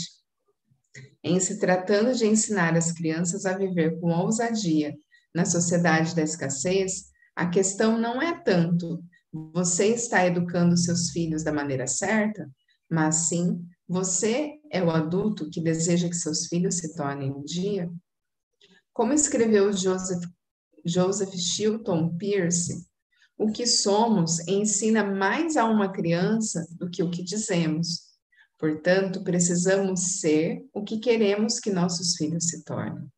Em 1.23 1.39
se 1.41 1.59
tratando 1.59 2.15
de 2.15 2.27
ensinar 2.27 2.77
as 2.77 2.93
crianças 2.93 3.45
a 3.45 3.57
viver 3.57 4.01
com 4.01 4.11
ousadia 4.11 4.95
na 5.35 5.45
sociedade 5.45 6.15
da 6.15 6.23
escassez, 6.23 7.11
a 7.37 7.47
questão 7.49 7.99
não 7.99 8.23
é 8.23 8.41
tanto 8.41 9.03
você 9.53 9.89
está 9.89 10.27
educando 10.27 10.77
seus 10.77 11.11
filhos 11.11 11.45
da 11.45 11.53
maneira 11.53 11.87
certa, 11.87 12.51
mas 12.91 13.29
sim 13.29 13.63
você 13.89 14.61
é 14.71 14.83
o 14.83 14.91
adulto 14.91 15.49
que 15.49 15.63
deseja 15.63 16.09
que 16.09 16.15
seus 16.15 16.47
filhos 16.47 16.77
se 16.77 16.95
tornem 16.95 17.33
um 17.33 17.43
dia. 17.43 17.91
Como 18.93 19.15
escreveu 19.15 19.73
Joseph, 19.73 20.23
Joseph 20.85 21.35
Chilton 21.35 22.17
Pierce, 22.19 22.87
o 23.39 23.51
que 23.51 23.67
somos 23.67 24.47
ensina 24.47 25.03
mais 25.05 25.57
a 25.57 25.65
uma 25.65 25.91
criança 25.91 26.67
do 26.73 26.91
que 26.91 27.03
o 27.03 27.11
que 27.11 27.23
dizemos. 27.23 28.09
Portanto, 28.59 29.23
precisamos 29.23 30.19
ser 30.21 30.67
o 30.75 30.83
que 30.83 30.99
queremos 30.99 31.59
que 31.59 31.71
nossos 31.71 32.17
filhos 32.17 32.49
se 32.49 32.65
tornem. 32.65 33.09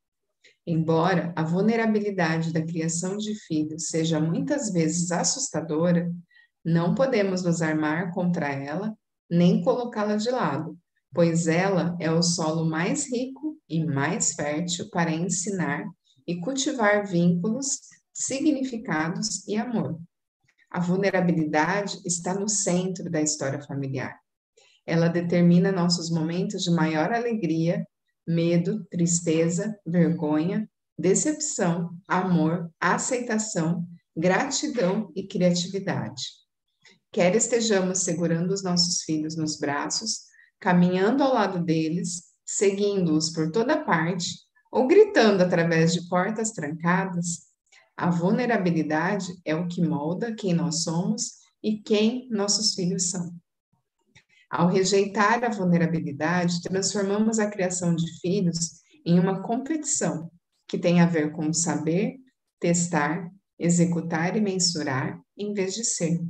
Embora 0.67 1.33
a 1.35 1.43
vulnerabilidade 1.43 2.53
da 2.53 2.63
criação 2.63 3.17
de 3.17 3.35
filhos 3.35 3.89
seja 3.89 4.21
muitas 4.21 4.71
vezes 4.71 5.11
assustadora, 5.11 6.13
não 6.63 6.95
podemos 6.95 7.43
nos 7.43 7.63
armar 7.63 8.13
contra 8.13 8.53
ela 8.53 8.95
nem 9.31 9.63
colocá-la 9.63 10.17
de 10.17 10.31
lado, 10.31 10.77
pois 11.13 11.47
ela 11.47 11.97
é 12.01 12.11
o 12.11 12.23
solo 12.23 12.69
mais 12.69 13.11
rico 13.11 13.57
e 13.69 13.85
mais 13.85 14.33
fértil 14.33 14.89
para 14.91 15.11
ensinar 15.11 15.85
e 16.27 16.41
cultivar 16.41 17.07
vínculos, 17.07 17.67
significados 18.13 19.47
e 19.47 19.57
amor. 19.57 19.99
A 20.71 20.79
vulnerabilidade 20.81 22.01
está 22.05 22.35
no 22.35 22.49
centro 22.49 23.11
da 23.11 23.21
história 23.21 23.61
familiar. 23.63 24.19
Ela 24.87 25.09
determina 25.09 25.73
nossos 25.73 26.11
momentos 26.11 26.63
de 26.63 26.71
maior 26.71 27.13
alegria 27.13 27.85
medo, 28.27 28.85
tristeza, 28.91 29.77
vergonha, 29.85 30.69
decepção, 30.99 31.91
amor, 32.07 32.71
aceitação, 32.81 33.85
gratidão 34.17 35.11
e 35.17 35.27
criatividade. 35.27 36.23
Quer 37.13 37.35
estejamos 37.35 38.05
segurando 38.05 38.53
os 38.53 38.63
nossos 38.63 39.03
filhos 39.03 39.37
nos 39.37 39.59
braços, 39.59 40.27
caminhando 40.61 41.25
ao 41.25 41.35
lado 41.35 41.65
deles, 41.65 42.25
seguindo-os 42.47 43.31
por 43.31 43.51
toda 43.51 43.85
parte, 43.85 44.29
ou 44.71 44.87
gritando 44.87 45.43
através 45.43 45.93
de 45.93 46.09
portas 46.09 46.53
trancadas, 46.53 47.51
a 47.97 48.09
vulnerabilidade 48.09 49.27
é 49.45 49.55
o 49.55 49.67
que 49.67 49.83
molda 49.83 50.35
quem 50.35 50.55
nós 50.55 50.85
somos 50.85 51.41
e 51.63 51.79
quem 51.79 52.29
nossos 52.31 52.75
filhos 52.75 53.11
são. 53.11 53.35
Ao 54.49 54.69
rejeitar 54.69 55.45
a 55.45 55.51
vulnerabilidade, 55.51 56.63
transformamos 56.63 57.39
a 57.39 57.51
criação 57.51 57.95
de 57.95 58.21
filhos 58.21 58.81
em 59.05 59.19
uma 59.19 59.43
competição 59.43 60.31
que 60.67 60.79
tem 60.79 61.01
a 61.01 61.07
ver 61.07 61.33
com 61.33 61.53
saber, 61.53 62.17
testar, 62.59 63.31
executar 63.59 64.37
e 64.37 64.41
mensurar, 64.41 65.21
em 65.37 65.53
vez 65.53 65.75
de 65.75 65.85
ser. 65.85 66.21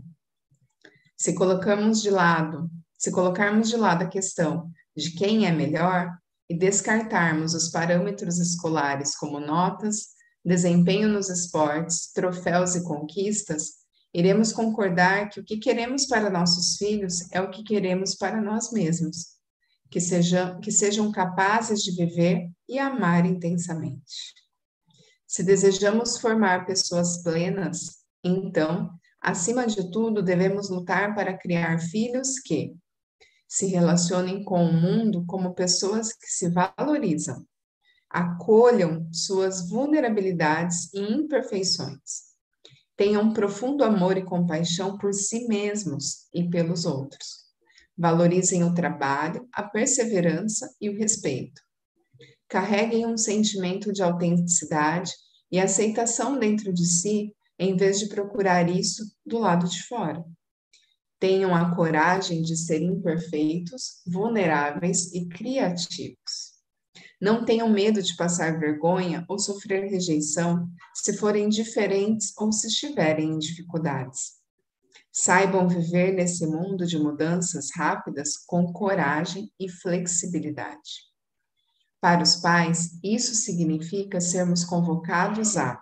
Se 1.20 1.34
colocamos 1.34 2.00
de 2.00 2.08
lado, 2.08 2.70
se 2.96 3.12
colocarmos 3.12 3.68
de 3.68 3.76
lado 3.76 4.04
a 4.04 4.08
questão 4.08 4.72
de 4.96 5.10
quem 5.10 5.46
é 5.46 5.52
melhor 5.52 6.08
e 6.48 6.56
descartarmos 6.56 7.52
os 7.52 7.68
parâmetros 7.68 8.38
escolares 8.38 9.14
como 9.14 9.38
notas, 9.38 10.14
desempenho 10.42 11.10
nos 11.10 11.28
esportes, 11.28 12.10
troféus 12.14 12.74
e 12.74 12.82
conquistas, 12.84 13.80
iremos 14.14 14.50
concordar 14.50 15.28
que 15.28 15.40
o 15.40 15.44
que 15.44 15.58
queremos 15.58 16.06
para 16.06 16.30
nossos 16.30 16.78
filhos 16.78 17.30
é 17.32 17.40
o 17.42 17.50
que 17.50 17.64
queremos 17.64 18.14
para 18.14 18.40
nós 18.40 18.72
mesmos, 18.72 19.36
que 19.90 20.00
sejam, 20.00 20.58
que 20.58 20.72
sejam 20.72 21.12
capazes 21.12 21.82
de 21.82 21.94
viver 21.94 22.50
e 22.66 22.78
amar 22.78 23.26
intensamente. 23.26 24.32
Se 25.26 25.42
desejamos 25.42 26.16
formar 26.16 26.64
pessoas 26.64 27.22
plenas, 27.22 27.98
então, 28.24 28.98
acima 29.20 29.66
de 29.66 29.90
tudo, 29.90 30.22
devemos 30.22 30.70
lutar 30.70 31.14
para 31.14 31.36
criar 31.36 31.78
filhos 31.80 32.38
que 32.38 32.74
se 33.48 33.66
relacionem 33.66 34.44
com 34.44 34.64
o 34.64 34.72
mundo 34.72 35.24
como 35.26 35.54
pessoas 35.54 36.12
que 36.12 36.26
se 36.26 36.48
valorizam, 36.50 37.44
acolham 38.08 39.08
suas 39.12 39.68
vulnerabilidades 39.68 40.92
e 40.94 41.00
imperfeições 41.00 42.30
tenham 43.00 43.32
profundo 43.32 43.82
amor 43.82 44.18
e 44.18 44.22
compaixão 44.22 44.98
por 44.98 45.14
si 45.14 45.48
mesmos 45.48 46.28
e 46.34 46.46
pelos 46.50 46.84
outros. 46.84 47.46
Valorizem 47.96 48.62
o 48.62 48.74
trabalho, 48.74 49.48
a 49.54 49.62
perseverança 49.62 50.68
e 50.78 50.90
o 50.90 50.98
respeito. 50.98 51.62
carreguem 52.46 53.06
um 53.06 53.16
sentimento 53.16 53.90
de 53.90 54.02
autenticidade 54.02 55.12
e 55.50 55.58
aceitação 55.58 56.38
dentro 56.38 56.74
de 56.74 56.84
si, 56.84 57.34
em 57.60 57.76
vez 57.76 57.98
de 57.98 58.08
procurar 58.08 58.70
isso 58.70 59.04
do 59.24 59.38
lado 59.38 59.68
de 59.68 59.82
fora. 59.82 60.24
Tenham 61.18 61.54
a 61.54 61.76
coragem 61.76 62.40
de 62.40 62.56
ser 62.56 62.80
imperfeitos, 62.80 64.00
vulneráveis 64.06 65.12
e 65.12 65.28
criativos. 65.28 66.58
Não 67.20 67.44
tenham 67.44 67.68
medo 67.68 68.02
de 68.02 68.16
passar 68.16 68.58
vergonha 68.58 69.26
ou 69.28 69.38
sofrer 69.38 69.90
rejeição 69.90 70.66
se 70.94 71.12
forem 71.18 71.50
diferentes 71.50 72.32
ou 72.38 72.50
se 72.50 72.68
estiverem 72.68 73.32
em 73.32 73.38
dificuldades. 73.38 74.40
Saibam 75.12 75.68
viver 75.68 76.14
nesse 76.14 76.46
mundo 76.46 76.86
de 76.86 76.98
mudanças 76.98 77.68
rápidas 77.76 78.38
com 78.46 78.72
coragem 78.72 79.52
e 79.60 79.68
flexibilidade. 79.68 81.10
Para 82.00 82.22
os 82.22 82.36
pais, 82.36 82.98
isso 83.04 83.34
significa 83.34 84.18
sermos 84.18 84.64
convocados 84.64 85.58
a 85.58 85.78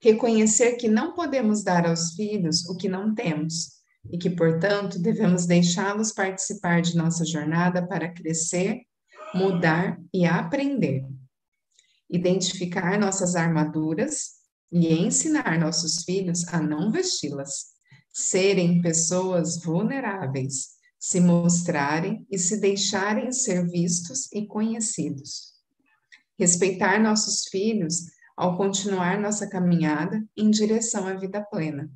reconhecer 0.00 0.76
que 0.76 0.88
não 0.88 1.14
podemos 1.14 1.62
dar 1.62 1.86
aos 1.86 2.12
filhos 2.14 2.64
o 2.68 2.76
que 2.76 2.88
não 2.88 3.14
temos 3.14 3.76
e 4.10 4.18
que, 4.18 4.30
portanto, 4.30 4.98
devemos 4.98 5.46
deixá-los 5.46 6.12
participar 6.12 6.80
de 6.80 6.96
nossa 6.96 7.24
jornada 7.24 7.86
para 7.86 8.12
crescer 8.12 8.82
mudar 9.34 10.00
e 10.12 10.24
aprender. 10.24 11.04
Identificar 12.08 12.98
nossas 12.98 13.34
armaduras 13.34 14.36
e 14.72 14.92
ensinar 14.92 15.58
nossos 15.58 16.04
filhos 16.04 16.46
a 16.48 16.60
não 16.60 16.90
vesti-las. 16.90 17.74
Serem 18.12 18.80
pessoas 18.80 19.62
vulneráveis, 19.62 20.76
se 20.98 21.20
mostrarem 21.20 22.26
e 22.30 22.38
se 22.38 22.58
deixarem 22.58 23.30
ser 23.32 23.68
vistos 23.68 24.30
e 24.32 24.46
conhecidos. 24.46 25.54
Respeitar 26.38 27.00
nossos 27.00 27.48
filhos 27.48 28.15
ao 28.36 28.56
continuar 28.56 29.18
nossa 29.18 29.48
caminhada 29.48 30.22
em 30.36 30.50
direção 30.50 31.06
à 31.06 31.14
vida 31.14 31.40
plena. 31.42 31.90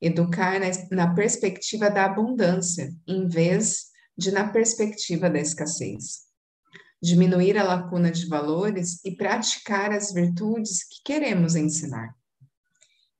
Educar 0.00 0.60
na, 0.90 1.14
perspectiva 1.14 1.90
da 1.90 2.04
abundância, 2.04 2.90
em 3.06 3.28
vez 3.28 3.88
de 4.16 4.30
na 4.30 4.48
perspectiva 4.48 5.28
da 5.28 5.38
escassez 5.38 6.28
diminuir 7.00 7.56
a 7.56 7.62
lacuna 7.62 8.10
de 8.10 8.26
valores 8.26 9.04
e 9.04 9.14
praticar 9.16 9.92
as 9.92 10.12
virtudes 10.12 10.84
que 10.84 11.02
queremos 11.04 11.54
ensinar. 11.54 12.14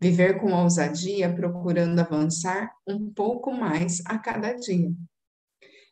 Viver 0.01 0.41
com 0.41 0.53
ousadia, 0.53 1.33
procurando 1.35 1.99
avançar 1.99 2.73
um 2.87 3.13
pouco 3.13 3.53
mais 3.53 4.01
a 4.05 4.19
cada 4.19 4.53
dia. 4.53 4.93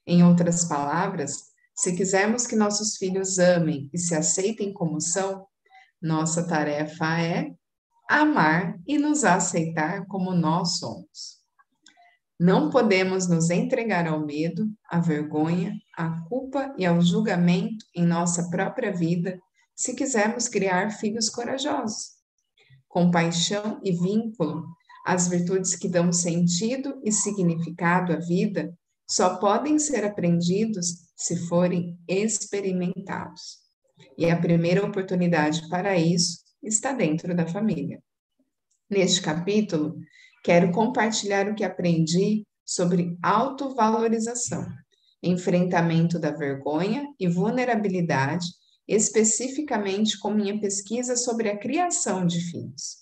Em 0.07 0.23
outras 0.23 0.65
palavras, 0.65 1.47
se 1.75 1.95
quisermos 1.97 2.47
que 2.47 2.55
nossos 2.55 2.97
filhos 2.97 3.39
amem 3.39 3.91
e 3.93 3.99
se 3.99 4.15
aceitem 4.15 4.73
como 4.73 5.01
são, 5.01 5.47
nossa 6.01 6.47
tarefa 6.47 7.21
é 7.21 7.53
amar 8.09 8.79
e 8.87 8.99
nos 8.99 9.25
aceitar 9.25 10.07
como 10.07 10.33
nós 10.33 10.79
somos. 10.79 11.37
Não 12.39 12.71
podemos 12.71 13.27
nos 13.29 13.49
entregar 13.49 14.07
ao 14.07 14.25
medo, 14.25 14.69
à 14.91 15.01
vergonha, 15.01 15.73
à 15.97 16.21
culpa 16.29 16.75
e 16.77 16.85
ao 16.85 17.01
julgamento 17.01 17.85
em 17.95 18.05
nossa 18.05 18.51
própria 18.51 18.93
vida 18.93 19.41
se 19.75 19.95
quisermos 19.95 20.49
criar 20.49 20.91
filhos 20.91 21.31
corajosos. 21.31 22.17
Compaixão 22.89 23.81
e 23.83 23.93
vínculo, 23.93 24.65
as 25.05 25.29
virtudes 25.29 25.75
que 25.77 25.89
dão 25.89 26.13
sentido 26.13 27.01
e 27.03 27.11
significado 27.11 28.13
à 28.13 28.17
vida, 28.17 28.77
só 29.09 29.37
podem 29.37 29.79
ser 29.79 30.05
aprendidos 30.05 31.07
se 31.17 31.47
forem 31.47 31.99
experimentados. 32.09 33.66
E 34.17 34.31
a 34.31 34.37
primeira 34.37 34.85
oportunidade 34.85 35.69
para 35.69 35.97
isso 35.97 36.41
está 36.63 36.93
dentro 36.93 37.35
da 37.35 37.47
família. 37.47 38.03
Neste 38.91 39.21
capítulo, 39.21 39.97
Quero 40.47 40.71
compartilhar 40.71 41.49
o 41.49 41.57
que 41.57 41.65
aprendi 41.65 42.47
sobre 42.65 43.19
autovalorização, 43.21 44.65
enfrentamento 45.21 46.21
da 46.21 46.31
vergonha 46.31 47.05
e 47.19 47.27
vulnerabilidade, 47.27 48.47
especificamente 48.87 50.17
com 50.21 50.31
minha 50.31 50.61
pesquisa 50.61 51.17
sobre 51.17 51.49
a 51.49 51.59
criação 51.59 52.25
de 52.25 52.39
filhos. 52.39 52.99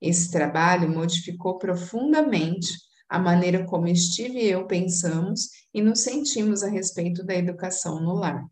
Esse 0.00 0.30
trabalho 0.30 0.88
modificou 0.88 1.58
profundamente 1.58 2.68
a 3.08 3.18
maneira 3.18 3.66
como 3.66 3.92
Steve 3.92 4.38
e 4.38 4.50
eu 4.50 4.64
pensamos 4.68 5.48
e 5.74 5.82
nos 5.82 5.98
sentimos 5.98 6.62
a 6.62 6.70
respeito 6.70 7.24
da 7.24 7.34
educação 7.34 8.00
no 8.00 8.14
lar. 8.14 8.46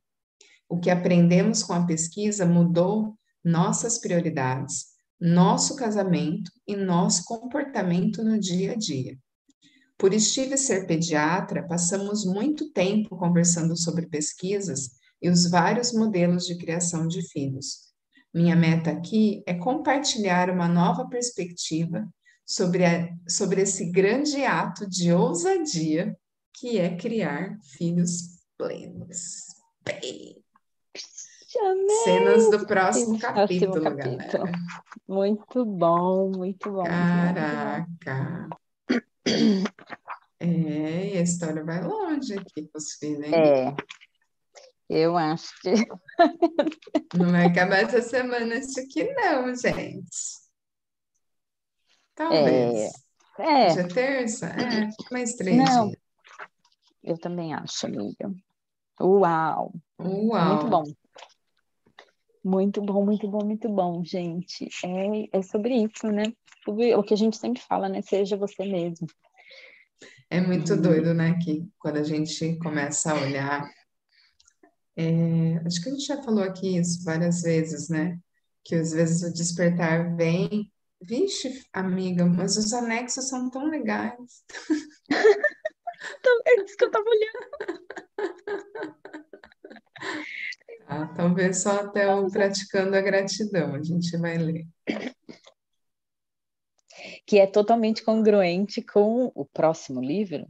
O 0.72 0.78
que 0.78 0.88
aprendemos 0.88 1.62
com 1.62 1.74
a 1.74 1.84
pesquisa 1.84 2.46
mudou 2.46 3.14
nossas 3.44 3.98
prioridades, 3.98 4.86
nosso 5.20 5.76
casamento 5.76 6.50
e 6.66 6.74
nosso 6.74 7.26
comportamento 7.26 8.24
no 8.24 8.40
dia 8.40 8.72
a 8.72 8.74
dia. 8.74 9.18
Por 9.98 10.18
Steve 10.18 10.56
ser 10.56 10.86
pediatra, 10.86 11.62
passamos 11.68 12.24
muito 12.24 12.72
tempo 12.72 13.18
conversando 13.18 13.76
sobre 13.76 14.06
pesquisas 14.06 14.92
e 15.20 15.28
os 15.28 15.50
vários 15.50 15.92
modelos 15.92 16.46
de 16.46 16.56
criação 16.56 17.06
de 17.06 17.20
filhos. 17.20 17.92
Minha 18.32 18.56
meta 18.56 18.92
aqui 18.92 19.42
é 19.46 19.52
compartilhar 19.52 20.48
uma 20.48 20.68
nova 20.68 21.06
perspectiva 21.06 22.08
sobre, 22.46 22.86
a, 22.86 23.14
sobre 23.28 23.60
esse 23.60 23.90
grande 23.90 24.42
ato 24.42 24.88
de 24.88 25.12
ousadia 25.12 26.16
que 26.54 26.78
é 26.78 26.96
criar 26.96 27.58
filhos 27.76 28.40
plenos. 28.56 29.48
Bem. 29.84 30.41
Cenas 32.04 32.50
do 32.50 32.66
próximo 32.66 33.18
capítulo, 33.18 33.72
próximo 33.72 33.96
capítulo, 33.98 34.44
galera. 34.44 34.52
Muito 35.06 35.64
bom, 35.64 36.30
muito 36.30 36.72
bom. 36.72 36.84
Caraca. 36.84 38.48
É, 40.40 41.18
a 41.18 41.22
história 41.22 41.62
vai 41.62 41.82
longe 41.84 42.34
aqui 42.34 42.66
com 42.66 42.78
os 42.78 42.94
filhos, 42.94 43.24
hein? 43.24 43.34
É. 43.34 43.76
Eu 44.88 45.16
acho 45.16 45.52
que. 45.60 45.70
Não 47.16 47.30
vai 47.30 47.46
acabar 47.46 47.82
essa 47.82 48.02
semana 48.02 48.56
isso 48.56 48.80
aqui, 48.80 49.04
não, 49.14 49.54
gente. 49.54 50.08
Talvez. 52.14 52.92
É. 53.38 53.66
é. 53.66 53.66
Hoje 53.70 53.80
é 53.80 53.88
terça? 53.88 54.46
É, 54.46 54.88
mais 55.10 55.34
três 55.34 55.56
não. 55.56 55.88
dias. 55.88 56.02
Eu 57.02 57.18
também 57.18 57.54
acho, 57.54 57.86
amiga. 57.86 58.32
Uau! 59.00 59.72
Uau! 60.00 60.54
Muito 60.54 60.68
bom. 60.68 60.84
Muito 62.44 62.82
bom, 62.82 63.04
muito 63.04 63.28
bom, 63.28 63.44
muito 63.44 63.68
bom, 63.68 64.04
gente. 64.04 64.68
É, 64.84 65.38
é 65.38 65.42
sobre 65.42 65.74
isso, 65.74 66.08
né? 66.08 66.24
O 66.66 67.02
que 67.02 67.14
a 67.14 67.16
gente 67.16 67.36
sempre 67.36 67.62
fala, 67.62 67.88
né? 67.88 68.02
Seja 68.02 68.36
você 68.36 68.64
mesmo. 68.64 69.06
É 70.28 70.40
muito 70.40 70.76
doido, 70.76 71.14
né? 71.14 71.38
Que 71.38 71.68
quando 71.78 71.98
a 71.98 72.02
gente 72.02 72.58
começa 72.58 73.12
a 73.12 73.20
olhar. 73.20 73.70
É, 74.96 75.60
acho 75.64 75.82
que 75.82 75.88
a 75.88 75.92
gente 75.92 76.06
já 76.06 76.20
falou 76.22 76.42
aqui 76.42 76.78
isso 76.78 77.04
várias 77.04 77.42
vezes, 77.42 77.88
né? 77.88 78.18
Que 78.64 78.74
às 78.74 78.92
vezes 78.92 79.22
o 79.22 79.32
despertar 79.32 80.16
vem. 80.16 80.70
Vixe, 81.00 81.64
amiga, 81.72 82.24
mas 82.24 82.56
os 82.56 82.72
anexos 82.72 83.28
são 83.28 83.50
tão 83.50 83.68
legais. 83.68 84.44
é 86.46 86.62
isso 86.62 86.76
que 86.76 86.84
eu 86.84 86.90
tava 86.90 87.04
olhando. 87.04 87.82
Ah, 90.86 91.06
talvez 91.16 91.62
só 91.62 91.80
até 91.80 92.12
o 92.12 92.30
Praticando 92.30 92.96
a 92.96 93.00
Gratidão, 93.00 93.74
a 93.74 93.82
gente 93.82 94.16
vai 94.18 94.36
ler. 94.36 94.66
Que 97.26 97.38
é 97.38 97.46
totalmente 97.46 98.04
congruente 98.04 98.82
com 98.82 99.32
o 99.34 99.44
próximo 99.44 100.00
livro, 100.00 100.46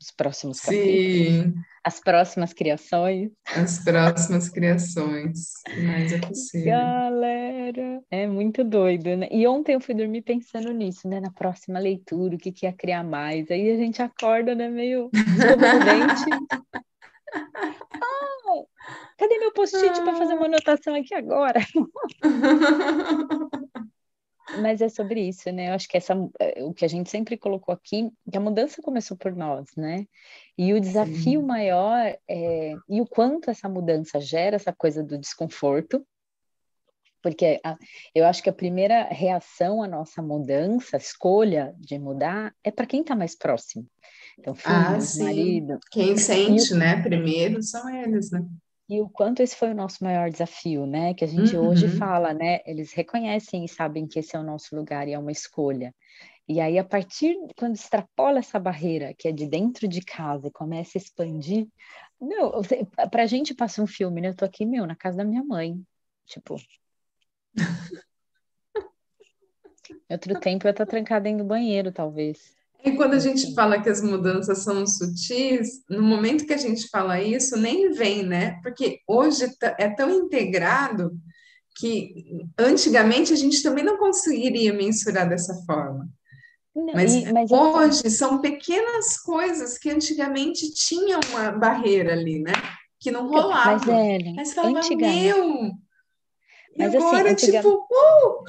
os 0.00 0.10
próximos 0.10 0.58
Sim. 0.58 0.76
capítulos, 0.76 1.64
as 1.84 2.00
próximas 2.00 2.52
criações. 2.52 3.30
As 3.46 3.84
próximas 3.84 4.48
criações, 4.48 5.52
mas 5.84 6.12
é 6.12 6.18
possível. 6.18 6.70
Galera, 6.70 8.02
é 8.10 8.26
muito 8.26 8.64
doido, 8.64 9.16
né? 9.16 9.28
E 9.30 9.46
ontem 9.46 9.74
eu 9.74 9.80
fui 9.80 9.94
dormir 9.94 10.22
pensando 10.22 10.72
nisso, 10.72 11.08
né? 11.08 11.20
Na 11.20 11.30
próxima 11.30 11.78
leitura, 11.78 12.34
o 12.34 12.38
que, 12.38 12.52
que 12.52 12.66
ia 12.66 12.72
criar 12.72 13.04
mais. 13.04 13.50
Aí 13.50 13.70
a 13.70 13.76
gente 13.76 14.02
acorda, 14.02 14.54
né? 14.54 14.68
Meio 14.68 15.10
dente. 15.84 16.30
Cadê 19.18 19.38
meu 19.38 19.52
post-it 19.52 20.00
para 20.02 20.14
fazer 20.14 20.34
uma 20.34 20.46
anotação 20.46 20.94
aqui 20.94 21.14
agora? 21.14 21.60
Mas 24.62 24.80
é 24.80 24.88
sobre 24.88 25.28
isso, 25.28 25.50
né? 25.52 25.68
Eu 25.68 25.74
acho 25.74 25.88
que 25.88 25.96
essa, 25.96 26.14
é, 26.40 26.64
o 26.64 26.72
que 26.74 26.84
a 26.84 26.88
gente 26.88 27.08
sempre 27.08 27.36
colocou 27.36 27.72
aqui, 27.72 28.10
que 28.30 28.36
a 28.36 28.40
mudança 28.40 28.82
começou 28.82 29.16
por 29.16 29.34
nós, 29.34 29.66
né? 29.76 30.06
E 30.58 30.72
o 30.74 30.80
desafio 30.80 31.40
Sim. 31.40 31.46
maior 31.46 32.16
é 32.28 32.74
e 32.88 33.00
o 33.00 33.06
quanto 33.06 33.50
essa 33.50 33.68
mudança 33.68 34.18
gera 34.20 34.56
essa 34.56 34.72
coisa 34.72 35.04
do 35.04 35.18
desconforto, 35.18 36.04
porque 37.22 37.60
a, 37.64 37.76
eu 38.14 38.26
acho 38.26 38.42
que 38.42 38.50
a 38.50 38.52
primeira 38.52 39.04
reação 39.04 39.82
à 39.82 39.88
nossa 39.88 40.22
mudança, 40.22 40.96
a 40.96 40.98
escolha 40.98 41.74
de 41.78 41.98
mudar, 41.98 42.54
é 42.64 42.70
para 42.70 42.86
quem 42.86 43.02
está 43.02 43.14
mais 43.14 43.36
próximo. 43.36 43.86
Então, 44.38 44.54
filho, 44.54 44.74
ah, 44.74 44.98
marido. 45.18 45.78
Quem 45.90 46.16
sente, 46.16 46.74
né? 46.74 47.02
Primeiro 47.02 47.62
são 47.62 47.88
eles, 47.94 48.30
né? 48.30 48.44
E 48.90 49.00
o 49.00 49.08
quanto 49.08 49.40
esse 49.40 49.54
foi 49.54 49.70
o 49.70 49.74
nosso 49.74 50.02
maior 50.02 50.28
desafio, 50.28 50.84
né? 50.84 51.14
Que 51.14 51.24
a 51.24 51.28
gente 51.28 51.56
uhum. 51.56 51.68
hoje 51.68 51.86
fala, 51.96 52.34
né? 52.34 52.58
Eles 52.66 52.92
reconhecem 52.92 53.64
e 53.64 53.68
sabem 53.68 54.04
que 54.04 54.18
esse 54.18 54.34
é 54.34 54.38
o 54.38 54.42
nosso 54.42 54.74
lugar 54.74 55.06
e 55.06 55.12
é 55.12 55.18
uma 55.18 55.30
escolha. 55.30 55.94
E 56.48 56.60
aí, 56.60 56.76
a 56.76 56.82
partir 56.82 57.36
quando 57.56 57.76
extrapola 57.76 58.40
essa 58.40 58.58
barreira, 58.58 59.14
que 59.16 59.28
é 59.28 59.32
de 59.32 59.46
dentro 59.46 59.86
de 59.86 60.00
casa 60.00 60.48
e 60.48 60.50
começa 60.50 60.98
a 60.98 61.00
expandir, 61.00 61.68
meu, 62.20 62.50
pra 63.12 63.26
gente 63.26 63.54
passa 63.54 63.80
um 63.80 63.86
filme, 63.86 64.20
né? 64.20 64.30
Eu 64.30 64.34
tô 64.34 64.44
aqui, 64.44 64.66
meu, 64.66 64.84
na 64.84 64.96
casa 64.96 65.18
da 65.18 65.24
minha 65.24 65.44
mãe. 65.44 65.80
Tipo. 66.26 66.56
Outro 70.10 70.40
tempo 70.40 70.66
eu 70.66 70.74
tô 70.74 70.84
trancada 70.84 71.22
dentro 71.22 71.44
do 71.44 71.48
banheiro, 71.48 71.92
talvez. 71.92 72.59
E 72.84 72.92
quando 72.92 73.14
a 73.14 73.18
gente 73.18 73.54
fala 73.54 73.80
que 73.80 73.88
as 73.88 74.02
mudanças 74.02 74.58
são 74.58 74.86
sutis, 74.86 75.84
no 75.88 76.02
momento 76.02 76.46
que 76.46 76.52
a 76.52 76.58
gente 76.58 76.88
fala 76.88 77.20
isso, 77.20 77.56
nem 77.56 77.90
vem, 77.92 78.22
né? 78.22 78.58
Porque 78.62 79.00
hoje 79.06 79.44
é 79.78 79.88
tão 79.90 80.10
integrado 80.10 81.12
que 81.76 82.42
antigamente 82.58 83.32
a 83.32 83.36
gente 83.36 83.62
também 83.62 83.84
não 83.84 83.98
conseguiria 83.98 84.72
mensurar 84.72 85.28
dessa 85.28 85.54
forma. 85.66 86.08
Mas, 86.94 87.14
e, 87.14 87.32
mas 87.32 87.50
hoje 87.50 88.02
eu... 88.04 88.10
são 88.10 88.40
pequenas 88.40 89.18
coisas 89.20 89.76
que 89.76 89.90
antigamente 89.90 90.72
tinham 90.72 91.20
uma 91.30 91.50
barreira 91.50 92.12
ali, 92.12 92.38
né? 92.40 92.52
Que 92.98 93.10
não 93.10 93.28
rolava. 93.28 93.72
Mas, 93.72 93.88
Ellen, 93.88 94.34
mas 94.36 94.54
falava, 94.54 94.78
antigamente... 94.78 95.22
meu... 95.22 95.72
Mas, 96.78 96.94
e 96.94 96.96
assim, 96.96 97.06
agora, 97.06 97.22
assim, 97.22 97.30
antiga... 97.32 97.58
tipo, 97.58 97.68
uh! 97.74 98.44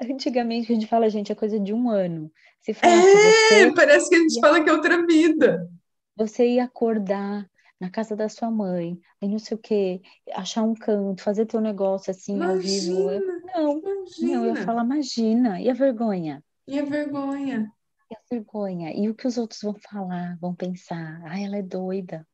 Antigamente 0.00 0.72
a 0.72 0.74
gente 0.74 0.86
fala, 0.86 1.10
gente, 1.10 1.30
é 1.30 1.34
coisa 1.34 1.58
de 1.58 1.74
um 1.74 1.90
ano. 1.90 2.32
Se 2.60 2.72
fala, 2.72 2.92
é, 2.92 3.00
você... 3.00 3.74
parece 3.74 4.08
que 4.08 4.14
a 4.14 4.18
gente 4.18 4.34
ia... 4.34 4.40
fala 4.40 4.62
que 4.62 4.70
é 4.70 4.72
outra 4.72 5.06
vida. 5.06 5.68
Você 6.16 6.46
ia 6.46 6.64
acordar 6.64 7.46
na 7.80 7.88
casa 7.88 8.14
da 8.14 8.28
sua 8.28 8.50
mãe, 8.50 9.00
aí 9.22 9.28
não 9.28 9.38
sei 9.38 9.56
o 9.56 9.60
quê, 9.60 10.02
achar 10.34 10.62
um 10.62 10.74
canto, 10.74 11.22
fazer 11.22 11.46
teu 11.46 11.62
negócio 11.62 12.10
assim 12.10 12.36
imagina, 12.36 12.52
ao 12.52 12.58
vivo. 12.58 13.10
Eu, 13.10 13.26
não, 13.46 13.78
imagina. 13.78 14.36
não, 14.36 14.46
eu 14.46 14.56
falar, 14.56 14.84
imagina, 14.84 15.60
e 15.60 15.70
a 15.70 15.72
vergonha? 15.72 16.44
E 16.68 16.78
a 16.78 16.84
vergonha? 16.84 17.72
E 18.10 18.14
a 18.14 18.18
vergonha? 18.30 18.92
E 18.94 19.08
o 19.08 19.14
que 19.14 19.26
os 19.26 19.38
outros 19.38 19.62
vão 19.62 19.74
falar, 19.90 20.36
vão 20.38 20.54
pensar? 20.54 21.22
Ah, 21.24 21.40
ela 21.40 21.56
é 21.56 21.62
doida. 21.62 22.26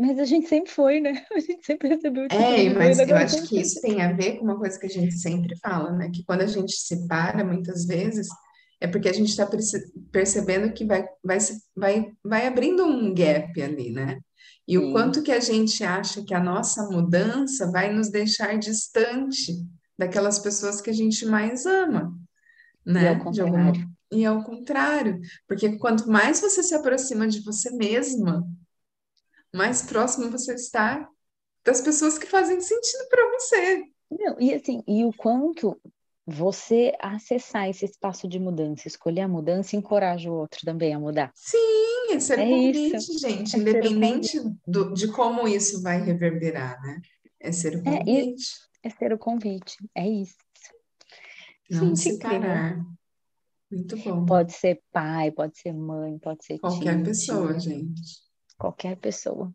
Mas 0.00 0.18
a 0.18 0.24
gente 0.24 0.48
sempre 0.48 0.70
foi, 0.70 1.00
né? 1.00 1.24
A 1.34 1.40
gente 1.40 1.64
sempre 1.64 1.88
recebeu 1.88 2.26
tipo 2.26 2.42
É, 2.42 2.72
mas 2.72 2.98
eu 2.98 3.16
acho 3.16 3.46
que 3.46 3.60
isso 3.60 3.80
tem 3.80 4.00
a 4.00 4.12
ver 4.12 4.38
com 4.38 4.44
uma 4.44 4.58
coisa 4.58 4.78
que 4.78 4.86
a 4.86 4.90
gente 4.90 5.12
sempre 5.12 5.56
fala, 5.58 5.92
né? 5.92 6.10
Que 6.12 6.24
quando 6.24 6.40
a 6.40 6.46
gente 6.46 6.72
se 6.72 7.06
para, 7.06 7.44
muitas 7.44 7.84
vezes, 7.84 8.28
é 8.80 8.86
porque 8.86 9.08
a 9.08 9.12
gente 9.12 9.28
está 9.28 9.46
percebendo 10.10 10.72
que 10.72 10.84
vai, 10.86 11.06
vai, 11.22 11.38
vai, 11.76 12.12
vai 12.24 12.46
abrindo 12.46 12.84
um 12.84 13.14
gap 13.14 13.60
ali, 13.60 13.90
né? 13.90 14.18
E 14.66 14.78
Sim. 14.78 14.78
o 14.78 14.92
quanto 14.92 15.22
que 15.22 15.32
a 15.32 15.40
gente 15.40 15.84
acha 15.84 16.24
que 16.24 16.32
a 16.32 16.42
nossa 16.42 16.88
mudança 16.88 17.70
vai 17.70 17.92
nos 17.92 18.08
deixar 18.10 18.58
distante 18.58 19.54
daquelas 19.98 20.38
pessoas 20.38 20.80
que 20.80 20.88
a 20.88 20.94
gente 20.94 21.26
mais 21.26 21.66
ama 21.66 22.18
né? 22.84 23.04
E 23.04 23.08
ao 23.08 23.18
contrário. 23.18 23.46
Alguma... 23.46 23.90
E 24.12 24.24
ao 24.24 24.42
contrário, 24.42 25.20
porque 25.46 25.78
quanto 25.78 26.10
mais 26.10 26.40
você 26.40 26.62
se 26.62 26.74
aproxima 26.74 27.28
de 27.28 27.40
você 27.42 27.70
mesma, 27.70 28.44
mais 29.54 29.82
próximo 29.82 30.30
você 30.30 30.54
está 30.54 31.08
das 31.64 31.80
pessoas 31.80 32.18
que 32.18 32.26
fazem 32.26 32.60
sentido 32.60 33.08
para 33.08 33.30
você. 33.32 33.84
Não, 34.10 34.40
e 34.40 34.54
assim, 34.54 34.82
e 34.86 35.04
o 35.04 35.12
quanto 35.12 35.80
você 36.26 36.94
acessar 37.00 37.68
esse 37.68 37.84
espaço 37.84 38.28
de 38.28 38.38
mudança, 38.38 38.86
escolher 38.86 39.22
a 39.22 39.28
mudança, 39.28 39.76
encoraja 39.76 40.30
o 40.30 40.34
outro 40.34 40.60
também 40.64 40.94
a 40.94 40.98
mudar. 40.98 41.32
Sim, 41.34 41.58
é, 42.10 42.14
é 42.14 42.48
convite, 42.48 42.96
isso. 42.96 43.18
gente, 43.18 43.56
é 43.56 43.58
independente 43.58 44.40
do, 44.66 44.92
de 44.92 45.08
como 45.08 45.46
isso 45.46 45.82
vai 45.82 46.00
reverberar, 46.00 46.80
né? 46.82 47.00
É 47.38 47.52
ser 47.52 47.76
o 47.76 47.82
convite. 47.82 48.54
É, 48.82 48.88
é 48.88 48.90
ser 48.90 49.12
o 49.12 49.18
convite, 49.18 49.76
é 49.94 50.08
isso. 50.08 50.36
Não 51.70 51.94
se 51.94 52.18
parar. 52.18 52.84
Muito 53.70 53.96
bom. 53.98 54.26
Pode 54.26 54.52
ser 54.52 54.82
pai, 54.92 55.30
pode 55.30 55.56
ser 55.58 55.72
mãe, 55.72 56.18
pode 56.18 56.44
ser 56.44 56.58
Qualquer 56.58 56.96
tia, 56.96 57.04
pessoa, 57.04 57.56
tia. 57.56 57.60
gente. 57.60 58.29
Qualquer 58.60 58.96
pessoa. 58.96 59.50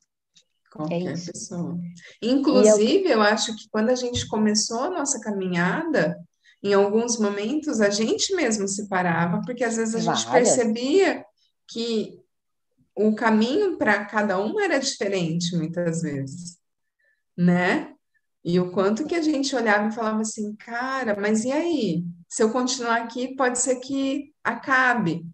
Qualquer 0.72 1.03
é 1.03 1.14
pessoa. 1.14 1.78
Inclusive, 2.22 3.06
eu... 3.06 3.12
eu 3.12 3.22
acho 3.22 3.56
que 3.56 3.70
quando 3.70 3.91
a 3.91 3.95
gente 3.95 4.28
começou 4.28 4.80
a 4.80 4.89
nossa 4.89 5.22
caminhada, 5.22 6.20
em 6.64 6.74
alguns 6.74 7.20
momentos 7.20 7.80
a 7.80 7.91
gente 7.91 8.36
mesmo 8.36 8.68
se 8.68 8.89
parava, 8.89 9.41
porque 9.45 9.64
às 9.64 9.78
vezes 9.78 9.95
a 9.95 9.99
Várias. 9.99 10.20
gente 10.22 10.32
percebia 10.32 11.26
que 11.68 12.20
o 12.95 13.14
caminho 13.14 13.78
para 13.78 14.06
cada 14.06 14.41
um 14.41 14.60
era 14.60 14.80
diferente, 14.80 15.56
muitas 15.56 16.01
vezes, 16.01 16.58
né? 17.38 17.93
E 18.43 18.60
o 18.60 18.72
quanto 18.72 19.06
que 19.06 19.16
a 19.16 19.22
gente 19.22 19.56
olhava 19.56 19.88
e 19.88 19.91
falava 19.91 20.22
assim, 20.22 20.56
cara, 20.56 21.16
mas 21.20 21.45
e 21.45 21.51
aí? 21.51 22.03
Se 22.28 22.41
eu 22.41 22.51
continuar 22.51 23.01
aqui, 23.01 23.36
pode 23.36 23.60
ser 23.60 23.76
que 23.78 24.34
acabe. 24.43 25.26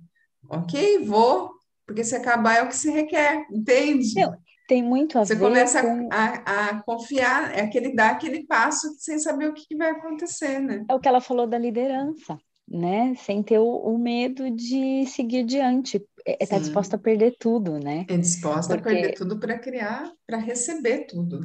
Ok, 0.49 1.05
vou, 1.05 1.51
porque 1.91 2.05
se 2.05 2.15
acabar 2.15 2.55
é 2.55 2.63
o 2.63 2.69
que 2.69 2.75
se 2.75 2.89
requer, 2.89 3.45
entende? 3.51 4.15
Não, 4.15 4.33
tem 4.65 4.81
muito 4.81 5.19
a 5.19 5.25
Você 5.25 5.35
ver 5.35 5.41
começa 5.41 5.81
com... 5.81 6.07
a, 6.09 6.69
a, 6.69 6.83
confiar, 6.83 7.53
é 7.53 7.63
aquele 7.63 7.93
dar 7.93 8.11
aquele 8.11 8.45
passo 8.45 8.95
sem 8.97 9.19
saber 9.19 9.49
o 9.49 9.53
que, 9.53 9.75
vai 9.75 9.91
acontecer, 9.91 10.59
né? 10.59 10.85
É 10.89 10.95
o 10.95 10.99
que 11.01 11.07
ela 11.09 11.19
falou 11.19 11.45
da 11.45 11.57
liderança, 11.57 12.37
né? 12.65 13.13
Sem 13.17 13.43
ter 13.43 13.59
o, 13.59 13.65
o 13.65 13.97
medo 13.97 14.49
de 14.49 15.05
seguir 15.05 15.39
adiante. 15.39 15.97
Está 16.25 16.55
é, 16.55 16.59
é 16.59 16.61
disposta 16.61 16.95
a 16.95 16.99
perder 16.99 17.35
tudo, 17.37 17.77
né? 17.77 18.05
É 18.09 18.17
disposta 18.17 18.75
Porque... 18.75 18.89
a 18.89 18.93
perder 18.93 19.13
tudo 19.13 19.37
para 19.37 19.59
criar, 19.59 20.09
para 20.25 20.37
receber 20.37 21.07
tudo. 21.07 21.41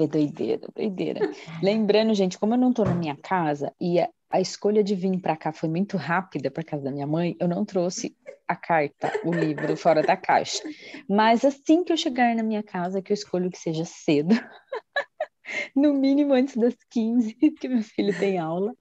É 0.00 0.06
doideira, 0.08 0.66
doideira. 0.74 1.30
Lembrando, 1.62 2.14
gente, 2.14 2.36
como 2.36 2.54
eu 2.54 2.58
não 2.58 2.70
estou 2.70 2.84
na 2.84 2.94
minha 2.94 3.16
casa 3.16 3.72
e 3.80 4.00
a, 4.30 4.40
escolha 4.40 4.82
de 4.82 4.94
vir 4.94 5.18
para 5.20 5.36
cá 5.36 5.52
foi 5.52 5.68
muito 5.68 5.96
rápida 5.96 6.50
para 6.50 6.64
casa 6.64 6.84
da 6.84 6.90
minha 6.90 7.06
mãe, 7.06 7.36
eu 7.40 7.48
não 7.48 7.64
trouxe 7.64 8.16
a 8.46 8.56
carta, 8.56 9.12
o 9.24 9.32
livro 9.32 9.76
fora 9.76 10.02
da 10.02 10.16
caixa. 10.16 10.62
Mas 11.08 11.44
assim 11.44 11.84
que 11.84 11.92
eu 11.92 11.96
chegar 11.96 12.34
na 12.34 12.42
minha 12.42 12.62
casa, 12.62 13.00
que 13.00 13.12
eu 13.12 13.14
escolho 13.14 13.50
que 13.50 13.58
seja 13.58 13.84
cedo, 13.84 14.34
no 15.74 15.94
mínimo 15.94 16.34
antes 16.34 16.56
das 16.56 16.74
15, 16.90 17.34
que 17.34 17.68
meu 17.68 17.82
filho 17.82 18.16
tem 18.18 18.38
aula, 18.38 18.72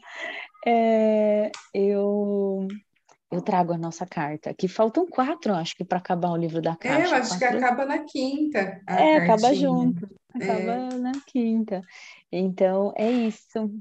é, 0.66 1.52
eu 1.74 2.68
eu 3.32 3.41
trago 3.41 3.74
a 3.74 3.78
nossa 3.78 4.08
carta, 4.08 4.54
que 4.56 4.68
faltam 4.68 5.06
quatro, 5.08 5.54
acho 5.54 5.76
que, 5.76 5.86
para 5.86 6.00
acabar 6.00 6.32
o 6.32 6.38
livro 6.38 6.62
da 6.62 6.76
caixa. 6.76 7.00
É, 7.00 7.06
eu 7.06 7.22
acho 7.22 7.38
quatro... 7.38 7.60
que 7.60 7.64
acaba 7.64 7.86
na 7.86 8.00
quinta. 8.00 8.60
É, 8.60 8.82
cartinha. 8.86 9.24
acaba 9.24 9.54
junto, 9.54 10.10
acaba 10.34 10.72
é. 10.72 10.97
na 10.97 11.12
quinta. 11.28 11.82
Então, 12.32 12.91
é 12.97 13.10
isso. 13.12 13.72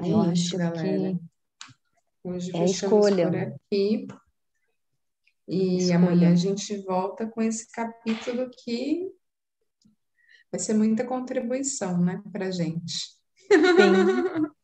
É 0.00 0.10
eu 0.10 0.32
isso, 0.32 0.56
acho 0.56 0.58
galera. 0.58 1.14
que 1.14 1.32
Hoje 2.24 2.56
é 2.56 2.60
a 2.60 2.64
escolha. 2.64 3.26
por 3.28 3.36
aqui. 3.36 4.06
E 5.48 5.76
escolha. 5.78 5.96
amanhã 5.96 6.32
a 6.32 6.36
gente 6.36 6.76
volta 6.78 7.26
com 7.26 7.42
esse 7.42 7.70
capítulo 7.70 8.48
que 8.62 9.10
vai 10.50 10.60
ser 10.60 10.74
muita 10.74 11.04
contribuição, 11.04 11.98
né, 12.00 12.22
para 12.30 12.50
gente. 12.50 12.92
Sim. 13.48 13.52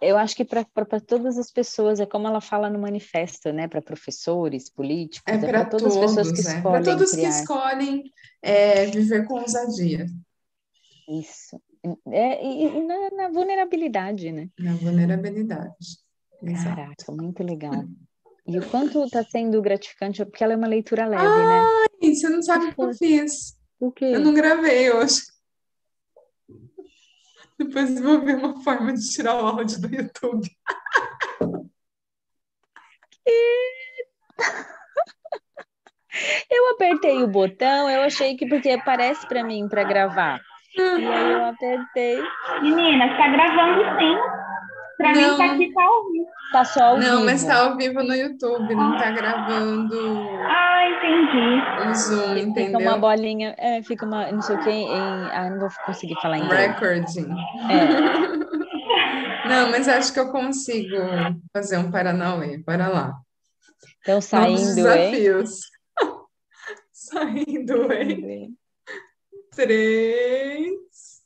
Eu 0.00 0.16
acho 0.16 0.34
que 0.34 0.44
para 0.44 0.64
todas 1.06 1.36
as 1.38 1.50
pessoas, 1.50 2.00
é 2.00 2.06
como 2.06 2.26
ela 2.26 2.40
fala 2.40 2.70
no 2.70 2.78
manifesto, 2.78 3.52
né? 3.52 3.68
Para 3.68 3.82
professores, 3.82 4.70
políticos, 4.70 5.30
é, 5.30 5.36
é 5.36 5.38
para 5.38 5.66
todas 5.66 5.94
as 5.94 5.98
pessoas 5.98 6.32
que 6.32 6.38
é. 6.38 6.56
escolhem. 6.56 6.62
Para 6.62 6.82
todos 6.82 7.10
criar. 7.12 7.28
que 7.28 7.34
escolhem 7.34 8.12
é, 8.40 8.86
viver 8.86 9.26
com 9.26 9.34
ousadia. 9.34 10.06
Isso. 11.06 11.60
É, 12.06 12.44
e, 12.44 12.78
e 12.78 12.82
na, 12.82 13.10
na, 13.10 13.28
vulnerabilidade, 13.28 14.30
né? 14.30 14.48
Na 14.58 14.74
vulnerabilidade. 14.74 15.98
Caraca, 16.40 16.94
Exato. 16.98 17.12
muito 17.12 17.42
legal. 17.42 17.84
E 18.46 18.58
o 18.58 18.68
quanto 18.70 19.04
está 19.04 19.22
sendo 19.24 19.60
gratificante, 19.62 20.24
porque 20.24 20.42
ela 20.42 20.52
é 20.52 20.56
uma 20.56 20.66
leitura 20.66 21.06
leve, 21.06 21.22
né? 21.22 21.60
Ai, 22.02 22.14
você 22.14 22.28
não 22.28 22.42
sabe 22.42 22.66
o 22.66 22.74
que 22.74 22.82
eu 22.82 22.94
fiz. 22.94 23.56
O 23.80 23.90
quê? 23.90 24.06
Eu 24.06 24.20
não 24.20 24.34
gravei 24.34 24.92
hoje. 24.92 25.22
Depois 27.58 28.00
vou 28.00 28.20
ver 28.20 28.36
uma 28.36 28.60
forma 28.62 28.92
de 28.92 29.08
tirar 29.08 29.36
o 29.36 29.46
áudio 29.46 29.80
do 29.80 29.94
YouTube. 29.94 30.48
Eu 36.50 36.70
apertei 36.72 37.22
o 37.22 37.28
botão, 37.28 37.88
eu 37.88 38.02
achei 38.02 38.36
que 38.36 38.46
porque 38.46 38.70
aparece 38.70 39.26
para 39.26 39.42
mim 39.42 39.68
para 39.68 39.84
gravar. 39.84 40.40
E 40.76 41.06
aí 41.06 41.32
eu 41.32 41.44
apertei. 41.46 42.22
Menina, 42.62 43.06
está 43.06 43.28
gravando 43.28 43.98
sim. 43.98 44.16
Para 44.96 45.12
mim 45.12 45.36
tá 45.36 45.44
aqui 45.52 45.72
tá 45.72 45.82
ao 45.82 46.12
vivo. 46.12 46.26
Tá 46.52 46.64
só 46.64 46.84
ao 46.84 46.94
não, 46.94 47.00
vivo. 47.00 47.14
Não, 47.14 47.24
mas 47.24 47.44
tá 47.44 47.56
ao 47.64 47.76
vivo 47.76 48.02
no 48.02 48.14
YouTube, 48.14 48.74
não 48.74 48.96
tá 48.96 49.10
gravando. 49.10 50.28
Ah, 50.46 50.88
entendi. 50.88 51.88
O 51.88 51.94
Zoom, 51.94 52.36
entendeu? 52.36 52.78
Fica 52.78 52.78
uma 52.78 52.98
bolinha, 52.98 53.54
é, 53.58 53.82
fica 53.82 54.06
uma, 54.06 54.30
não 54.30 54.42
sei 54.42 54.56
o 54.56 54.60
que, 54.60 54.70
em, 54.70 55.30
ah, 55.32 55.50
não 55.50 55.60
vou 55.60 55.68
conseguir 55.86 56.14
falar 56.20 56.38
em 56.38 56.46
Recording. 56.46 57.28
É. 57.70 58.52
Não, 59.44 59.70
mas 59.70 59.88
acho 59.88 60.12
que 60.12 60.20
eu 60.20 60.30
consigo 60.30 60.96
fazer 61.52 61.76
um 61.76 61.90
Paranauê. 61.90 62.58
Para 62.60 62.88
lá. 62.88 63.12
Então, 64.00 64.20
saindo, 64.20 64.74
desafios. 64.74 65.60
saindo, 66.92 67.92
hein? 67.92 68.56
Três, 69.54 71.22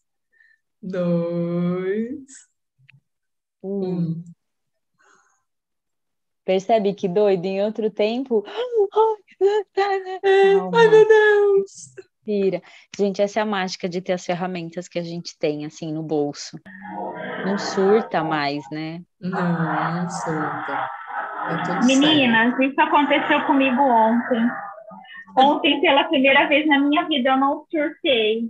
dois, 0.83 2.25
um. 3.63 4.25
Percebe 6.45 6.95
que 6.95 7.09
doido? 7.09 7.45
Em 7.45 7.63
outro 7.65 7.91
tempo. 7.91 8.45
Ai, 10.75 10.89
meu 10.89 11.09
Deus! 11.09 11.95
Respira. 12.27 12.63
Gente, 12.97 13.23
essa 13.23 13.39
é 13.41 13.43
a 13.43 13.47
mágica 13.47 13.89
de 13.89 14.01
ter 14.01 14.13
as 14.13 14.25
ferramentas 14.25 14.89
que 14.89 14.99
a 14.99 15.03
gente 15.03 15.39
tem, 15.39 15.65
assim, 15.65 15.93
no 15.93 16.03
bolso. 16.03 16.59
Não 17.45 17.57
surta 17.59 18.25
mais, 18.25 18.65
né? 18.71 19.03
Não, 19.21 19.95
não 19.95 20.11
surta. 20.11 20.91
É 21.49 21.85
Meninas, 21.85 22.49
certo. 22.49 22.63
isso 22.63 22.81
aconteceu 22.81 23.47
comigo 23.47 23.81
ontem. 23.81 24.51
Ontem, 25.37 25.81
pela 25.81 26.05
primeira 26.05 26.47
vez 26.49 26.67
na 26.67 26.79
minha 26.79 27.05
vida, 27.05 27.31
eu 27.31 27.37
não 27.37 27.67
surtei. 27.71 28.49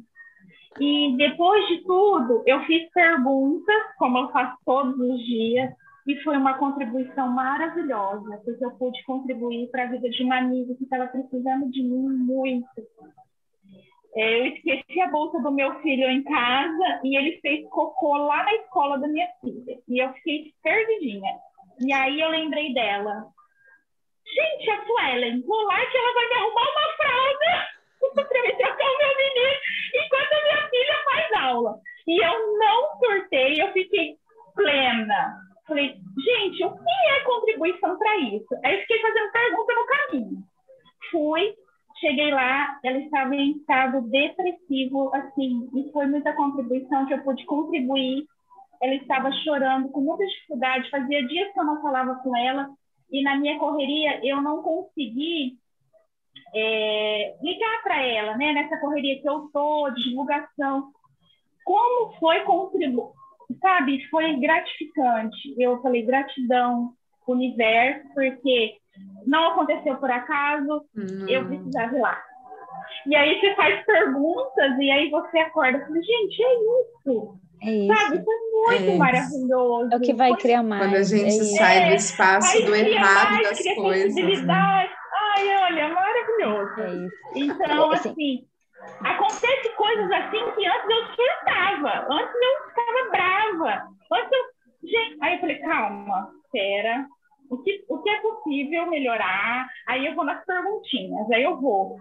E 0.79 1.17
depois 1.17 1.67
de 1.69 1.83
tudo, 1.85 2.43
eu 2.47 2.61
fiz 2.65 2.89
perguntas, 2.93 3.83
como 3.99 4.19
eu 4.19 4.29
faço 4.31 4.57
todos 4.65 4.99
os 4.99 5.19
dias, 5.25 5.73
e 6.07 6.17
foi 6.23 6.37
uma 6.37 6.55
contribuição 6.59 7.29
maravilhosa, 7.29 8.41
porque 8.45 8.65
eu 8.65 8.71
pude 8.73 9.03
contribuir 9.05 9.69
para 9.71 9.85
a 9.85 9.87
vida 9.87 10.09
de 10.09 10.23
uma 10.23 10.39
amiga 10.39 10.75
que 10.75 10.85
estava 10.85 11.09
precisando 11.09 11.69
de 11.71 11.83
mim 11.83 12.09
muito. 12.09 12.69
É, 14.15 14.41
eu 14.41 14.47
esqueci 14.47 15.01
a 15.01 15.11
bolsa 15.11 15.41
do 15.41 15.51
meu 15.51 15.75
filho 15.81 16.09
em 16.09 16.23
casa 16.23 17.01
e 17.05 17.19
ele 17.19 17.39
fez 17.41 17.69
cocô 17.69 18.17
lá 18.17 18.45
na 18.45 18.55
escola 18.55 18.99
da 18.99 19.09
minha 19.09 19.29
filha. 19.41 19.79
E 19.89 20.03
eu 20.03 20.13
fiquei 20.15 20.55
perdidinha. 20.63 21.35
E 21.81 21.93
aí 21.93 22.21
eu 22.21 22.31
lembrei 22.31 22.73
dela. 22.73 23.27
Gente, 24.27 24.71
a 24.71 24.85
Suelen, 24.85 25.43
vou 25.43 25.63
lá 25.65 25.87
que 25.87 25.97
ela 25.97 26.13
vai 26.13 26.29
me 26.29 26.35
arrumar 26.35 26.63
uma 26.63 26.97
fralda 26.97 27.77
para 28.15 28.43
me 28.43 28.53
trocar 28.57 28.85
o 28.85 28.99
meu 28.99 29.17
menino 29.17 29.57
enquanto 29.95 30.33
a 30.33 30.43
minha 30.43 30.69
filha 30.69 31.05
faz 31.05 31.33
aula. 31.45 31.81
E 32.07 32.25
eu 32.25 32.59
não 32.59 32.99
surtei, 32.99 33.61
eu 33.61 33.73
fiquei 33.73 34.17
plena. 34.55 35.37
Falei, 35.67 35.95
gente, 36.25 36.65
o 36.65 36.71
que 36.71 37.11
é 37.11 37.21
contribuição 37.25 37.99
para 37.99 38.17
isso? 38.19 38.49
Aí 38.65 38.81
fiquei 38.83 39.01
fazendo 39.01 39.33
pergunta 39.33 39.75
no 39.75 39.87
caminho. 39.87 40.39
Fui, 41.11 41.55
cheguei 42.01 42.31
lá, 42.31 42.79
ela 42.85 42.99
estava 42.99 43.35
em 43.35 43.53
estado 43.53 44.03
depressivo, 44.03 45.11
assim, 45.15 45.69
e 45.75 45.91
foi 45.93 46.07
muita 46.07 46.33
contribuição 46.35 47.07
que 47.07 47.15
eu 47.15 47.23
pude 47.23 47.45
contribuir. 47.47 48.25
Ela 48.81 48.95
estava 48.95 49.33
chorando 49.45 49.91
com 49.91 50.01
muita 50.01 50.25
dificuldade, 50.25 50.91
fazia 50.91 51.27
dias 51.27 51.53
que 51.53 51.59
eu 51.59 51.65
não 51.65 51.83
falava 51.83 52.15
com 52.23 52.37
ela, 52.37 52.69
e 53.11 53.23
na 53.23 53.37
minha 53.37 53.59
correria 53.59 54.21
eu 54.25 54.43
não 54.43 54.63
consegui 54.63 55.59
é, 56.55 57.37
ligar 57.43 57.83
para 57.83 58.03
ela, 58.03 58.37
né, 58.37 58.53
nessa 58.53 58.79
correria 58.79 59.21
que 59.21 59.29
eu 59.29 59.49
tô, 59.53 59.91
de 59.91 60.11
divulgação. 60.11 60.91
Como 61.65 62.13
foi 62.19 62.41
contribuir? 62.41 63.11
Sabe, 63.61 64.05
foi 64.09 64.37
gratificante. 64.37 65.55
Eu 65.59 65.81
falei 65.83 66.03
gratidão, 66.03 66.93
universo, 67.27 68.09
porque 68.15 68.77
não 69.27 69.53
aconteceu 69.53 69.97
por 69.97 70.11
acaso, 70.11 70.85
hum. 70.97 71.29
eu 71.29 71.47
precisava 71.47 71.97
ir 71.97 72.01
lá. 72.01 72.23
E 73.07 73.15
aí 73.15 73.41
você 73.41 73.55
faz 73.55 73.85
perguntas 73.85 74.79
e 74.79 74.91
aí 74.91 75.11
você 75.11 75.39
acorda 75.39 75.79
e 75.79 75.81
fala, 75.81 76.03
gente, 76.03 76.43
é 76.43 76.55
isso. 76.55 77.39
É 77.63 77.71
isso. 77.71 77.95
Sabe, 77.95 78.25
foi 78.25 78.35
muito 78.51 78.91
é 78.91 78.97
maravilhoso. 78.99 79.89
É 79.93 79.97
o 79.97 80.01
que 80.01 80.15
vai 80.15 80.35
criar 80.37 80.63
mais. 80.63 80.83
Quando 80.83 80.97
a 80.97 81.03
gente 81.03 81.41
é 81.41 81.45
sai 81.57 81.89
do 81.89 81.95
espaço 81.95 82.63
do 82.65 82.75
errado 82.75 83.33
mais, 83.33 83.49
das 83.49 83.75
coisas. 83.75 84.43
Né? 84.43 84.55
Ai, 84.55 85.57
olha, 85.63 85.89
maravilhoso. 85.89 86.81
É 86.81 86.95
isso. 86.95 87.17
Então, 87.35 87.91
assim, 87.93 88.11
assim, 88.11 88.47
acontece 89.01 89.69
coisas 89.77 90.11
assim 90.13 90.51
que 90.53 90.67
antes 90.67 90.91
eu 90.91 91.07
surtava, 91.15 92.07
antes 92.11 92.35
eu 92.35 92.69
ficava 92.69 93.11
brava. 93.11 93.89
Antes 94.13 94.33
eu. 94.33 94.57
Gente, 94.89 95.19
aí 95.21 95.35
eu 95.35 95.41
falei, 95.41 95.59
calma, 95.59 96.31
espera, 96.45 97.07
o 97.51 97.59
que, 97.59 97.85
o 97.89 97.99
que 98.03 98.09
é 98.11 98.21
possível 98.21 98.87
melhorar, 98.87 99.67
aí 99.89 100.07
eu 100.07 100.15
vou 100.15 100.25
nas 100.25 100.45
perguntinhas, 100.45 101.31
aí 101.33 101.43
eu 101.43 101.61
vou. 101.61 101.97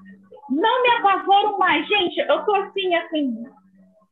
Não 0.50 0.84
me 0.84 0.90
apavoro 0.90 1.58
mais, 1.58 1.88
gente, 1.88 2.20
eu 2.20 2.46
tô 2.46 2.56
assim, 2.56 2.94
assim, 2.96 3.44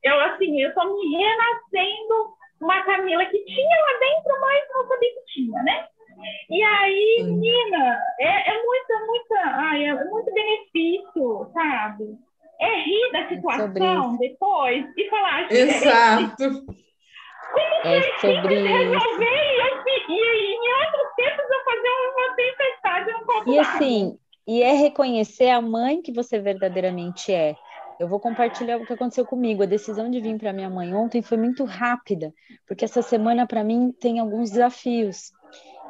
eu 0.03 0.19
assim, 0.21 0.61
eu 0.61 0.73
tô 0.73 0.83
me 0.85 1.17
renascendo 1.17 2.33
uma 2.61 2.83
Camila 2.83 3.25
que 3.25 3.43
tinha 3.43 3.81
lá 3.81 3.99
dentro, 3.99 4.41
mas 4.41 4.63
não 4.73 4.87
sabia 4.87 5.09
que 5.09 5.25
tinha, 5.33 5.63
né? 5.63 5.87
E 6.49 6.63
aí, 6.63 7.23
menina, 7.23 7.99
é, 8.19 8.51
é 8.51 8.63
muita, 8.63 9.05
muita, 9.05 9.35
ai, 9.45 9.85
é 9.85 10.03
muito 10.05 10.33
benefício, 10.33 11.51
sabe? 11.53 12.17
É 12.61 12.79
rir 12.81 13.11
da 13.11 13.19
é 13.19 13.27
situação 13.29 14.15
é 14.15 14.17
depois 14.19 14.85
e 14.95 15.09
falar. 15.09 15.51
Exato. 15.51 16.65
Como 17.53 17.87
é 17.87 18.01
sobre 18.19 18.55
resolver 18.55 19.53
e, 19.85 20.11
e, 20.11 20.15
e 20.15 20.55
em 20.55 20.85
outros 20.85 21.15
tempos 21.15 21.45
eu 21.51 21.63
fazer 21.65 21.89
uma 22.15 22.35
tempestade 22.35 23.11
no 23.11 23.25
copo 23.25 23.51
E 23.51 23.59
assim, 23.59 24.17
e 24.47 24.63
é 24.63 24.71
reconhecer 24.71 25.49
a 25.49 25.61
mãe 25.61 26.01
que 26.01 26.11
você 26.11 26.39
verdadeiramente 26.39 27.31
é. 27.31 27.55
Eu 28.03 28.09
vou 28.09 28.19
compartilhar 28.19 28.77
o 28.77 28.85
que 28.85 28.93
aconteceu 28.93 29.25
comigo. 29.25 29.63
A 29.63 29.65
decisão 29.65 30.11
de 30.11 30.19
vir 30.19 30.37
para 30.37 30.51
minha 30.51 30.69
mãe 30.69 30.93
ontem 30.93 31.21
foi 31.21 31.37
muito 31.37 31.63
rápida, 31.63 32.33
porque 32.67 32.83
essa 32.83 33.01
semana 33.01 33.47
para 33.47 33.63
mim 33.63 33.93
tem 33.97 34.19
alguns 34.19 34.51
desafios. 34.51 35.31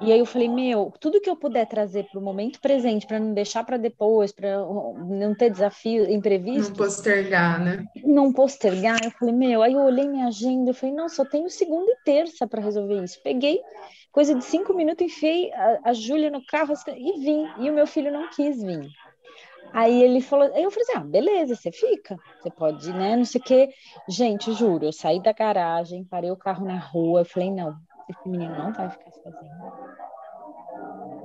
E 0.02 0.12
aí 0.12 0.20
eu 0.20 0.26
falei, 0.26 0.50
meu, 0.50 0.92
tudo 1.00 1.22
que 1.22 1.30
eu 1.30 1.36
puder 1.36 1.66
trazer 1.66 2.06
para 2.12 2.20
o 2.20 2.24
momento 2.24 2.60
presente, 2.60 3.08
para 3.08 3.20
não 3.20 3.34
deixar 3.34 3.64
para 3.64 3.78
depois, 3.78 4.32
para 4.32 4.58
não 4.58 5.34
ter 5.34 5.50
desafio 5.50 6.10
imprevisto. 6.10 6.70
Não 6.70 6.76
postergar, 6.76 7.64
né? 7.64 7.86
Não 8.04 8.34
postergar. 8.34 9.00
Eu 9.04 9.12
falei, 9.12 9.34
meu, 9.34 9.64
aí 9.64 9.74
eu 9.74 9.82
olhei 9.82 10.08
minha 10.08 10.28
agenda, 10.28 10.72
eu 10.72 10.76
falei, 10.76 10.94
não, 10.94 11.08
só 11.08 11.24
tenho 11.24 11.50
segunda 11.50 11.92
e 11.92 12.04
terça 12.04 12.46
para 12.48 12.62
resolver 12.62 13.04
isso. 13.04 13.20
Peguei 13.24 13.62
coisa 14.12 14.36
de 14.36 14.44
cinco 14.44 14.74
minutos, 14.74 15.06
enfiei 15.06 15.52
a, 15.54 15.80
a 15.86 15.94
Júlia 15.94 16.30
no 16.30 16.46
carro 16.46 16.74
e 16.96 17.20
vim. 17.20 17.48
E 17.60 17.70
o 17.70 17.74
meu 17.74 17.88
filho 17.88 18.12
não 18.12 18.30
quis 18.30 18.62
vir. 18.62 18.90
Aí 19.74 20.04
ele 20.04 20.22
falou, 20.22 20.46
aí 20.54 20.64
eu 20.64 20.70
falei 20.70 20.88
assim, 20.88 20.98
ah, 20.98 21.04
beleza, 21.04 21.56
você 21.56 21.72
fica, 21.72 22.16
você 22.40 22.52
pode, 22.52 22.94
né, 22.94 23.16
não 23.16 23.26
sei 23.26 23.42
o 23.42 23.44
quê. 23.44 23.70
Gente, 24.08 24.54
juro, 24.54 24.86
eu 24.86 24.94
saí 24.94 25.22
da 25.22 25.34
garagem, 25.34 26.04
parei 26.04 26.30
o 26.30 26.38
carro 26.38 26.66
na 26.66 26.78
rua, 26.78 27.22
eu 27.22 27.26
falei, 27.26 27.50
não, 27.50 27.76
esse 28.08 28.30
menino 28.30 28.56
não 28.56 28.72
vai 28.72 28.90
ficar 28.90 29.12
sozinho. 29.12 29.94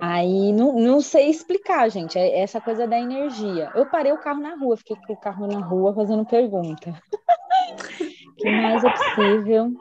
Aí 0.00 0.52
não, 0.52 0.78
não 0.78 1.00
sei 1.00 1.28
explicar, 1.28 1.90
gente. 1.90 2.16
É 2.18 2.40
essa 2.40 2.60
coisa 2.60 2.86
da 2.86 2.98
energia. 2.98 3.70
Eu 3.74 3.84
parei 3.86 4.12
o 4.12 4.18
carro 4.18 4.40
na 4.40 4.54
rua, 4.54 4.76
fiquei 4.76 4.96
com 5.06 5.12
o 5.12 5.16
carro 5.16 5.46
na 5.46 5.60
rua 5.60 5.94
fazendo 5.94 6.24
pergunta. 6.24 6.94
Que 8.38 8.48
mais 8.50 8.84
é 8.84 8.90
possível? 8.90 9.72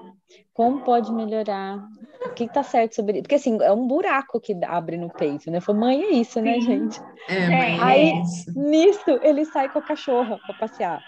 Como 0.58 0.80
pode 0.80 1.14
melhorar? 1.14 1.78
O 2.26 2.34
que 2.34 2.46
está 2.46 2.64
certo 2.64 2.96
sobre 2.96 3.14
isso? 3.14 3.22
Porque 3.22 3.36
assim, 3.36 3.62
é 3.62 3.72
um 3.72 3.86
buraco 3.86 4.40
que 4.40 4.58
abre 4.66 4.98
no 4.98 5.08
peito, 5.08 5.52
né? 5.52 5.62
Foi 5.62 5.76
mãe 5.76 6.02
é 6.02 6.10
isso, 6.14 6.42
né, 6.42 6.60
gente? 6.60 7.00
É, 7.30 7.48
mãe, 7.48 7.80
Aí, 7.80 8.10
é 8.10 8.22
isso. 8.24 8.60
nisso, 8.60 9.20
ele 9.22 9.46
sai 9.46 9.70
com 9.70 9.78
a 9.78 9.84
cachorra 9.84 10.40
para 10.40 10.56
passear. 10.56 11.00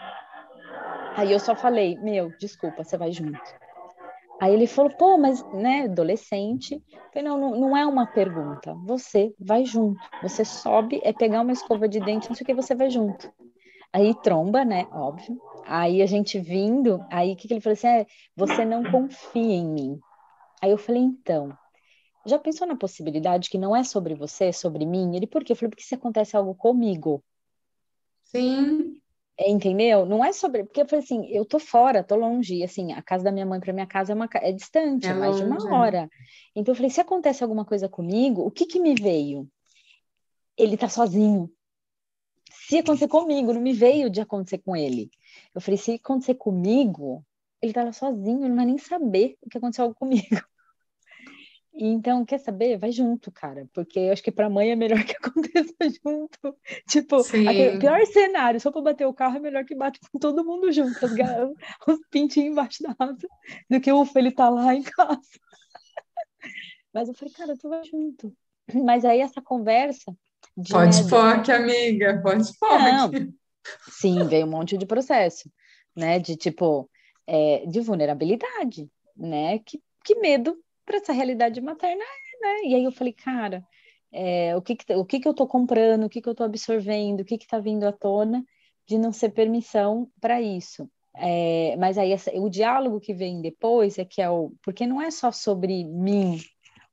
Aí 1.17 1.31
eu 1.31 1.39
só 1.39 1.55
falei, 1.55 1.97
meu, 1.97 2.31
desculpa, 2.39 2.83
você 2.83 2.95
vai 2.95 3.11
junto. 3.11 3.41
Aí 4.39 4.53
ele 4.53 4.67
falou, 4.67 4.91
pô, 4.91 5.17
mas, 5.17 5.43
né, 5.51 5.85
adolescente. 5.85 6.79
falei, 7.11 7.27
não, 7.27 7.39
não, 7.39 7.59
não 7.59 7.75
é 7.75 7.83
uma 7.87 8.05
pergunta. 8.05 8.75
Você 8.85 9.33
vai 9.39 9.65
junto. 9.65 9.99
Você 10.21 10.45
sobe, 10.45 11.01
é 11.03 11.11
pegar 11.11 11.41
uma 11.41 11.53
escova 11.53 11.89
de 11.89 11.99
dente, 11.99 12.29
não 12.29 12.35
sei 12.35 12.43
o 12.43 12.45
que, 12.45 12.53
você 12.53 12.75
vai 12.75 12.91
junto. 12.91 13.33
Aí 13.91 14.13
tromba, 14.21 14.63
né, 14.63 14.87
óbvio. 14.91 15.39
Aí 15.65 16.01
a 16.01 16.05
gente 16.05 16.39
vindo, 16.39 17.03
aí 17.09 17.33
o 17.33 17.35
que, 17.35 17.47
que 17.47 17.53
ele 17.53 17.61
falou 17.61 17.73
assim, 17.73 17.87
é, 17.87 18.05
você 18.35 18.63
não 18.65 18.83
confia 18.83 19.55
em 19.55 19.67
mim. 19.67 19.99
Aí 20.61 20.71
eu 20.71 20.77
falei, 20.77 21.01
então, 21.01 21.57
já 22.25 22.37
pensou 22.37 22.67
na 22.67 22.75
possibilidade 22.75 23.49
que 23.49 23.57
não 23.57 23.75
é 23.75 23.83
sobre 23.83 24.13
você, 24.13 24.45
é 24.45 24.51
sobre 24.51 24.85
mim? 24.85 25.15
Ele, 25.15 25.25
por 25.25 25.43
quê? 25.43 25.53
Eu 25.53 25.55
falei, 25.55 25.69
porque 25.69 25.83
se 25.83 25.95
acontece 25.95 26.35
algo 26.35 26.53
comigo. 26.53 27.23
Sim. 28.23 28.99
Entendeu? 29.39 30.05
Não 30.05 30.23
é 30.23 30.33
sobre. 30.33 30.65
Porque 30.65 30.81
eu 30.81 30.87
falei 30.87 31.03
assim, 31.03 31.25
eu 31.29 31.45
tô 31.45 31.59
fora, 31.59 32.03
tô 32.03 32.15
longe. 32.15 32.61
assim, 32.61 32.91
a 32.91 33.01
casa 33.01 33.23
da 33.23 33.31
minha 33.31 33.45
mãe 33.45 33.59
para 33.59 33.71
minha 33.71 33.87
casa 33.87 34.11
é, 34.11 34.15
uma, 34.15 34.27
é 34.35 34.51
distante, 34.51 35.07
é, 35.07 35.11
é 35.11 35.13
mais 35.13 35.39
longe, 35.39 35.57
de 35.57 35.65
uma 35.67 35.77
hora. 35.77 36.09
Então 36.53 36.73
eu 36.73 36.75
falei, 36.75 36.89
se 36.89 36.99
acontece 36.99 37.41
alguma 37.41 37.63
coisa 37.63 37.87
comigo, 37.87 38.41
o 38.41 38.51
que 38.51 38.65
que 38.65 38.79
me 38.79 38.93
veio? 38.95 39.47
Ele 40.57 40.75
tá 40.75 40.89
sozinho. 40.89 41.49
Se 42.69 42.77
acontecer 42.77 43.07
comigo, 43.07 43.51
não 43.51 43.61
me 43.61 43.73
veio 43.73 44.11
de 44.11 44.21
acontecer 44.21 44.59
com 44.59 44.75
ele. 44.75 45.09
Eu 45.55 45.59
falei, 45.59 45.75
se 45.75 45.93
acontecer 45.93 46.35
comigo, 46.35 47.25
ele 47.59 47.73
tava 47.73 47.91
sozinho, 47.91 48.41
ele 48.41 48.49
não 48.49 48.57
vai 48.57 48.65
nem 48.67 48.77
saber 48.77 49.37
o 49.41 49.49
que 49.49 49.57
aconteceu 49.57 49.85
algo 49.85 49.95
comigo. 49.95 50.23
Então, 51.81 52.25
quer 52.25 52.39
saber? 52.39 52.77
Vai 52.77 52.91
junto, 52.91 53.31
cara, 53.31 53.65
porque 53.73 53.99
eu 53.99 54.11
acho 54.11 54.21
que 54.21 54.33
para 54.33 54.49
mãe 54.49 54.71
é 54.71 54.75
melhor 54.75 55.01
que 55.05 55.15
aconteça 55.15 55.73
junto. 56.03 56.57
Tipo, 56.85 57.23
pior 57.79 58.05
cenário, 58.05 58.59
só 58.59 58.69
para 58.69 58.81
bater 58.81 59.05
o 59.05 59.13
carro 59.13 59.37
é 59.37 59.39
melhor 59.39 59.63
que 59.63 59.75
bate 59.75 59.97
com 60.11 60.19
todo 60.19 60.43
mundo 60.43 60.69
junto, 60.73 61.05
os, 61.05 61.11
os 61.87 61.99
pintinhos 62.11 62.51
embaixo 62.51 62.83
da 62.83 62.93
asa, 62.99 63.29
do 63.69 63.79
que 63.79 63.93
ufa, 63.93 64.19
ele 64.19 64.31
tá 64.31 64.49
lá 64.49 64.75
em 64.75 64.83
casa. 64.83 65.21
Mas 66.91 67.07
eu 67.07 67.13
falei, 67.13 67.33
cara, 67.33 67.55
tu 67.55 67.69
vai 67.69 67.83
junto. 67.85 68.35
Mas 68.73 69.05
aí 69.05 69.21
essa 69.21 69.41
conversa. 69.41 70.13
Pode 70.69 70.97
médico, 70.97 71.51
amiga, 71.51 72.21
pode. 72.21 72.43
Não, 72.61 73.11
Sim, 73.89 74.25
veio 74.25 74.45
um 74.45 74.49
monte 74.49 74.77
de 74.77 74.85
processo, 74.85 75.49
né? 75.95 76.19
De 76.19 76.35
tipo, 76.35 76.89
é, 77.27 77.65
de 77.65 77.79
vulnerabilidade, 77.79 78.89
né? 79.15 79.59
Que, 79.59 79.81
que 80.03 80.15
medo 80.15 80.57
para 80.85 80.97
essa 80.97 81.13
realidade 81.13 81.61
materna 81.61 82.03
é, 82.03 82.45
né? 82.45 82.69
E 82.69 82.75
aí 82.75 82.83
eu 82.83 82.91
falei, 82.91 83.13
cara, 83.13 83.63
é, 84.11 84.55
o, 84.55 84.61
que, 84.61 84.75
que, 84.75 84.93
o 84.93 85.05
que, 85.05 85.19
que 85.19 85.27
eu 85.27 85.31
estou 85.31 85.47
comprando, 85.47 86.05
o 86.05 86.09
que, 86.09 86.21
que 86.21 86.27
eu 86.27 86.31
estou 86.31 86.45
absorvendo, 86.45 87.21
o 87.21 87.25
que 87.25 87.35
está 87.35 87.59
vindo 87.59 87.85
à 87.85 87.91
tona 87.91 88.43
de 88.87 88.97
não 88.97 89.11
ser 89.11 89.29
permissão 89.29 90.09
para 90.19 90.41
isso. 90.41 90.89
É, 91.15 91.75
mas 91.77 91.97
aí 91.97 92.11
essa, 92.11 92.31
o 92.39 92.49
diálogo 92.49 92.99
que 92.99 93.13
vem 93.13 93.41
depois 93.41 93.97
é 93.97 94.05
que 94.05 94.21
é 94.21 94.29
o 94.29 94.53
porque 94.63 94.87
não 94.87 95.01
é 95.01 95.11
só 95.11 95.31
sobre 95.31 95.83
mim 95.83 96.39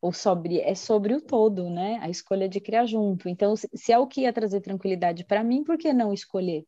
ou 0.06 0.12
sobre 0.12 0.60
é 0.60 0.74
sobre 0.74 1.14
o 1.14 1.20
todo, 1.20 1.68
né? 1.68 1.98
A 2.00 2.08
escolha 2.08 2.48
de 2.48 2.60
criar 2.60 2.86
junto. 2.86 3.28
Então, 3.28 3.56
se, 3.56 3.92
é 3.92 3.98
o 3.98 4.06
que 4.06 4.20
ia 4.20 4.32
trazer 4.32 4.60
tranquilidade 4.60 5.24
para 5.24 5.42
mim, 5.42 5.64
por 5.64 5.76
que 5.76 5.92
não 5.92 6.12
escolher? 6.12 6.64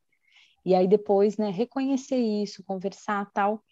E 0.67 0.75
aí 0.75 0.89
depois, 0.89 1.37
né, 1.37 1.51
reconhecer 1.51 2.17
isso, 2.17 2.65
conversar 2.65 3.31
tal, 3.33 3.63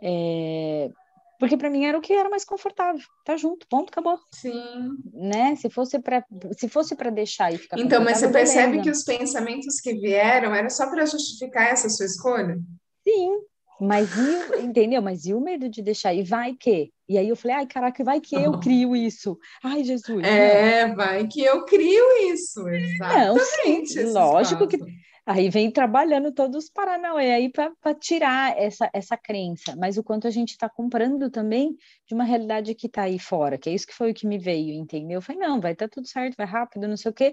é, 0.00 0.90
porque 1.38 1.56
para 1.56 1.68
mim 1.68 1.84
era 1.84 1.98
o 1.98 2.00
que 2.00 2.14
era 2.14 2.30
mais 2.30 2.46
confortável, 2.46 3.02
tá 3.22 3.36
junto, 3.36 3.66
ponto, 3.68 3.90
acabou. 3.90 4.18
Sim. 4.34 4.96
Né? 5.12 5.54
Se 5.56 5.68
fosse 5.68 5.98
para 5.98 6.24
se 6.56 6.66
fosse 6.66 6.96
para 6.96 7.10
deixar 7.10 7.52
e 7.52 7.58
ficar 7.58 7.78
Então, 7.78 8.02
mas 8.02 8.18
você 8.18 8.28
percebe 8.30 8.78
beleza. 8.78 8.84
que 8.84 8.90
os 8.90 9.04
pensamentos 9.04 9.80
que 9.80 9.92
vieram 9.94 10.54
era 10.54 10.70
só 10.70 10.88
para 10.88 11.04
justificar 11.04 11.68
essa 11.68 11.90
sua 11.90 12.06
escolha? 12.06 12.58
Sim. 13.06 13.38
Mas 13.80 14.10
e, 14.16 14.62
entendeu? 14.62 15.00
Mas 15.00 15.24
e 15.24 15.32
o 15.32 15.40
medo 15.40 15.68
de 15.68 15.82
deixar? 15.82 16.12
E 16.14 16.22
vai 16.22 16.54
que? 16.54 16.92
E 17.08 17.16
aí 17.18 17.28
eu 17.28 17.36
falei, 17.36 17.56
ai, 17.56 17.66
caraca, 17.66 18.04
vai 18.04 18.20
que 18.20 18.36
eu 18.36 18.58
crio 18.60 18.94
isso. 18.94 19.38
Ai, 19.64 19.82
Jesus. 19.82 20.22
É, 20.24 20.86
não. 20.86 20.96
vai 20.96 21.26
que 21.26 21.42
eu 21.42 21.64
crio 21.64 22.04
isso. 22.32 22.68
Exatamente. 22.68 24.02
Não, 24.02 24.06
sim, 24.06 24.12
lógico 24.12 24.66
que 24.68 24.78
Aí 25.26 25.48
vem 25.48 25.70
trabalhando 25.70 26.32
todos 26.32 26.64
os 26.64 26.70
Paranauê 26.70 27.30
aí 27.32 27.48
para 27.48 27.94
tirar 27.94 28.58
essa, 28.58 28.90
essa 28.92 29.16
crença, 29.16 29.76
mas 29.76 29.96
o 29.96 30.02
quanto 30.02 30.26
a 30.26 30.30
gente 30.30 30.50
está 30.50 30.68
comprando 30.68 31.30
também 31.30 31.76
de 32.06 32.14
uma 32.14 32.24
realidade 32.24 32.74
que 32.74 32.88
está 32.88 33.02
aí 33.02 33.16
fora, 33.16 33.56
que 33.56 33.68
é 33.68 33.72
isso 33.72 33.86
que 33.86 33.94
foi 33.94 34.10
o 34.10 34.14
que 34.14 34.26
me 34.26 34.38
veio, 34.38 34.74
entendeu? 34.74 35.18
Eu 35.18 35.22
falei, 35.22 35.40
não, 35.40 35.60
vai 35.60 35.72
estar 35.72 35.86
tá 35.86 35.92
tudo 35.94 36.08
certo, 36.08 36.36
vai 36.36 36.46
rápido, 36.46 36.88
não 36.88 36.96
sei 36.96 37.12
o 37.12 37.14
quê, 37.14 37.32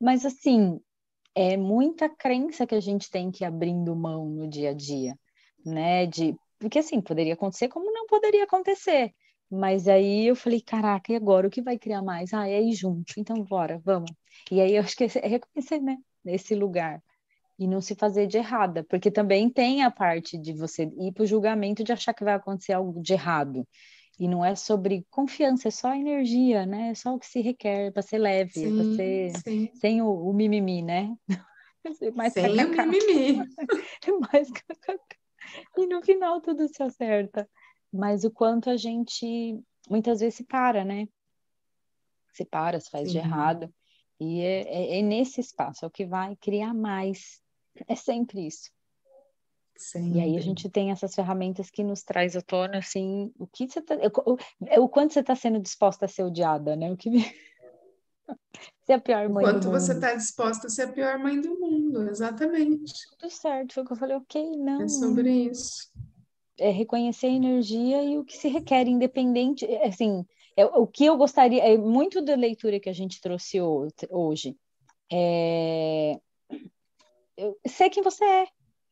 mas 0.00 0.24
assim, 0.24 0.80
é 1.34 1.56
muita 1.56 2.08
crença 2.08 2.66
que 2.66 2.74
a 2.74 2.80
gente 2.80 3.10
tem 3.10 3.30
que 3.30 3.44
ir 3.44 3.46
abrindo 3.46 3.94
mão 3.94 4.26
no 4.26 4.48
dia 4.48 4.70
a 4.70 4.74
dia, 4.74 5.14
né? 5.64 6.06
De, 6.06 6.36
porque 6.58 6.78
assim, 6.78 7.00
poderia 7.00 7.34
acontecer 7.34 7.68
como 7.68 7.92
não 7.92 8.06
poderia 8.06 8.44
acontecer. 8.44 9.12
Mas 9.50 9.88
aí 9.88 10.26
eu 10.26 10.36
falei, 10.36 10.60
caraca, 10.60 11.12
e 11.12 11.16
agora? 11.16 11.46
O 11.46 11.50
que 11.50 11.62
vai 11.62 11.78
criar 11.78 12.02
mais? 12.02 12.32
Ah, 12.32 12.48
é 12.48 12.60
ir 12.62 12.72
junto, 12.72 13.14
então 13.18 13.36
bora, 13.44 13.80
vamos. 13.84 14.10
E 14.50 14.60
aí 14.60 14.76
eu 14.76 14.82
acho 14.82 14.96
que 14.96 15.04
é 15.04 15.28
reconhecer, 15.28 15.80
né? 15.80 15.96
Nesse 16.24 16.54
lugar 16.54 17.02
e 17.58 17.66
não 17.66 17.80
se 17.80 17.94
fazer 17.94 18.26
de 18.26 18.38
errada, 18.38 18.84
porque 18.84 19.10
também 19.10 19.48
tem 19.48 19.82
a 19.82 19.90
parte 19.90 20.36
de 20.36 20.52
você 20.52 20.90
ir 20.98 21.12
para 21.12 21.22
o 21.22 21.26
julgamento 21.26 21.84
de 21.84 21.92
achar 21.92 22.12
que 22.12 22.24
vai 22.24 22.34
acontecer 22.34 22.72
algo 22.72 23.00
de 23.00 23.12
errado. 23.12 23.66
E 24.18 24.28
não 24.28 24.44
é 24.44 24.54
sobre 24.54 25.04
confiança, 25.10 25.68
é 25.68 25.70
só 25.70 25.92
energia, 25.92 26.64
né? 26.64 26.90
É 26.90 26.94
só 26.94 27.14
o 27.14 27.18
que 27.18 27.26
se 27.26 27.40
requer 27.40 27.92
para 27.92 28.02
ser 28.02 28.18
leve, 28.18 28.72
para 28.72 28.84
ser 28.94 29.30
sim. 29.38 29.70
sem 29.74 30.02
o, 30.02 30.08
o, 30.08 30.32
mimimi, 30.32 30.82
né? 30.82 31.14
mais 32.14 32.32
sem 32.32 32.46
o 32.46 32.86
mimimi. 32.86 33.38
mais 34.32 34.50
E 35.76 35.86
no 35.86 36.02
final 36.02 36.40
tudo 36.40 36.68
se 36.68 36.82
acerta. 36.82 37.48
Mas 37.92 38.24
o 38.24 38.30
quanto 38.30 38.70
a 38.70 38.76
gente 38.76 39.58
muitas 39.88 40.20
vezes 40.20 40.36
se 40.36 40.44
para, 40.44 40.84
né? 40.84 41.06
Se 42.32 42.44
para, 42.44 42.80
se 42.80 42.90
faz 42.90 43.10
de 43.10 43.18
errado. 43.18 43.72
E 44.18 44.40
é, 44.40 44.62
é, 44.62 44.98
é, 44.98 45.02
nesse 45.02 45.40
espaço, 45.40 45.84
é 45.84 45.88
o 45.88 45.90
que 45.90 46.06
vai 46.06 46.36
criar 46.36 46.72
mais 46.74 47.42
é 47.88 47.94
sempre 47.94 48.46
isso. 48.46 48.70
Sempre. 49.76 50.18
E 50.18 50.20
aí 50.20 50.36
a 50.36 50.40
gente 50.40 50.68
tem 50.68 50.92
essas 50.92 51.14
ferramentas 51.14 51.68
que 51.68 51.82
nos 51.82 52.04
traz 52.04 52.36
à 52.36 52.40
tona, 52.40 52.78
assim, 52.78 53.32
o 53.36 53.46
que 53.46 53.68
você 53.68 53.82
tá, 53.82 53.96
o, 54.24 54.82
o 54.84 54.88
quanto 54.88 55.12
você 55.12 55.20
está 55.20 55.34
sendo 55.34 55.58
disposta 55.58 56.04
a 56.04 56.08
ser 56.08 56.22
odiada, 56.22 56.76
né? 56.76 56.92
O 56.92 56.96
que 56.96 57.10
ser 58.84 58.94
a 58.94 59.00
pior 59.00 59.28
mãe 59.28 59.44
Quanto 59.44 59.70
você 59.70 59.92
está 59.92 60.14
disposta 60.14 60.66
a 60.66 60.70
ser 60.70 60.82
a 60.82 60.92
pior 60.92 61.18
mãe 61.18 61.40
do 61.40 61.58
mundo, 61.58 62.08
exatamente. 62.08 62.92
Tudo 63.18 63.30
certo, 63.30 63.74
foi 63.74 63.82
o 63.82 63.86
que 63.86 63.92
eu 63.92 63.96
falei, 63.96 64.16
ok, 64.16 64.56
não. 64.56 64.82
É 64.82 64.88
sobre 64.88 65.30
isso. 65.30 65.90
É 66.58 66.70
reconhecer 66.70 67.26
a 67.26 67.30
energia 67.30 68.02
e 68.04 68.18
o 68.18 68.24
que 68.24 68.36
se 68.36 68.48
requer, 68.48 68.86
independente, 68.86 69.64
é, 69.64 69.88
assim, 69.88 70.24
é, 70.56 70.64
o 70.64 70.86
que 70.86 71.04
eu 71.04 71.16
gostaria, 71.16 71.62
é 71.62 71.76
muito 71.76 72.22
da 72.22 72.36
leitura 72.36 72.78
que 72.78 72.88
a 72.88 72.92
gente 72.92 73.20
trouxe 73.20 73.60
hoje, 73.60 74.56
é, 75.12 76.18
eu 77.36 77.58
sei 77.66 77.90
quem 77.90 78.02
você 78.02 78.24
é. 78.24 78.46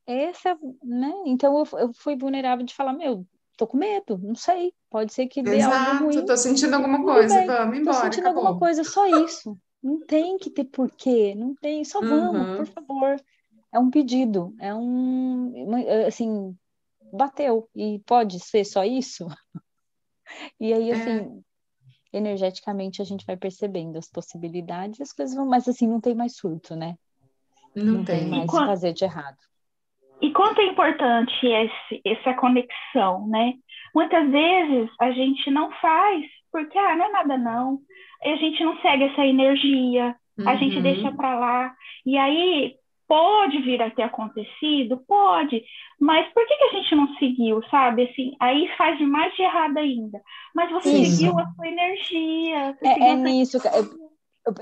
Essa, 0.05 0.59
né? 0.83 1.12
Então 1.26 1.57
eu, 1.59 1.78
eu 1.78 1.93
fui 1.95 2.16
vulnerável 2.16 2.64
de 2.64 2.74
falar, 2.74 2.93
meu, 2.93 3.24
tô 3.57 3.67
com 3.67 3.77
medo, 3.77 4.19
não 4.23 4.35
sei. 4.35 4.73
Pode 4.91 5.13
ser 5.13 5.27
que 5.27 5.43
dê 5.43 5.57
Exato, 5.57 6.03
algo 6.03 6.13
ruim. 6.13 6.27
tô 6.27 6.37
sentindo 6.37 6.75
alguma 6.75 7.03
coisa, 7.03 7.35
bem, 7.35 7.47
vamos 7.47 7.79
embora. 7.79 7.97
Tô 7.97 8.03
sentindo 8.05 8.27
acabou. 8.27 8.47
alguma 8.47 8.59
coisa, 8.59 8.85
só 8.85 9.07
isso. 9.25 9.59
Não 9.83 10.01
tem 10.07 10.37
que 10.39 10.51
ter 10.51 10.65
porquê, 10.65 11.35
não 11.35 11.55
tem, 11.55 11.85
só 11.85 12.01
vamos, 12.01 12.47
uhum. 12.47 12.57
por 12.59 12.67
favor. 12.67 13.17
É 13.73 13.79
um 13.79 13.91
pedido, 13.91 14.55
é 14.61 14.75
um, 14.75 15.53
assim, 16.07 16.57
bateu 17.13 17.69
e 17.75 18.01
pode 18.07 18.39
ser 18.39 18.65
só 18.65 18.85
isso. 18.85 19.27
E 20.59 20.73
aí, 20.73 20.91
é. 20.91 20.95
assim, 20.95 21.43
é. 22.13 22.17
energeticamente 22.17 23.03
a 23.03 23.05
gente 23.05 23.27
vai 23.27 23.37
percebendo 23.37 23.99
as 23.99 24.09
possibilidades, 24.09 25.01
as 25.01 25.13
coisas 25.13 25.35
vão, 25.35 25.47
mas 25.47 25.69
assim, 25.69 25.87
não 25.87 26.01
tem 26.01 26.15
mais 26.15 26.37
surto, 26.37 26.75
né? 26.75 26.97
Não, 27.75 27.85
não 27.85 28.05
tem. 28.05 28.21
tem 28.21 28.29
mais 28.31 28.49
quanto, 28.49 28.67
fazer 28.67 28.93
de 28.93 29.05
errado. 29.05 29.37
E 30.23 30.33
quanto 30.33 30.61
é 30.61 30.66
importante 30.66 31.47
esse, 31.47 32.01
essa 32.07 32.33
conexão, 32.35 33.27
né? 33.27 33.55
Muitas 33.93 34.31
vezes 34.31 34.89
a 35.01 35.11
gente 35.11 35.51
não 35.51 35.70
faz 35.73 36.25
porque, 36.53 36.79
ah, 36.79 36.95
não 36.95 37.07
é 37.07 37.11
nada 37.11 37.37
não. 37.39 37.81
A 38.23 38.37
gente 38.37 38.62
não 38.62 38.79
segue 38.81 39.05
essa 39.05 39.27
energia, 39.27 40.14
uhum. 40.39 40.49
a 40.49 40.55
gente 40.57 40.77
uhum. 40.77 40.83
deixa 40.83 41.11
para 41.11 41.39
lá. 41.39 41.75
E 42.07 42.16
aí 42.16 42.77
pode 43.09 43.61
vir 43.62 43.83
a 43.83 43.91
ter 43.91 44.03
acontecido, 44.03 45.03
pode, 45.07 45.62
mas 46.01 46.33
por 46.33 46.47
que, 46.47 46.57
que 46.57 46.64
a 46.64 46.81
gente 46.81 46.95
não 46.95 47.14
seguiu, 47.16 47.62
sabe? 47.68 48.05
Assim, 48.05 48.35
aí 48.41 48.68
faz 48.79 49.01
mais 49.01 49.35
de 49.35 49.43
errado 49.43 49.77
ainda. 49.77 50.20
Mas 50.55 50.70
você 50.70 50.91
Isso. 50.91 51.16
seguiu 51.16 51.39
a 51.39 51.47
sua 51.53 51.66
energia. 51.66 52.77
É, 52.83 53.11
é 53.11 53.14
nisso. 53.16 53.59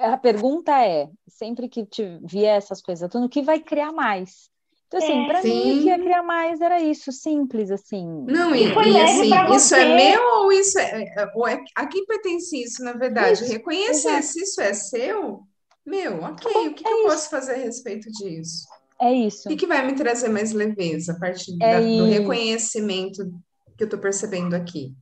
A 0.01 0.17
pergunta 0.17 0.73
é, 0.85 1.09
sempre 1.29 1.69
que 1.69 1.85
te 1.87 2.19
vier 2.25 2.57
essas 2.57 2.81
coisas, 2.83 3.09
tudo, 3.11 3.27
o 3.27 3.29
que 3.29 3.43
vai 3.43 3.61
criar 3.61 3.93
mais? 3.93 4.51
Então, 4.93 4.99
assim, 4.99 5.23
é, 5.23 5.27
para 5.29 5.43
mim, 5.45 5.79
o 5.79 5.83
que 5.83 5.87
ia 5.87 5.99
criar 6.01 6.23
mais 6.25 6.61
era 6.61 6.81
isso, 6.81 7.13
simples, 7.13 7.71
assim. 7.71 8.25
Não, 8.27 8.53
e, 8.53 8.65
e 8.65 9.01
assim, 9.01 9.55
isso 9.55 9.75
é 9.77 9.95
meu 9.95 10.21
ou 10.21 10.53
isso 10.53 10.77
é, 10.81 11.05
é, 11.17 11.33
ou 11.33 11.47
é. 11.47 11.63
A 11.77 11.87
quem 11.87 12.05
pertence 12.05 12.61
isso, 12.61 12.83
na 12.83 12.93
verdade? 12.93 13.45
Isso, 13.45 13.53
Reconhecer 13.53 14.09
exato. 14.09 14.23
se 14.25 14.43
isso 14.43 14.61
é 14.61 14.75
seu, 14.75 15.43
meu, 15.87 16.21
ok, 16.23 16.51
o 16.51 16.75
que, 16.75 16.85
é 16.85 16.89
que 16.89 16.93
eu 16.93 17.03
posso 17.05 17.31
fazer 17.31 17.53
a 17.53 17.59
respeito 17.59 18.11
disso? 18.11 18.67
É 19.01 19.13
isso. 19.13 19.47
O 19.47 19.51
que, 19.53 19.59
que 19.59 19.67
vai 19.67 19.87
me 19.87 19.95
trazer 19.95 20.29
mais 20.29 20.53
leveza 20.53 21.13
a 21.13 21.19
partir 21.21 21.57
é 21.63 21.75
da, 21.75 21.81
do 21.81 22.07
reconhecimento 22.07 23.33
que 23.79 23.85
eu 23.85 23.87
estou 23.87 24.01
percebendo 24.01 24.57
aqui? 24.57 24.93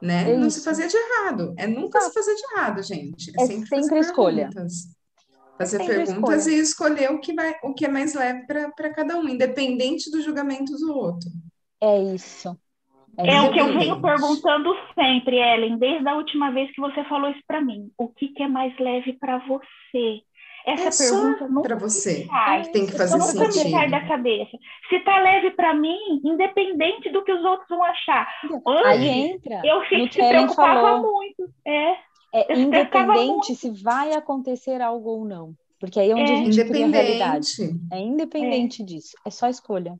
né? 0.00 0.32
É 0.32 0.36
não 0.36 0.48
se 0.48 0.64
fazer 0.64 0.88
de 0.88 0.96
errado. 0.96 1.54
É 1.56 1.66
nunca 1.66 1.98
Exato. 1.98 2.12
se 2.12 2.18
fazer 2.18 2.34
de 2.34 2.42
errado, 2.52 2.82
gente. 2.82 3.30
É, 3.38 3.42
é 3.42 3.46
sempre, 3.46 3.68
sempre 3.68 3.98
escolha. 3.98 4.48
Perguntas. 4.48 4.88
Fazer 5.60 5.82
é 5.82 5.86
perguntas 5.86 6.46
escolha. 6.46 6.56
e 6.56 6.60
escolher 6.60 7.10
o 7.12 7.20
que, 7.20 7.34
vai, 7.34 7.54
o 7.62 7.74
que 7.74 7.84
é 7.84 7.88
mais 7.88 8.14
leve 8.14 8.46
para 8.46 8.94
cada 8.94 9.18
um, 9.18 9.28
independente 9.28 10.10
do 10.10 10.22
julgamento 10.22 10.72
do 10.72 10.96
outro. 10.96 11.28
É 11.82 12.02
isso. 12.14 12.58
É, 13.18 13.34
é 13.34 13.42
o 13.42 13.52
que 13.52 13.60
eu 13.60 13.66
venho 13.66 14.00
perguntando 14.00 14.74
sempre, 14.94 15.36
Ellen, 15.36 15.76
desde 15.76 16.08
a 16.08 16.14
última 16.14 16.50
vez 16.50 16.72
que 16.74 16.80
você 16.80 17.04
falou 17.04 17.30
isso 17.30 17.42
para 17.46 17.60
mim. 17.60 17.90
O 17.98 18.08
que, 18.08 18.28
que 18.28 18.42
é 18.42 18.48
mais 18.48 18.74
leve 18.78 19.12
para 19.20 19.36
você? 19.46 20.22
Essa 20.66 21.04
é 21.04 21.08
pergunta 21.10 21.62
para 21.62 21.76
você 21.76 22.26
sai. 22.26 22.62
tem 22.70 22.86
que 22.86 22.92
fazer 22.92 23.20
sentido. 23.20 23.70
sai 23.70 23.90
da 23.90 24.06
cabeça. 24.06 24.56
Se 24.88 25.00
tá 25.00 25.18
leve 25.18 25.50
para 25.50 25.74
mim, 25.74 25.98
independente 26.24 27.10
do 27.10 27.22
que 27.22 27.32
os 27.32 27.44
outros 27.44 27.68
vão 27.68 27.84
achar. 27.84 28.28
Aí 28.86 29.08
entra. 29.08 29.60
Eu 29.64 29.82
se 29.84 30.08
preocupava 30.08 30.80
falou. 30.80 31.12
muito. 31.12 31.50
É. 31.66 31.96
É 32.32 32.58
independente 32.58 33.54
se 33.54 33.70
vai 33.70 34.12
acontecer 34.12 34.80
algo 34.80 35.10
ou 35.10 35.24
não. 35.24 35.54
Porque 35.80 35.98
aí 35.98 36.10
é 36.10 36.14
onde 36.14 36.30
é. 36.30 36.34
a 36.34 36.44
gente 36.44 36.64
cria 36.64 36.86
a 36.86 36.88
realidade. 36.88 37.80
É 37.90 37.98
independente 37.98 38.82
é. 38.82 38.84
disso. 38.84 39.16
É 39.24 39.30
só 39.30 39.48
escolha. 39.48 39.96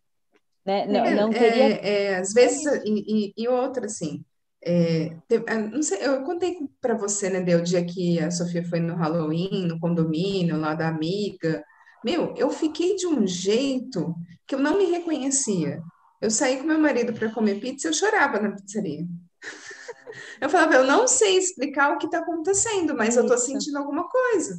Né? 0.64 0.86
Não, 0.86 1.04
é, 1.04 1.14
não 1.14 1.30
teria... 1.30 1.64
É, 1.64 2.04
é, 2.04 2.16
às 2.16 2.32
vezes, 2.32 2.64
e, 2.84 3.04
e, 3.08 3.32
e 3.36 3.48
outra, 3.48 3.86
assim, 3.86 4.22
é, 4.62 5.16
ah, 5.48 5.56
não 5.56 5.82
sei, 5.82 6.06
eu 6.06 6.22
contei 6.22 6.58
para 6.80 6.94
você, 6.94 7.30
né, 7.30 7.40
Deu, 7.40 7.60
o 7.60 7.62
dia 7.62 7.82
que 7.84 8.20
a 8.20 8.30
Sofia 8.30 8.62
foi 8.62 8.78
no 8.78 8.94
Halloween, 8.94 9.66
no 9.66 9.80
condomínio 9.80 10.58
lá 10.58 10.74
da 10.74 10.88
amiga. 10.88 11.64
Meu, 12.04 12.34
eu 12.36 12.50
fiquei 12.50 12.94
de 12.96 13.06
um 13.06 13.26
jeito 13.26 14.14
que 14.46 14.54
eu 14.54 14.58
não 14.58 14.76
me 14.76 14.84
reconhecia. 14.84 15.80
Eu 16.20 16.30
saí 16.30 16.58
com 16.58 16.64
meu 16.64 16.78
marido 16.78 17.14
para 17.14 17.32
comer 17.32 17.58
pizza, 17.58 17.88
eu 17.88 17.94
chorava 17.94 18.38
na 18.38 18.52
pizzaria. 18.52 19.06
Eu 20.40 20.48
falava, 20.48 20.74
eu 20.74 20.84
não 20.84 21.06
sei 21.06 21.36
explicar 21.36 21.92
o 21.92 21.98
que 21.98 22.06
está 22.06 22.18
acontecendo, 22.18 22.96
mas 22.96 23.16
é 23.16 23.20
eu 23.20 23.24
estou 23.24 23.38
sentindo 23.38 23.78
alguma 23.78 24.08
coisa. 24.08 24.58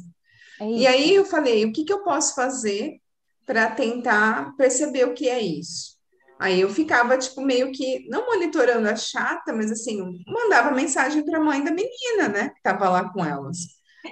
É 0.60 0.66
e 0.68 0.86
aí 0.86 1.14
eu 1.14 1.24
falei, 1.24 1.64
o 1.64 1.72
que, 1.72 1.84
que 1.84 1.92
eu 1.92 2.02
posso 2.02 2.34
fazer 2.34 3.00
para 3.44 3.70
tentar 3.70 4.54
perceber 4.56 5.04
o 5.04 5.14
que 5.14 5.28
é 5.28 5.40
isso. 5.40 5.92
Aí 6.38 6.60
eu 6.60 6.68
ficava, 6.68 7.16
tipo, 7.16 7.40
meio 7.40 7.70
que, 7.72 8.08
não 8.08 8.26
monitorando 8.26 8.88
a 8.88 8.96
chata, 8.96 9.52
mas 9.52 9.70
assim, 9.70 10.02
mandava 10.26 10.72
mensagem 10.72 11.24
para 11.24 11.38
a 11.38 11.42
mãe 11.42 11.62
da 11.62 11.70
menina, 11.70 12.28
né, 12.28 12.48
que 12.50 12.58
estava 12.58 12.88
lá 12.88 13.12
com 13.12 13.24
elas. 13.24 13.58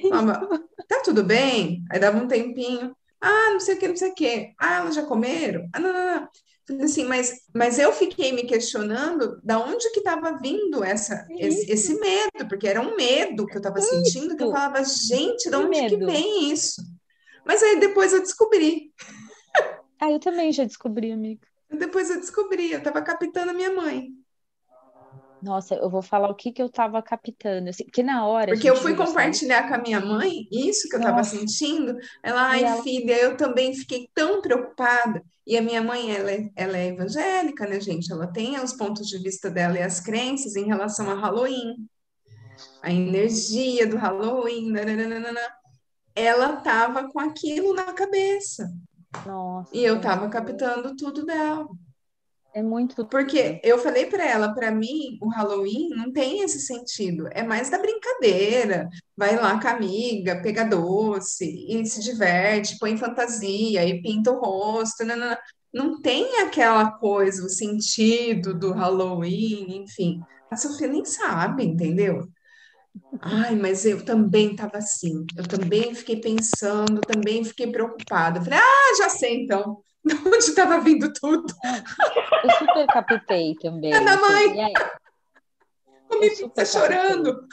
Falava, 0.09 0.47
tá 0.89 1.01
tudo 1.05 1.25
bem? 1.25 1.85
Aí 1.91 1.99
dava 1.99 2.19
um 2.19 2.29
tempinho. 2.29 2.95
Ah, 3.21 3.51
não 3.53 3.61
sei 3.61 3.75
o 3.75 3.79
que, 3.79 3.89
não 3.89 3.97
sei 3.97 4.11
o 4.11 4.15
que. 4.15 4.55
Ah, 4.59 4.77
elas 4.77 4.95
já 4.95 5.05
comeram? 5.05 5.69
Ah, 5.73 5.81
não, 5.81 5.93
não, 5.93 6.07
não. 6.07 6.29
Assim, 6.83 7.05
mas, 7.05 7.33
mas 7.55 7.79
eu 7.79 7.93
fiquei 7.93 8.33
me 8.33 8.45
questionando 8.45 9.41
da 9.43 9.59
onde 9.59 9.91
que 9.91 10.01
estava 10.01 10.39
vindo 10.39 10.85
essa, 10.85 11.27
esse, 11.31 11.71
esse, 11.71 11.95
medo, 11.99 12.49
porque 12.49 12.69
era 12.69 12.81
um 12.81 12.97
medo 12.97 13.47
que 13.47 13.55
eu 13.55 13.61
estava 13.61 13.81
sentindo, 13.81 14.37
que 14.37 14.43
eu 14.43 14.51
falava, 14.51 14.83
gente, 14.85 15.51
de 15.51 15.57
onde 15.57 15.89
que 15.89 15.97
vem 15.97 16.51
isso? 16.53 16.83
Mas 17.45 17.63
aí 17.63 17.81
depois 17.81 18.13
eu 18.13 18.21
descobri. 18.21 18.93
Ah, 19.99 20.11
eu 20.11 20.21
também 20.21 20.53
já 20.53 20.65
descobri, 20.65 21.13
amiga. 21.13 21.47
Depois 21.71 22.11
eu 22.11 22.21
descobri, 22.21 22.73
eu 22.73 22.79
estava 22.79 23.03
captando 23.03 23.51
a 23.51 23.55
minha 23.55 23.73
mãe. 23.73 24.09
Nossa, 25.43 25.75
eu 25.75 25.89
vou 25.89 26.03
falar 26.03 26.29
o 26.29 26.35
que 26.35 26.53
que 26.53 26.61
eu 26.61 26.67
estava 26.67 27.03
captando, 27.03 27.71
assim, 27.71 27.85
porque 27.85 28.03
na 28.03 28.27
hora. 28.27 28.53
Porque 28.53 28.69
eu 28.69 28.77
fui 28.77 28.95
compartilhar 28.95 29.69
com 29.69 29.75
a 29.75 29.79
minha 29.79 30.01
mãe 30.01 30.47
isso 30.51 30.89
que 30.89 30.97
eu 30.97 31.01
estava 31.01 31.25
sentindo. 31.25 31.97
Ela, 32.23 32.49
ai, 32.49 32.65
ela... 32.65 32.83
filha, 32.83 33.15
eu 33.19 33.37
também 33.37 33.75
fiquei 33.75 34.09
tão 34.15 34.43
preocupada. 34.43 35.23
E 35.47 35.57
a 35.57 35.63
minha 35.63 35.83
mãe, 35.83 36.15
ela 36.15 36.31
é, 36.31 36.49
ela 36.55 36.77
é 36.77 36.89
evangélica, 36.89 37.67
né, 37.67 37.81
gente? 37.81 38.13
Ela 38.13 38.27
tem 38.27 38.61
os 38.61 38.73
pontos 38.75 39.07
de 39.09 39.19
vista 39.19 39.51
dela 39.51 39.79
e 39.79 39.83
as 39.83 39.99
crenças 39.99 40.57
em 40.57 40.67
relação 40.67 41.11
a 41.11 41.15
Halloween, 41.15 41.89
a 42.83 42.93
energia 42.93 43.87
do 43.87 43.97
Halloween, 43.97 44.71
nananana. 44.71 45.41
ela 46.15 46.55
estava 46.59 47.11
com 47.11 47.19
aquilo 47.19 47.75
na 47.75 47.93
cabeça. 47.93 48.71
Nossa, 49.27 49.75
e 49.75 49.83
eu 49.83 49.97
estava 49.97 50.29
captando 50.29 50.95
tudo 50.95 51.25
dela. 51.25 51.67
É 52.53 52.63
muito. 52.63 53.07
Porque 53.07 53.61
eu 53.63 53.79
falei 53.79 54.07
para 54.07 54.27
ela, 54.27 54.53
para 54.53 54.71
mim, 54.73 55.19
o 55.21 55.29
Halloween 55.29 55.91
não 55.91 56.13
tem 56.13 56.43
esse 56.43 56.61
sentido. 56.61 57.29
É 57.33 57.43
mais 57.43 57.71
da 57.71 57.79
brincadeira. 57.79 58.89
Vai 59.17 59.37
lá 59.37 59.61
com 59.61 59.69
a 59.69 59.73
amiga, 59.73 60.43
pega 60.43 60.65
doce 60.65 61.45
e 61.69 61.87
se 61.87 62.03
diverte, 62.03 62.79
põe 62.79 62.97
fantasia 62.97 63.85
e 63.87 64.03
pinta 64.03 64.33
o 64.33 64.41
rosto. 64.41 65.05
Não, 65.05 65.17
não, 65.17 65.37
não 65.73 66.01
tem 66.01 66.41
aquela 66.41 66.91
coisa, 66.91 67.45
o 67.45 67.49
sentido 67.49 68.53
do 68.59 68.73
Halloween, 68.73 69.83
enfim. 69.85 70.21
A 70.51 70.57
Sofia 70.57 70.89
nem 70.89 71.05
sabe, 71.05 71.65
entendeu? 71.65 72.29
Ai, 73.21 73.55
mas 73.55 73.85
eu 73.85 74.05
também 74.05 74.53
estava 74.53 74.79
assim. 74.79 75.25
Eu 75.37 75.47
também 75.47 75.95
fiquei 75.95 76.17
pensando, 76.21 77.01
também 77.01 77.45
fiquei 77.45 77.71
preocupada. 77.71 78.43
falei, 78.43 78.59
ah, 78.59 78.95
já 78.99 79.09
sei 79.09 79.45
então. 79.45 79.83
De 80.05 80.15
onde 80.27 80.37
estava 80.39 80.81
vindo 80.81 81.13
tudo? 81.13 81.53
Eu 82.45 82.51
super 82.59 82.87
captei 82.87 83.55
também. 83.57 83.93
É 83.93 84.01
da 84.01 84.17
mãe! 84.17 84.63
Aí, 84.63 84.73
Comi 86.09 86.51
tá 86.55 86.65
chorando. 86.65 87.47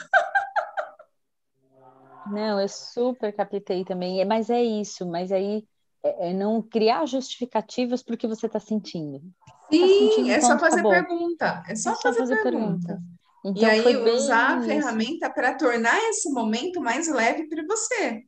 Não, 2.26 2.60
eu 2.60 2.68
super 2.68 3.32
captei 3.34 3.84
também. 3.84 4.24
Mas 4.24 4.50
é 4.50 4.62
isso, 4.62 5.06
mas 5.06 5.30
aí 5.32 5.64
é, 6.02 6.30
é 6.30 6.32
não 6.32 6.62
criar 6.62 7.06
justificativas 7.06 8.02
para 8.02 8.14
o 8.14 8.18
que 8.18 8.26
você 8.26 8.46
está 8.46 8.60
sentindo. 8.60 9.22
Sim, 9.70 9.80
tá 9.80 9.86
sentindo, 9.86 10.30
é 10.30 10.40
só 10.40 10.58
fazer 10.58 10.80
acabou. 10.80 10.92
pergunta. 10.92 11.62
É 11.68 11.74
só, 11.74 11.92
é 11.92 11.94
só 11.94 12.02
fazer, 12.02 12.18
fazer 12.18 12.42
pergunta. 12.42 12.86
pergunta. 12.86 13.18
Então, 13.44 13.62
e 13.62 13.64
aí 13.64 13.96
usar 14.10 14.58
a 14.58 14.62
ferramenta 14.62 15.30
para 15.30 15.54
tornar 15.54 15.96
esse 16.10 16.30
momento 16.30 16.80
mais 16.80 17.08
leve 17.08 17.48
para 17.48 17.64
você. 17.64 18.24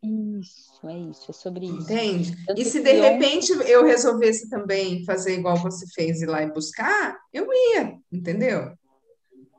Isso, 0.80 0.88
é 0.88 0.98
isso, 0.98 1.30
é 1.30 1.34
sobre 1.34 1.66
isso. 1.66 1.92
Entende? 1.92 2.44
Tanto 2.46 2.60
e 2.60 2.64
se 2.64 2.80
de 2.80 2.92
repente 2.92 3.52
ontem... 3.52 3.68
eu 3.68 3.84
resolvesse 3.84 4.48
também 4.48 5.04
fazer 5.04 5.34
igual 5.34 5.56
você 5.56 5.86
fez, 5.86 6.22
ir 6.22 6.26
lá 6.26 6.42
e 6.42 6.52
buscar, 6.52 7.18
eu 7.32 7.46
ia, 7.52 7.98
entendeu? 8.10 8.72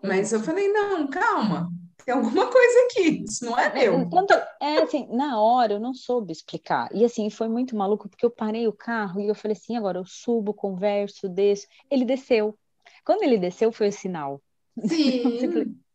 Mas 0.04 0.34
eu 0.34 0.40
falei, 0.40 0.68
não, 0.70 1.08
calma, 1.08 1.72
tem 2.04 2.16
alguma 2.16 2.48
coisa 2.48 2.80
aqui, 2.86 3.24
isso 3.28 3.46
não 3.46 3.58
é 3.58 3.72
meu. 3.72 4.10
Tanto, 4.10 4.34
é 4.60 4.80
assim, 4.80 5.08
na 5.12 5.40
hora 5.40 5.74
eu 5.74 5.80
não 5.80 5.94
soube 5.94 6.32
explicar. 6.32 6.90
E 6.92 7.06
assim, 7.06 7.30
foi 7.30 7.48
muito 7.48 7.76
maluco, 7.76 8.10
porque 8.10 8.26
eu 8.26 8.32
parei 8.32 8.68
o 8.68 8.74
carro 8.74 9.22
e 9.22 9.28
eu 9.28 9.36
falei 9.36 9.56
assim, 9.56 9.78
agora 9.78 10.00
eu 10.00 10.06
subo, 10.06 10.54
converso, 10.54 11.30
desço. 11.30 11.68
Ele 11.90 12.04
desceu. 12.04 12.58
Quando 13.06 13.22
ele 13.22 13.38
desceu, 13.38 13.72
foi 13.72 13.90
o 13.90 13.94
sinal. 13.94 14.42
Sim. 14.88 15.80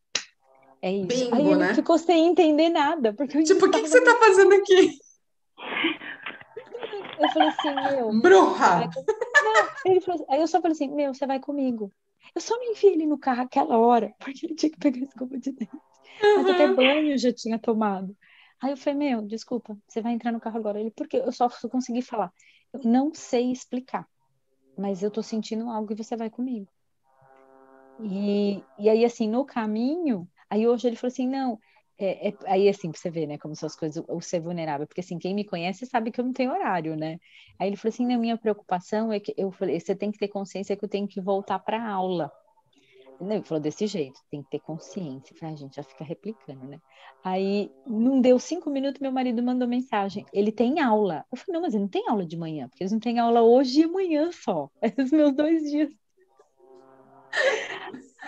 É 0.83 0.93
isso. 0.93 1.07
Bingo, 1.07 1.35
Aí 1.35 1.47
ele 1.47 1.57
né? 1.57 1.75
ficou 1.75 1.99
sem 1.99 2.27
entender 2.27 2.69
nada. 2.69 3.13
Porque 3.15 3.43
tipo, 3.43 3.67
o 3.67 3.71
que, 3.71 3.83
que 3.83 3.89
você 3.89 4.01
tá 4.05 4.15
fazendo 4.19 4.53
aqui? 4.55 4.99
Eu 7.19 7.29
falei 7.31 7.49
assim, 7.49 7.75
meu. 7.75 8.21
Bruxa! 8.21 8.91
Ele 9.85 10.01
falou, 10.01 10.21
assim, 10.21 10.35
aí 10.35 10.41
eu 10.41 10.47
só 10.47 10.61
falei 10.61 10.73
assim, 10.73 10.89
meu, 10.89 11.15
você 11.15 11.27
vai 11.27 11.41
comigo. 11.41 11.93
Eu 12.35 12.41
só 12.41 12.57
não 12.57 12.73
enfiei 12.73 12.95
ele 12.95 13.07
no 13.07 13.19
carro 13.19 13.43
aquela 13.43 13.79
hora, 13.79 14.15
porque 14.19 14.47
ele 14.47 14.55
tinha 14.55 14.71
que 14.71 14.79
pegar 14.79 15.01
a 15.01 15.05
escova 15.05 15.39
de 15.39 15.53
dente. 15.53 15.71
Uhum. 15.75 16.37
Mas 16.37 16.51
até 16.51 16.73
banho 16.73 17.13
eu 17.13 17.19
já 17.19 17.33
tinha 17.33 17.59
tomado. 17.59 18.17
Aí 18.61 18.71
eu 18.71 18.77
falei, 18.77 18.99
meu, 18.99 19.23
desculpa, 19.23 19.77
você 19.87 20.01
vai 20.01 20.13
entrar 20.13 20.33
no 20.33 20.41
carro 20.41 20.59
agora. 20.59 20.81
Ele, 20.81 20.91
porque 20.91 21.19
eu 21.19 21.33
só 21.33 21.49
consegui 21.71 22.03
falar. 22.03 22.33
Eu 22.73 22.81
não 22.85 23.13
sei 23.15 23.53
explicar, 23.53 24.07
mas 24.77 25.03
eu 25.03 25.11
tô 25.11 25.23
sentindo 25.23 25.71
algo 25.71 25.93
e 25.93 25.97
você 25.97 26.17
vai 26.17 26.31
comigo. 26.31 26.69
E, 28.01 28.63
e 28.79 28.89
aí, 28.89 29.05
assim, 29.05 29.29
no 29.29 29.45
caminho, 29.45 30.29
aí 30.51 30.67
hoje 30.67 30.87
ele 30.87 30.97
falou 30.97 31.13
assim, 31.13 31.29
não, 31.29 31.59
é, 31.99 32.29
é, 32.29 32.35
aí 32.47 32.69
assim, 32.69 32.91
pra 32.91 33.01
você 33.01 33.11
ver, 33.11 33.27
né, 33.27 33.39
como 33.39 33.55
são 33.55 33.67
as 33.67 33.77
coisas, 33.77 34.03
o, 34.09 34.21
ser 34.21 34.41
vulnerável, 34.41 34.87
porque 34.87 35.01
assim, 35.01 35.19
quem 35.19 35.35
me 35.35 35.45
conhece 35.45 35.87
sabe 35.87 36.11
que 36.11 36.21
eu 36.21 36.25
não 36.25 36.33
tenho 36.33 36.53
horário, 36.53 36.97
né? 36.97 37.19
Aí 37.59 37.69
ele 37.69 37.77
falou 37.77 37.93
assim, 37.93 38.07
na 38.07 38.19
minha 38.19 38.37
preocupação 38.37 39.13
é 39.13 39.19
que, 39.21 39.35
eu 39.37 39.51
falei, 39.51 39.81
você 39.81 39.95
tem 39.95 40.11
que 40.11 40.19
ter 40.19 40.29
consciência 40.29 40.77
que 40.77 40.85
eu 40.85 40.89
tenho 40.89 41.09
que 41.09 41.21
voltar 41.21 41.59
para 41.59 41.83
aula. 41.89 42.31
Ele 43.19 43.43
falou 43.43 43.63
desse 43.63 43.87
jeito, 43.87 44.21
tem 44.31 44.43
que 44.43 44.51
ter 44.51 44.59
consciência. 44.59 45.33
Eu 45.33 45.39
falei, 45.39 45.55
a 45.55 45.57
gente 45.57 45.77
já 45.77 45.83
fica 45.83 46.05
replicando, 46.05 46.67
né? 46.67 46.79
Aí, 47.25 47.73
não 47.87 48.21
deu 48.21 48.39
cinco 48.39 48.69
minutos, 48.69 49.01
meu 49.01 49.11
marido 49.11 49.43
mandou 49.43 49.67
mensagem. 49.67 50.27
Ele 50.35 50.53
tem 50.53 50.81
aula. 50.81 51.25
Eu 51.33 51.39
falei, 51.39 51.55
não, 51.55 51.63
mas 51.63 51.73
ele 51.73 51.85
não 51.85 51.89
tem 51.89 52.07
aula 52.07 52.27
de 52.27 52.37
manhã, 52.37 52.69
porque 52.69 52.83
eles 52.83 52.93
não 52.93 53.01
têm 53.01 53.19
aula 53.19 53.41
hoje 53.41 53.81
e 53.81 53.85
amanhã 53.85 54.31
só. 54.31 54.69
Esses 54.83 55.07
os 55.07 55.13
meus 55.13 55.35
dois 55.35 55.63
dias 55.71 55.91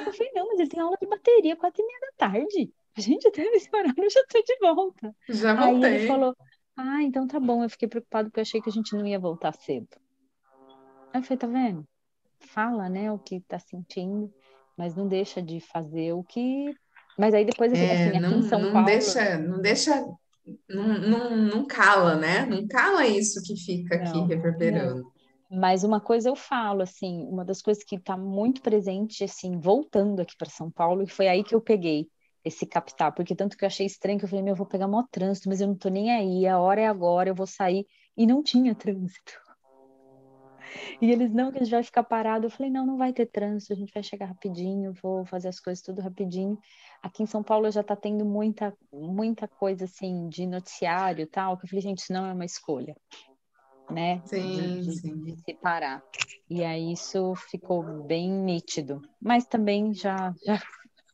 eu 0.07 0.12
falei, 0.12 0.33
não, 0.35 0.49
mas 0.49 0.61
ele 0.61 0.69
tem 0.69 0.81
aula 0.81 0.97
de 1.01 1.07
bateria 1.07 1.57
quatro 1.57 1.83
e 1.83 1.87
meia 1.87 2.01
da 2.01 2.12
tarde. 2.16 2.73
Gente, 2.99 3.29
até 3.29 3.43
esse 3.43 3.69
horário 3.75 3.95
eu 3.97 4.11
já 4.11 4.23
tô 4.29 4.43
de 4.43 4.59
volta. 4.61 5.17
Já 5.29 5.55
voltei. 5.55 5.91
Aí 5.91 5.97
ele 5.99 6.07
falou, 6.09 6.37
ah, 6.77 7.03
então 7.03 7.27
tá 7.27 7.39
bom. 7.39 7.63
Eu 7.63 7.71
fiquei 7.71 7.89
preocupado 7.89 8.29
porque 8.29 8.41
eu 8.41 8.43
achei 8.43 8.61
que 8.61 8.69
a 8.69 8.73
gente 8.73 8.95
não 8.95 9.07
ia 9.07 9.19
voltar 9.19 9.53
cedo. 9.53 9.89
Aí 11.13 11.21
eu 11.21 11.23
falei, 11.23 11.39
tá 11.39 11.47
vendo? 11.47 11.87
Fala, 12.41 12.89
né, 12.89 13.11
o 13.11 13.19
que 13.19 13.41
tá 13.41 13.59
sentindo, 13.59 14.33
mas 14.77 14.95
não 14.95 15.09
deixa 15.09 15.41
de 15.43 15.61
fazer 15.61 16.13
o 16.13 16.23
que... 16.23 16.75
Mas 17.19 17.35
aí 17.35 17.45
depois, 17.45 17.73
assim, 17.73 17.83
é, 17.83 18.09
assim 18.09 18.21
não, 18.21 18.29
aqui 18.29 18.39
em 18.39 18.43
São 18.43 18.61
não 18.61 18.73
Paulo... 18.73 18.87
Deixa, 18.87 19.39
não 19.39 19.61
deixa... 19.61 20.05
Não, 20.69 20.99
não, 20.99 21.37
não 21.37 21.67
cala, 21.67 22.17
né? 22.17 22.47
Não 22.47 22.67
cala 22.67 23.07
isso 23.07 23.43
que 23.43 23.55
fica 23.57 23.97
aqui 23.97 24.17
não, 24.17 24.27
reverberando. 24.27 25.03
Não. 25.03 25.59
Mas 25.61 25.83
uma 25.83 26.01
coisa 26.01 26.29
eu 26.29 26.37
falo, 26.37 26.83
assim, 26.83 27.27
uma 27.29 27.45
das 27.45 27.61
coisas 27.61 27.83
que 27.83 27.97
está 27.97 28.17
muito 28.17 28.63
presente, 28.63 29.25
assim, 29.25 29.59
voltando 29.59 30.21
aqui 30.21 30.37
para 30.37 30.49
São 30.49 30.71
Paulo, 30.71 31.03
e 31.03 31.09
foi 31.09 31.27
aí 31.29 31.43
que 31.43 31.55
eu 31.55 31.61
peguei 31.61 32.09
esse 32.49 32.67
captar, 32.67 33.15
porque 33.15 33.35
tanto 33.35 33.57
que 33.57 33.65
eu 33.65 33.67
achei 33.67 33.87
estranho 33.87 34.19
que 34.19 34.25
eu 34.25 34.29
falei, 34.29 34.43
meu, 34.43 34.53
eu 34.53 34.57
vou 34.57 34.67
pegar 34.67 34.89
mó 34.89 35.03
trânsito, 35.11 35.49
mas 35.49 35.61
eu 35.61 35.69
não 35.69 35.77
tô 35.77 35.89
nem 35.89 36.11
aí, 36.11 36.47
a 36.47 36.59
hora 36.59 36.81
é 36.81 36.87
agora, 36.87 37.29
eu 37.29 37.35
vou 37.35 37.47
sair, 37.47 37.87
e 38.17 38.27
não 38.27 38.43
tinha 38.43 38.75
trânsito. 38.75 39.41
E 41.01 41.11
eles, 41.11 41.33
não, 41.33 41.51
que 41.51 41.59
a 41.59 41.63
gente 41.63 41.71
vai 41.71 41.83
ficar 41.83 42.03
parado. 42.03 42.45
Eu 42.45 42.51
falei, 42.51 42.71
não, 42.71 42.85
não 42.85 42.99
vai 42.99 43.11
ter 43.13 43.25
trânsito, 43.25 43.73
a 43.73 43.77
gente 43.77 43.93
vai 43.93 44.03
chegar 44.03 44.27
rapidinho, 44.27 44.93
vou 45.03 45.25
fazer 45.25 45.49
as 45.49 45.59
coisas 45.59 45.83
tudo 45.83 46.03
rapidinho. 46.03 46.59
Aqui 47.03 47.23
em 47.23 47.27
São 47.27 47.43
Paulo 47.43 47.71
já 47.71 47.83
tá 47.83 47.97
tendo 47.97 48.25
muita, 48.25 48.77
muita 48.93 49.49
coisa, 49.49 49.87
assim, 49.87 50.29
de 50.29 50.47
noticiário 50.47 51.23
e 51.23 51.27
tal, 51.27 51.57
que 51.57 51.65
eu 51.65 51.69
falei, 51.71 51.81
gente, 51.81 52.01
isso 52.01 52.13
não 52.13 52.27
é 52.27 52.33
uma 52.35 52.45
escolha 52.45 52.95
né? 53.91 54.21
Sim, 54.27 54.81
de, 54.81 54.93
sim. 54.93 55.17
de 55.23 55.37
separar. 55.43 56.03
E 56.49 56.65
aí 56.65 56.93
isso 56.93 57.35
ficou 57.51 58.05
bem 58.05 58.31
nítido. 58.31 59.03
Mas 59.21 59.47
também 59.47 59.93
já, 59.93 60.35
já 60.45 60.61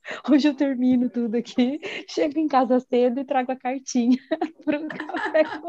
hoje 0.30 0.48
eu 0.48 0.54
termino 0.54 1.08
tudo 1.08 1.36
aqui, 1.36 1.80
chego 2.08 2.38
em 2.38 2.48
casa 2.48 2.78
cedo 2.80 3.20
e 3.20 3.24
trago 3.24 3.52
a 3.52 3.56
cartinha 3.56 4.18
para 4.64 4.80
o 4.80 4.88
café 4.88 5.44
com 5.44 5.68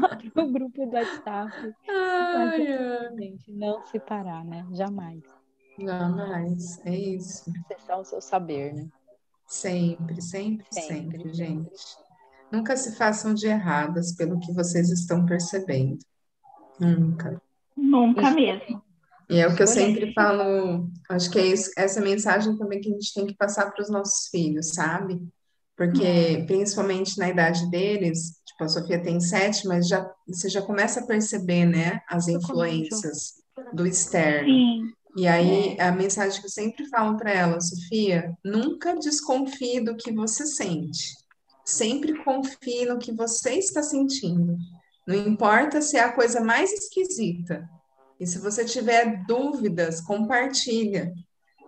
lá 0.00 0.18
para 0.32 0.44
o 0.44 0.52
grupo 0.52 0.86
do 0.86 0.92
WhatsApp. 0.92 1.74
Ai, 1.88 2.66
ai. 2.66 3.16
Gente, 3.16 3.52
não 3.52 3.84
separar, 3.86 4.44
né? 4.44 4.66
Jamais. 4.72 5.22
Jamais, 5.78 6.80
é 6.86 6.96
isso. 6.96 7.52
Acessar 7.70 8.00
o 8.00 8.04
seu 8.04 8.20
saber, 8.20 8.74
né? 8.74 8.88
Sempre, 9.46 10.22
sempre, 10.22 10.66
sempre, 10.70 10.96
sempre 10.96 11.34
gente. 11.34 12.04
Nunca 12.50 12.76
se 12.76 12.96
façam 12.96 13.34
de 13.34 13.46
erradas 13.46 14.14
pelo 14.14 14.38
que 14.38 14.52
vocês 14.52 14.90
estão 14.90 15.26
percebendo. 15.26 15.98
Nunca. 16.78 17.40
Nunca 17.76 18.30
mesmo. 18.30 18.82
E 19.30 19.38
é 19.38 19.48
o 19.48 19.56
que 19.56 19.62
eu 19.62 19.66
sempre 19.66 20.12
falo, 20.12 20.90
acho 21.10 21.30
que 21.30 21.38
é 21.38 21.46
isso, 21.46 21.70
essa 21.76 22.00
mensagem 22.00 22.56
também 22.58 22.80
que 22.80 22.88
a 22.88 22.92
gente 22.92 23.14
tem 23.14 23.26
que 23.26 23.34
passar 23.34 23.70
para 23.70 23.82
os 23.82 23.90
nossos 23.90 24.28
filhos, 24.28 24.74
sabe? 24.74 25.20
Porque, 25.76 26.44
principalmente 26.46 27.18
na 27.18 27.28
idade 27.28 27.68
deles, 27.70 28.34
Tipo, 28.54 28.64
a 28.64 28.68
Sofia 28.68 29.02
tem 29.02 29.18
sete, 29.20 29.66
mas 29.66 29.88
já, 29.88 30.08
você 30.28 30.48
já 30.48 30.62
começa 30.62 31.00
a 31.00 31.06
perceber, 31.06 31.66
né, 31.66 32.00
as 32.08 32.28
influências 32.28 33.34
do 33.72 33.84
externo. 33.86 34.48
Sim. 34.48 34.92
E 35.16 35.26
aí, 35.26 35.76
a 35.80 35.92
mensagem 35.92 36.40
que 36.40 36.46
eu 36.46 36.50
sempre 36.50 36.88
falo 36.88 37.16
para 37.16 37.32
ela, 37.32 37.60
Sofia, 37.60 38.32
nunca 38.44 38.96
desconfie 38.96 39.80
do 39.80 39.96
que 39.96 40.12
você 40.12 40.46
sente. 40.46 41.14
Sempre 41.64 42.22
confie 42.24 42.86
no 42.86 42.98
que 42.98 43.12
você 43.12 43.54
está 43.54 43.82
sentindo. 43.82 44.56
Não 45.06 45.14
importa 45.14 45.80
se 45.80 45.96
é 45.96 46.00
a 46.00 46.12
coisa 46.12 46.40
mais 46.40 46.72
esquisita. 46.72 47.68
E 48.18 48.26
se 48.26 48.38
você 48.38 48.64
tiver 48.64 49.24
dúvidas, 49.26 50.00
compartilha. 50.00 51.12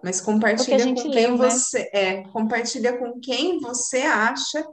Mas 0.03 0.21
compartilha 0.21 0.85
com 0.85 0.95
quem 0.95 1.11
leu, 1.11 1.37
né? 1.37 1.51
você 1.51 1.79
né? 1.79 1.89
é, 1.93 2.23
compartilha 2.29 2.97
com 2.97 3.19
quem 3.21 3.59
você 3.59 3.99
acha 4.03 4.65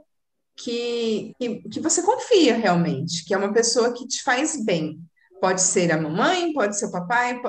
que, 0.56 1.34
que, 1.38 1.68
que 1.68 1.80
você 1.80 2.02
confia 2.02 2.56
realmente, 2.56 3.24
que 3.24 3.34
é 3.34 3.36
uma 3.36 3.52
pessoa 3.52 3.92
que 3.92 4.06
te 4.06 4.22
faz 4.22 4.64
bem. 4.64 5.00
Pode 5.40 5.60
ser 5.60 5.90
a 5.90 6.00
mamãe, 6.00 6.52
pode 6.52 6.78
ser 6.78 6.86
o 6.86 6.92
papai, 6.92 7.40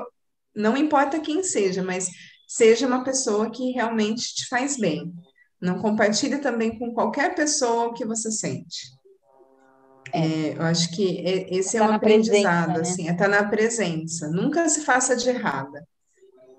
não 0.56 0.76
importa 0.76 1.20
quem 1.20 1.44
seja, 1.44 1.84
mas 1.84 2.10
seja 2.48 2.88
uma 2.88 3.04
pessoa 3.04 3.52
que 3.52 3.72
realmente 3.72 4.34
te 4.34 4.48
faz 4.48 4.78
bem. 4.78 5.14
Não 5.62 5.80
compartilhe 5.80 6.40
também 6.40 6.78
com 6.78 6.94
qualquer 6.94 7.36
pessoa 7.36 7.88
o 7.88 7.94
que 7.94 8.06
você 8.06 8.32
sente. 8.32 8.95
É, 10.14 10.54
eu 10.58 10.62
acho 10.62 10.92
que 10.92 11.22
esse 11.50 11.78
é 11.78 11.80
tá 11.80 11.90
um 11.90 11.94
aprendizado, 11.94 12.74
presença, 12.74 12.78
né? 12.78 12.80
assim, 12.82 13.08
é 13.10 13.12
estar 13.12 13.30
tá 13.30 13.42
na 13.42 13.50
presença. 13.50 14.30
Nunca 14.30 14.68
se 14.70 14.82
faça 14.82 15.16
de 15.16 15.30
errada. 15.30 15.86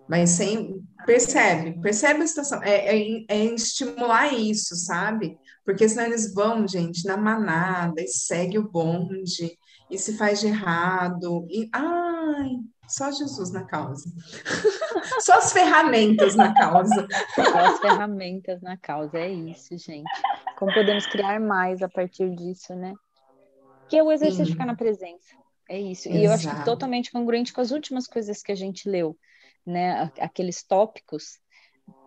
Mas 0.08 0.30
sem. 0.30 0.82
Percebe, 1.04 1.80
percebe 1.80 2.22
a 2.22 2.26
situação. 2.26 2.62
É, 2.62 2.96
é, 2.96 3.24
é, 3.28 3.44
estimular 3.44 4.32
isso, 4.32 4.74
sabe? 4.76 5.38
Porque 5.64 5.88
senão 5.88 6.06
eles 6.06 6.32
vão, 6.32 6.66
gente, 6.66 7.04
na 7.06 7.16
manada 7.16 8.00
e 8.00 8.08
segue 8.08 8.58
o 8.58 8.68
bonde 8.68 9.56
e 9.90 9.98
se 9.98 10.16
faz 10.16 10.40
de 10.40 10.48
errado. 10.48 11.46
E, 11.48 11.68
ai, 11.72 12.58
só 12.88 13.10
Jesus 13.10 13.52
na 13.52 13.64
causa. 13.64 14.10
só 15.20 15.38
as 15.38 15.52
ferramentas 15.52 16.34
na 16.34 16.54
causa. 16.54 17.06
Só 17.34 17.58
as 17.58 17.78
ferramentas 17.80 18.62
na 18.62 18.76
causa, 18.76 19.18
é 19.18 19.32
isso, 19.32 19.76
gente. 19.78 20.10
Como 20.56 20.72
podemos 20.72 21.06
criar 21.06 21.40
mais 21.40 21.82
a 21.82 21.88
partir 21.88 22.34
disso, 22.34 22.74
né? 22.74 22.94
Que 23.88 23.96
é 23.96 24.02
o 24.02 24.10
exercício 24.10 24.46
de 24.46 24.52
ficar 24.52 24.66
na 24.66 24.74
presença. 24.74 25.34
É 25.68 25.78
isso. 25.78 26.08
Exato. 26.08 26.22
E 26.22 26.24
eu 26.24 26.32
acho 26.32 26.48
que 26.48 26.64
totalmente 26.64 27.10
congruente 27.10 27.52
com 27.52 27.60
as 27.60 27.70
últimas 27.70 28.06
coisas 28.06 28.42
que 28.42 28.52
a 28.52 28.56
gente 28.56 28.88
leu 28.88 29.16
né, 29.66 30.12
aqueles 30.20 30.62
tópicos, 30.62 31.40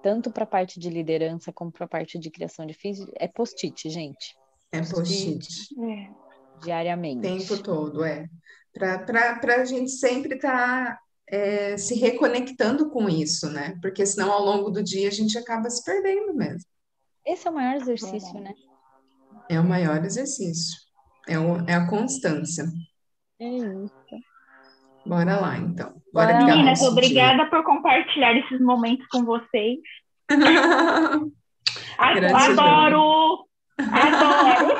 tanto 0.01 0.31
para 0.31 0.45
a 0.45 0.47
parte 0.47 0.79
de 0.79 0.89
liderança 0.89 1.51
como 1.51 1.71
para 1.71 1.85
a 1.85 1.89
parte 1.89 2.17
de 2.17 2.31
criação 2.31 2.65
de 2.65 2.73
fins, 2.73 2.99
é 3.15 3.27
post-it, 3.27 3.89
gente. 3.89 4.35
É 4.71 4.81
post-it. 4.81 5.47
É. 5.83 6.09
Diariamente. 6.61 7.19
O 7.19 7.21
tempo 7.21 7.61
todo, 7.61 8.03
é. 8.03 8.27
Para 8.73 9.61
a 9.61 9.65
gente 9.65 9.91
sempre 9.91 10.35
estar 10.35 10.95
tá, 10.95 10.99
é, 11.27 11.77
se 11.77 11.95
reconectando 11.95 12.89
com 12.89 13.09
isso, 13.09 13.49
né? 13.49 13.77
Porque 13.81 14.05
senão 14.05 14.31
ao 14.31 14.43
longo 14.43 14.69
do 14.69 14.81
dia 14.81 15.09
a 15.09 15.11
gente 15.11 15.37
acaba 15.37 15.69
se 15.69 15.83
perdendo 15.83 16.33
mesmo. 16.33 16.63
Esse 17.25 17.47
é 17.47 17.51
o 17.51 17.53
maior 17.53 17.75
exercício, 17.75 18.37
é. 18.37 18.41
né? 18.41 18.53
É 19.49 19.59
o 19.59 19.63
maior 19.63 20.03
exercício. 20.05 20.77
É, 21.27 21.37
o, 21.37 21.63
é 21.67 21.73
a 21.73 21.87
constância. 21.87 22.65
É 23.39 23.47
isso. 23.47 23.93
Bora 25.05 25.39
lá, 25.39 25.57
então. 25.57 25.93
Bora 26.13 26.37
Meninas, 26.43 26.81
obrigada 26.81 27.43
dia. 27.43 27.49
por 27.49 27.63
compartilhar 27.63 28.35
esses 28.37 28.59
momentos 28.59 29.05
com 29.07 29.23
vocês. 29.23 29.79
adoro! 31.97 33.45
Adoro! 33.79 34.75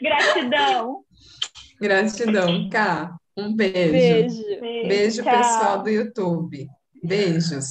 Gratidão. 0.00 1.04
Gratidão, 1.80 2.68
Cá. 2.70 3.16
Um 3.36 3.54
beijo. 3.54 3.92
Beijo. 3.92 4.60
Beijo, 4.60 4.88
Beijo 4.88 5.24
pessoal 5.24 5.82
do 5.82 5.88
YouTube. 5.88 6.66
Beijos. 7.02 7.66